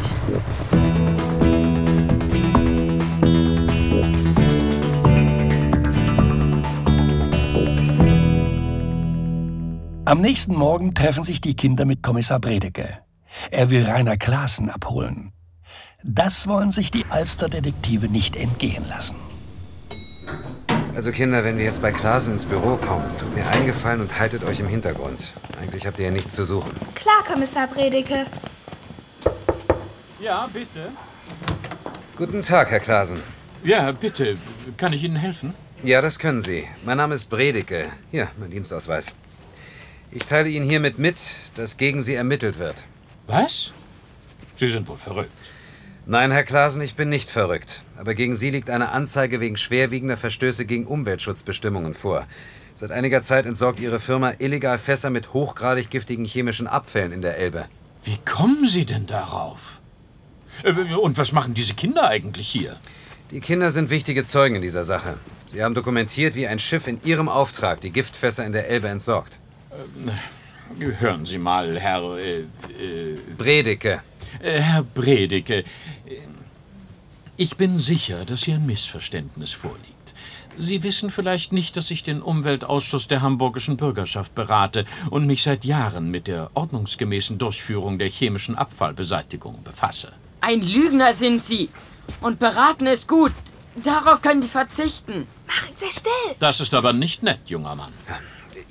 Am 10.04 10.20
nächsten 10.20 10.56
Morgen 10.56 10.94
treffen 10.94 11.24
sich 11.24 11.40
die 11.40 11.56
Kinder 11.56 11.86
mit 11.86 12.04
Kommissar 12.04 12.40
Bredeke. 12.40 13.00
Er 13.50 13.70
will 13.70 13.86
Rainer 13.86 14.18
Klaassen 14.18 14.70
abholen. 14.70 15.32
Das 16.04 16.48
wollen 16.48 16.72
sich 16.72 16.92
die 16.92 17.06
Alsterdetektive 17.10 18.10
nicht 18.10 18.36
entgehen 18.36 18.86
lassen. 18.90 19.16
Also 20.94 21.12
Kinder, 21.12 21.44
wenn 21.46 21.58
wir 21.58 21.64
jetzt 21.64 21.82
bei 21.82 21.92
Klaasen 21.92 22.34
ins 22.34 22.46
Büro 22.46 22.76
kommen, 22.76 23.06
tut 23.18 23.34
mir 23.34 23.48
einen 23.48 23.66
Gefallen 23.66 24.02
und 24.02 24.20
haltet 24.20 24.44
euch 24.44 24.60
im 24.60 24.68
Hintergrund. 24.68 25.32
Eigentlich 25.62 25.88
habt 25.88 25.98
ihr 26.00 26.06
ja 26.06 26.12
nichts 26.12 26.34
zu 26.36 26.44
suchen. 26.46 26.72
Klar, 26.96 27.24
Kommissar 27.26 27.68
Bredeke. 27.68 28.26
Ja, 30.20 30.50
bitte. 30.52 30.92
Guten 32.18 32.42
Tag, 32.42 32.72
Herr 32.72 32.82
Klaasen. 32.82 33.22
Ja, 33.64 33.92
bitte. 33.94 34.38
Kann 34.76 34.92
ich 34.92 35.04
Ihnen 35.04 35.16
helfen? 35.16 35.54
Ja, 35.82 36.02
das 36.02 36.20
können 36.20 36.42
Sie. 36.42 36.68
Mein 36.86 36.98
Name 36.98 37.16
ist 37.16 37.30
Bredeke. 37.30 37.88
Hier, 38.12 38.28
mein 38.38 38.52
Dienstausweis. 38.52 39.14
Ich 40.12 40.26
teile 40.26 40.50
Ihnen 40.50 40.70
hiermit 40.70 41.00
mit, 41.00 41.36
dass 41.56 41.78
gegen 41.78 42.02
Sie 42.02 42.16
ermittelt 42.16 42.58
wird. 42.60 42.84
Was? 43.28 43.72
Sie 44.58 44.68
sind 44.68 44.88
wohl 44.88 44.98
verrückt. 44.98 45.32
Nein, 46.12 46.32
Herr 46.32 46.44
Klaasen, 46.44 46.82
ich 46.82 46.96
bin 46.96 47.08
nicht 47.08 47.30
verrückt. 47.30 47.84
Aber 47.96 48.14
gegen 48.16 48.36
Sie 48.36 48.50
liegt 48.50 48.70
eine 48.70 48.90
Anzeige 48.90 49.40
wegen 49.40 49.56
schwerwiegender 49.56 50.18
Verstöße 50.18 50.66
gegen 50.66 50.86
Umweltschutzbestimmungen 50.86 51.94
vor. 51.94 52.28
Seit 52.74 52.92
einiger 52.92 53.22
Zeit 53.22 53.46
entsorgt 53.46 53.80
Ihre 53.80 54.02
Firma 54.02 54.34
illegal 54.40 54.78
Fässer 54.78 55.10
mit 55.10 55.32
hochgradig 55.32 55.90
giftigen 55.90 56.26
chemischen 56.26 56.68
Abfällen 56.68 57.14
in 57.14 57.22
der 57.22 57.38
Elbe. 57.38 57.70
Wie 58.04 58.18
kommen 58.26 58.68
Sie 58.68 58.84
denn 58.86 59.08
darauf? 59.08 59.80
Äh, 60.64 60.74
Und 60.96 61.18
was 61.18 61.32
machen 61.32 61.54
diese 61.54 61.76
Kinder 61.76 62.10
eigentlich 62.10 62.50
hier? 62.50 62.76
Die 63.32 63.40
Kinder 63.40 63.72
sind 63.72 63.90
wichtige 63.90 64.26
Zeugen 64.26 64.56
in 64.56 64.62
dieser 64.62 64.84
Sache. 64.84 65.14
Sie 65.48 65.64
haben 65.64 65.76
dokumentiert, 65.76 66.36
wie 66.36 66.46
ein 66.46 66.60
Schiff 66.60 66.88
in 66.88 67.00
Ihrem 67.06 67.30
Auftrag 67.30 67.80
die 67.80 67.92
Giftfässer 67.92 68.46
in 68.46 68.52
der 68.52 68.68
Elbe 68.68 68.90
entsorgt. 68.90 69.40
Ähm, 69.72 70.12
Hören 71.00 71.26
Sie 71.26 71.38
mal, 71.38 71.80
Herr. 71.80 72.18
Äh, 72.18 72.40
äh, 72.42 72.46
Bredeke. 73.38 74.02
Äh, 74.40 74.60
Herr 74.60 74.84
Bredeke, 74.84 75.60
äh, 75.60 75.64
ich 77.38 77.58
bin 77.58 77.78
sicher, 77.78 78.26
dass 78.26 78.44
hier 78.44 78.56
ein 78.56 78.66
Missverständnis 78.66 79.52
vorliegt. 79.52 80.14
Sie 80.58 80.84
wissen 80.84 81.10
vielleicht 81.10 81.54
nicht, 81.54 81.78
dass 81.78 81.90
ich 81.92 82.04
den 82.04 82.22
Umweltausschuss 82.22 83.08
der 83.08 83.22
hamburgischen 83.22 83.78
Bürgerschaft 83.78 84.36
berate 84.36 84.86
und 85.10 85.26
mich 85.26 85.44
seit 85.44 85.66
Jahren 85.66 86.12
mit 86.12 86.28
der 86.28 86.52
ordnungsgemäßen 86.54 87.38
Durchführung 87.38 87.98
der 87.98 88.10
chemischen 88.10 88.56
Abfallbeseitigung 88.56 89.64
befasse. 89.64 90.12
Ein 90.42 90.62
Lügner 90.62 91.14
sind 91.14 91.44
Sie. 91.44 91.70
Und 92.20 92.40
beraten 92.40 92.88
ist 92.88 93.08
gut. 93.08 93.32
Darauf 93.76 94.22
können 94.22 94.42
Sie 94.42 94.50
verzichten. 94.50 95.28
Marek, 95.48 95.74
sei 95.78 95.90
still. 95.90 96.36
Das 96.40 96.60
ist 96.60 96.74
aber 96.74 96.94
nicht 96.94 97.24
nett, 97.24 97.40
junger 97.46 97.76
Mann. 97.76 97.94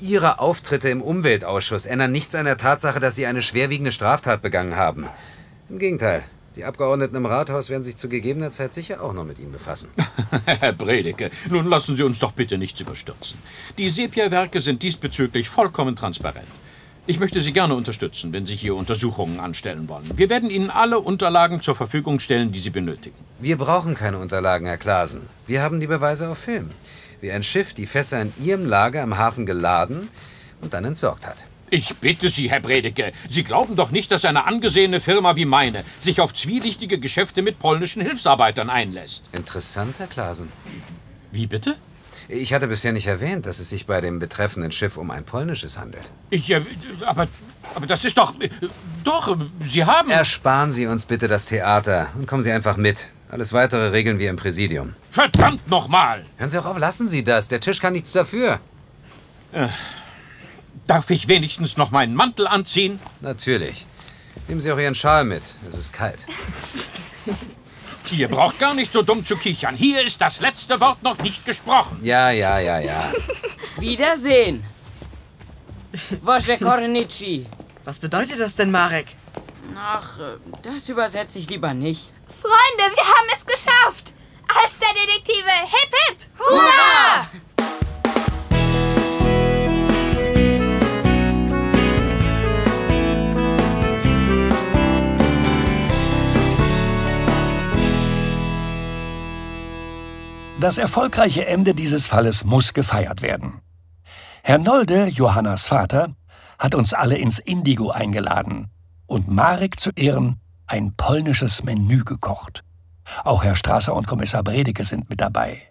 Ihre 0.01 0.39
Auftritte 0.39 0.89
im 0.91 1.03
Umweltausschuss 1.03 1.87
ändern 1.87 2.13
nichts 2.13 2.35
an 2.35 2.45
der 2.45 2.57
Tatsache, 2.57 3.01
dass 3.01 3.17
Sie 3.17 3.27
eine 3.27 3.43
schwerwiegende 3.43 3.93
Straftat 3.93 4.43
begangen 4.43 4.77
haben. 4.77 5.07
Im 5.71 5.79
Gegenteil. 5.79 6.25
Die 6.57 6.64
Abgeordneten 6.64 7.14
im 7.14 7.27
Rathaus 7.27 7.71
werden 7.71 7.85
sich 7.85 7.97
zu 7.97 8.09
gegebener 8.09 8.51
Zeit 8.51 8.75
sicher 8.75 9.05
auch 9.05 9.12
noch 9.12 9.25
mit 9.25 9.39
Ihnen 9.39 9.53
befassen. 9.53 9.89
Herr 10.47 10.73
Bredeke, 10.73 11.31
nun 11.49 11.66
lassen 11.68 11.97
Sie 11.97 12.03
uns 12.03 12.18
doch 12.18 12.33
bitte 12.33 12.59
nichts 12.59 12.81
überstürzen. 12.81 13.39
Die 13.79 13.89
Sepia-Werke 13.89 14.61
sind 14.61 14.83
diesbezüglich 14.83 15.49
vollkommen 15.49 15.95
transparent. 15.95 16.49
Ich 17.07 17.21
möchte 17.21 17.41
Sie 17.41 17.53
gerne 17.53 17.77
unterstützen, 17.77 18.33
wenn 18.33 18.47
Sie 18.47 18.57
hier 18.57 18.75
Untersuchungen 18.75 19.39
anstellen 19.39 19.89
wollen. 19.89 20.11
Wir 20.16 20.29
werden 20.29 20.51
Ihnen 20.51 20.71
alle 20.71 20.99
Unterlagen 20.99 21.61
zur 21.61 21.77
Verfügung 21.77 22.18
stellen, 22.18 22.51
die 22.51 22.59
Sie 22.59 22.71
benötigen. 22.71 23.16
Wir 23.39 23.57
brauchen 23.57 23.95
keine 23.95 24.18
Unterlagen, 24.18 24.66
Herr 24.66 24.77
Klasen. 24.77 25.23
Wir 25.47 25.62
haben 25.62 25.79
die 25.79 25.87
Beweise 25.87 26.29
auf 26.29 26.39
Film. 26.39 26.71
Wie 27.21 27.31
ein 27.31 27.45
Schiff 27.45 27.75
die 27.75 27.87
Fässer 27.87 28.21
in 28.21 28.33
Ihrem 28.43 28.66
Lager 28.66 29.05
im 29.05 29.16
Hafen 29.16 29.47
geladen 29.47 30.09
und 30.62 30.75
dann 30.75 30.85
entsorgt 30.85 31.29
hat. 31.29 31.47
Ich 31.71 31.95
bitte 31.97 32.29
Sie, 32.29 32.51
Herr 32.51 32.61
Bredeke, 32.61 33.12
Sie 33.29 33.45
glauben 33.45 33.77
doch 33.77 33.93
nicht, 33.93 34.11
dass 34.11 34.25
eine 34.25 34.45
angesehene 34.45 35.01
Firma 35.01 35.37
wie 35.37 35.45
meine 35.45 35.85
sich 36.01 36.21
auf 36.21 36.35
zwielichtige 36.35 36.99
Geschäfte 36.99 37.43
mit 37.43 37.61
polnischen 37.61 38.03
Hilfsarbeitern 38.03 38.68
einlässt. 38.68 39.23
Interessant, 39.33 39.99
Herr 39.99 40.09
Klasen. 40.09 40.49
Wie 41.31 41.47
bitte? 41.47 41.77
Ich 42.29 42.53
hatte 42.53 42.68
bisher 42.68 42.93
nicht 42.93 43.07
erwähnt, 43.07 43.47
dass 43.47 43.59
es 43.59 43.71
sich 43.71 43.87
bei 43.87 44.01
dem 44.01 44.18
betreffenden 44.18 44.73
Schiff 44.73 44.97
um 44.97 45.11
ein 45.11 45.25
polnisches 45.25 45.79
handelt. 45.79 46.11
Ich, 46.31 46.51
äh, 46.51 46.61
aber, 47.05 47.29
aber 47.75 47.87
das 47.87 48.05
ist 48.05 48.18
doch, 48.18 48.39
äh, 48.41 48.49
doch, 49.03 49.37
Sie 49.61 49.85
haben... 49.85 50.11
Ersparen 50.11 50.71
Sie 50.71 50.87
uns 50.87 51.05
bitte 51.05 51.29
das 51.29 51.47
Theater 51.47 52.09
und 52.16 52.27
kommen 52.27 52.43
Sie 52.43 52.53
einfach 52.53 52.77
mit. 52.77 53.07
Alles 53.31 53.53
Weitere 53.53 53.89
regeln 53.89 54.18
wir 54.18 54.31
im 54.31 54.37
Präsidium. 54.37 54.95
Verdammt 55.11 55.68
nochmal! 55.68 56.25
Hören 56.37 56.51
Sie 56.51 56.59
auch 56.59 56.66
auf, 56.66 56.79
lassen 56.79 57.07
Sie 57.07 57.23
das. 57.23 57.49
Der 57.49 57.61
Tisch 57.61 57.81
kann 57.81 57.93
nichts 57.93 58.12
dafür. 58.12 58.61
Äh, 59.53 59.68
darf 60.91 61.09
ich 61.11 61.28
wenigstens 61.28 61.76
noch 61.76 61.93
meinen 61.93 62.16
Mantel 62.16 62.49
anziehen? 62.49 62.99
Natürlich. 63.20 63.86
Nehmen 64.49 64.61
Sie 64.61 64.72
auch 64.72 64.78
Ihren 64.78 64.97
Schal 64.97 65.22
mit. 65.22 65.55
Es 65.68 65.76
ist 65.76 65.93
kalt. 65.93 66.26
Ihr 68.11 68.26
braucht 68.26 68.59
gar 68.59 68.74
nicht 68.74 68.91
so 68.91 69.03
dumm 69.03 69.24
zu 69.24 69.36
kichern. 69.36 69.76
Hier 69.76 70.05
ist 70.05 70.20
das 70.20 70.41
letzte 70.41 70.80
Wort 70.80 71.01
noch 71.05 71.18
nicht 71.18 71.47
gesprochen. 71.47 72.01
Ja, 72.03 72.30
ja, 72.30 72.59
ja, 72.59 72.80
ja. 72.80 73.12
Wiedersehen. 73.78 74.64
Wosze 76.22 76.59
Kornici. 76.59 77.47
Was 77.84 78.01
bedeutet 78.01 78.41
das 78.41 78.57
denn, 78.57 78.72
Marek? 78.72 79.14
Ach, 79.76 80.18
äh, 80.18 80.38
das 80.62 80.88
übersetze 80.88 81.38
ich 81.38 81.49
lieber 81.49 81.72
nicht. 81.72 82.12
Freunde, 82.43 82.97
wir 82.97 83.05
haben 83.05 83.28
es 83.36 83.47
geschafft. 83.47 84.14
Als 84.49 84.72
der 84.80 84.93
Detektive. 85.01 85.53
Hip, 85.66 85.93
hip. 86.09 86.18
Hurra! 86.41 87.28
Das 100.61 100.77
erfolgreiche 100.77 101.47
Ende 101.47 101.75
dieses 101.75 102.07
Falles 102.07 102.45
muss 102.45 102.75
gefeiert 102.75 103.23
werden. 103.23 103.63
Herr 104.43 104.59
Nolde, 104.59 105.07
Johannas 105.07 105.67
Vater, 105.67 106.15
hat 106.59 106.75
uns 106.75 106.93
alle 106.93 107.17
ins 107.17 107.39
Indigo 107.39 107.91
eingeladen 107.91 108.69
und 109.07 109.27
Marek 109.27 109.81
zu 109.81 109.89
Ehren 109.97 110.39
ein 110.67 110.95
polnisches 110.97 111.65
Menü 111.65 112.05
gekocht. 112.05 112.63
Auch 113.25 113.43
Herr 113.43 113.57
Strasser 113.57 113.95
und 113.95 114.07
Kommissar 114.07 114.43
Bredeke 114.43 114.85
sind 114.85 115.09
mit 115.09 115.23
dabei. 115.23 115.63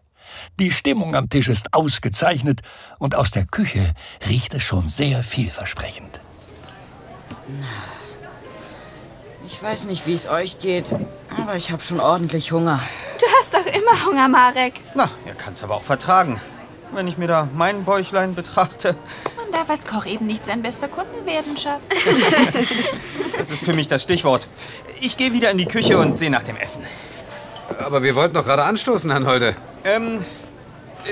Die 0.60 0.72
Stimmung 0.72 1.16
am 1.16 1.30
Tisch 1.30 1.50
ist 1.50 1.76
ausgezeichnet 1.76 2.62
und 2.98 3.14
aus 3.14 3.30
der 3.30 3.46
Küche 3.46 3.94
riecht 4.28 4.56
es 4.56 4.64
schon 4.64 4.88
sehr 4.88 5.22
vielversprechend. 5.22 6.20
Ich 9.52 9.62
weiß 9.64 9.86
nicht, 9.86 10.06
wie 10.06 10.14
es 10.14 10.30
euch 10.30 10.60
geht, 10.60 10.94
aber 11.36 11.56
ich 11.56 11.72
habe 11.72 11.82
schon 11.82 12.00
ordentlich 12.00 12.52
Hunger. 12.52 12.80
Du 13.20 13.26
hast 13.40 13.54
doch 13.54 13.66
immer 13.66 14.06
Hunger, 14.06 14.28
Marek. 14.28 14.76
Na, 14.94 15.10
er 15.26 15.34
kann's 15.34 15.64
aber 15.64 15.76
auch 15.76 15.82
vertragen. 15.82 16.40
Wenn 16.94 17.08
ich 17.08 17.18
mir 17.18 17.28
da 17.28 17.48
mein 17.56 17.84
Bäuchlein 17.84 18.36
betrachte, 18.36 18.96
Man 19.36 19.52
darf 19.52 19.70
als 19.70 19.88
Koch 19.88 20.06
eben 20.06 20.28
nicht 20.28 20.46
sein 20.46 20.62
bester 20.62 20.88
Kunde 20.88 21.26
werden, 21.26 21.58
Schatz. 21.58 21.82
das 23.38 23.50
ist 23.50 23.64
für 23.64 23.74
mich 23.74 23.88
das 23.88 24.04
Stichwort. 24.04 24.48
Ich 25.02 25.18
gehe 25.18 25.34
wieder 25.34 25.50
in 25.50 25.58
die 25.58 25.66
Küche 25.66 25.98
und 25.98 26.16
sehe 26.16 26.30
nach 26.30 26.44
dem 26.44 26.56
Essen. 26.56 26.84
Aber 27.80 28.04
wir 28.04 28.16
wollten 28.16 28.36
doch 28.36 28.46
gerade 28.46 28.64
anstoßen, 28.64 29.10
Herrn 29.10 29.26
Holde. 29.26 29.56
Ähm, 29.84 30.24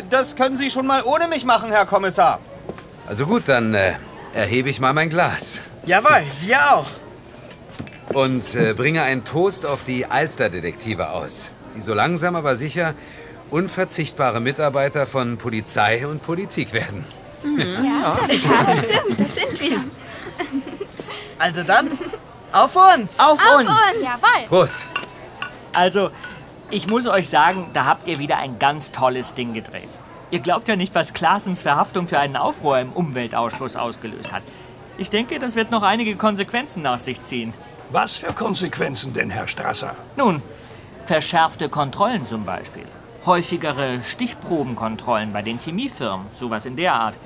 das 0.10 0.36
können 0.36 0.56
Sie 0.56 0.70
schon 0.70 0.86
mal 0.86 1.02
ohne 1.04 1.28
mich 1.28 1.44
machen, 1.44 1.72
Herr 1.72 1.88
Kommissar. 1.88 2.40
Also 3.08 3.26
gut, 3.26 3.44
dann 3.48 3.74
äh, 3.74 3.94
erhebe 4.36 4.70
ich 4.70 4.80
mal 4.80 4.94
mein 4.94 5.10
Glas. 5.10 5.62
Jawohl, 5.86 6.24
wir 6.42 6.76
auch. 6.76 6.86
Und 8.14 8.56
äh, 8.56 8.74
bringe 8.74 9.04
einen 9.04 9.26
Toast 9.26 9.66
auf 9.66 9.84
die 9.84 10.06
Alster-Detektive 10.06 11.10
aus, 11.10 11.52
die 11.76 11.82
so 11.82 11.94
langsam 11.94 12.36
aber 12.36 12.56
sicher 12.56 12.94
unverzichtbare 13.50 14.40
Mitarbeiter 14.40 15.06
von 15.06 15.38
Polizei 15.38 16.08
und 16.08 16.22
Politik 16.22 16.74
werden. 16.74 17.06
Ja, 17.58 18.16
stimmt. 18.16 18.44
Ja, 18.46 18.76
stimmt. 18.76 19.20
Das 19.20 19.36
sind 19.36 19.62
wir. 19.62 19.84
Also 21.40 21.62
dann, 21.62 21.92
auf 22.52 22.76
uns! 22.76 23.20
Auf, 23.20 23.40
Auf 23.40 23.60
uns! 23.60 23.70
uns. 23.70 24.00
Jawohl. 24.02 24.48
Prost! 24.48 24.88
Also, 25.72 26.10
ich 26.72 26.88
muss 26.88 27.06
euch 27.06 27.30
sagen, 27.30 27.70
da 27.74 27.86
habt 27.86 28.08
ihr 28.08 28.18
wieder 28.18 28.38
ein 28.38 28.58
ganz 28.58 28.92
tolles 28.92 29.36
Ding 29.36 29.54
gedreht. 29.54 29.90
Ihr 30.32 30.40
glaubt 30.40 30.68
ja 30.68 30.76
nicht, 30.76 30.96
was 30.96 31.14
Klaasens 31.14 31.62
Verhaftung 31.62 32.08
für 32.08 32.18
einen 32.18 32.36
Aufruhr 32.36 32.80
im 32.80 32.92
Umweltausschuss 32.92 33.76
ausgelöst 33.76 34.34
hat. 34.34 34.42
Ich 34.98 35.12
denke, 35.12 35.38
das 35.38 35.56
wird 35.56 35.70
noch 35.70 35.84
einige 35.84 36.16
Konsequenzen 36.16 36.82
nach 36.82 37.00
sich 37.00 37.24
ziehen. 37.24 37.54
Was 37.90 38.18
für 38.18 38.34
Konsequenzen 38.34 39.14
denn, 39.14 39.30
Herr 39.30 39.48
Strasser? 39.48 39.96
Nun, 40.18 40.42
verschärfte 41.06 41.70
Kontrollen 41.70 42.26
zum 42.26 42.44
Beispiel. 42.44 42.86
Häufigere 43.26 44.02
Stichprobenkontrollen 44.04 45.32
bei 45.34 45.42
den 45.42 45.58
Chemiefirmen, 45.60 46.28
sowas 46.34 46.66
in 46.66 46.76
der 46.76 46.94
Art. 46.94 47.18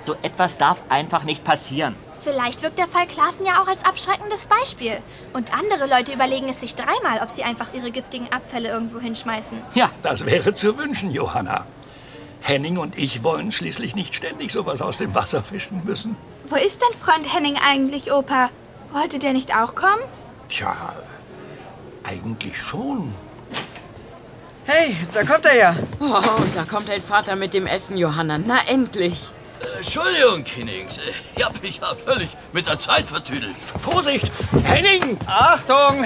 So 0.00 0.14
etwas 0.22 0.56
darf 0.56 0.82
einfach 0.88 1.24
nicht 1.24 1.44
passieren. 1.44 1.94
Vielleicht 2.22 2.62
wirkt 2.62 2.78
der 2.78 2.88
Fall 2.88 3.06
Klaassen 3.06 3.46
ja 3.46 3.62
auch 3.62 3.68
als 3.68 3.84
abschreckendes 3.84 4.46
Beispiel. 4.46 4.98
Und 5.34 5.56
andere 5.56 5.86
Leute 5.86 6.12
überlegen 6.12 6.48
es 6.48 6.60
sich 6.60 6.74
dreimal, 6.74 7.20
ob 7.22 7.30
sie 7.30 7.44
einfach 7.44 7.72
ihre 7.74 7.90
giftigen 7.90 8.32
Abfälle 8.32 8.68
irgendwo 8.70 8.98
hinschmeißen. 9.00 9.58
Ja, 9.74 9.90
Das 10.02 10.26
wäre 10.26 10.52
zu 10.52 10.78
wünschen, 10.78 11.10
Johanna. 11.10 11.66
Henning 12.40 12.78
und 12.78 12.96
ich 12.96 13.22
wollen 13.22 13.52
schließlich 13.52 13.94
nicht 13.94 14.14
ständig 14.14 14.52
sowas 14.52 14.80
aus 14.80 14.98
dem 14.98 15.14
Wasser 15.14 15.42
fischen 15.42 15.82
müssen. 15.84 16.16
Wo 16.48 16.56
ist 16.56 16.80
dein 16.82 16.98
Freund 16.98 17.34
Henning 17.34 17.56
eigentlich, 17.62 18.12
Opa? 18.12 18.50
Wollte 18.92 19.18
der 19.18 19.32
nicht 19.32 19.54
auch 19.54 19.74
kommen? 19.74 20.02
Tja, 20.48 20.94
eigentlich 22.04 22.56
schon. 22.60 23.14
Hey, 24.64 24.96
da 25.14 25.24
kommt 25.24 25.44
er 25.46 25.56
ja. 25.56 25.76
Oh, 26.00 26.42
und 26.42 26.54
da 26.54 26.64
kommt 26.64 26.88
dein 26.88 27.00
Vater 27.02 27.36
mit 27.36 27.54
dem 27.54 27.66
Essen, 27.66 27.96
Johanna. 27.96 28.38
Na 28.38 28.58
endlich. 28.68 29.32
Äh, 29.60 29.78
Entschuldigung, 29.78 30.44
Kinnings. 30.44 30.98
Ich 31.36 31.44
hab 31.44 31.62
mich 31.62 31.78
ja 31.80 31.94
völlig 31.94 32.28
mit 32.52 32.66
der 32.66 32.78
Zeit 32.78 33.06
vertüdelt. 33.06 33.54
Vorsicht! 33.80 34.30
Henning! 34.64 35.18
Achtung! 35.26 36.04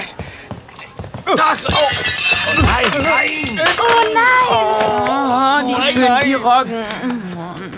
Ach, 1.37 1.57
oh. 1.67 2.61
Nein, 2.61 2.85
nein! 3.03 3.59
Oh 3.79 4.13
nein! 4.13 4.47
Oh, 4.49 5.67
die 5.67 5.71
Nein, 5.73 5.81
schönen 5.91 6.07
nein. 6.07 6.23
Piroggen. 6.23 6.83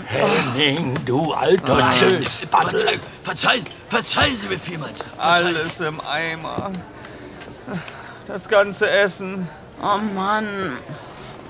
Henning, 0.06 0.94
du 1.04 1.32
alter 1.32 1.76
Nein, 1.78 2.24
Tschüss. 2.24 2.44
verzeihen, 3.22 3.66
verzeihen, 3.88 3.88
verzeihen 3.88 4.36
Sie 4.36 4.48
mir 4.48 4.58
vielmals. 4.58 5.00
Alles 5.18 5.80
im 5.80 6.00
Eimer. 6.00 6.72
Das 8.26 8.48
ganze 8.48 8.90
Essen. 8.90 9.48
Oh 9.82 9.98
Mann. 9.98 10.78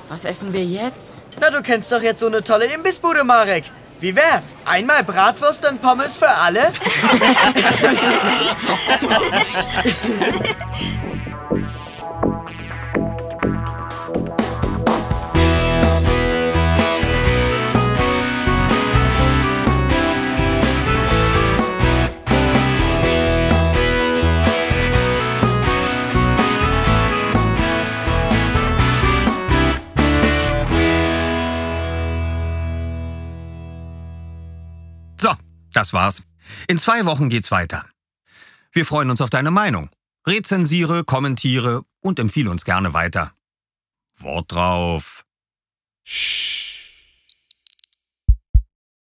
Was 0.08 0.24
essen 0.24 0.52
wir 0.52 0.64
jetzt? 0.64 1.24
Na, 1.40 1.50
du 1.50 1.62
kennst 1.62 1.90
doch 1.90 2.02
jetzt 2.02 2.20
so 2.20 2.26
eine 2.26 2.42
tolle 2.42 2.66
Imbissbude, 2.66 3.24
Marek. 3.24 3.64
Wie 3.98 4.14
wär's? 4.14 4.54
Einmal 4.64 5.02
Bratwurst 5.02 5.66
und 5.68 5.80
Pommes 5.80 6.18
für 6.18 6.28
alle? 6.28 6.72
Das 35.76 35.92
war's. 35.92 36.22
In 36.68 36.78
zwei 36.78 37.04
Wochen 37.04 37.28
geht's 37.28 37.50
weiter. 37.50 37.84
Wir 38.72 38.86
freuen 38.86 39.10
uns 39.10 39.20
auf 39.20 39.28
deine 39.28 39.50
Meinung. 39.50 39.90
Rezensiere, 40.26 41.04
kommentiere 41.04 41.82
und 42.00 42.18
empfehle 42.18 42.48
uns 42.48 42.64
gerne 42.64 42.94
weiter. 42.94 43.34
Wort 44.16 44.52
drauf. 44.52 45.26
Shh. 46.02 46.65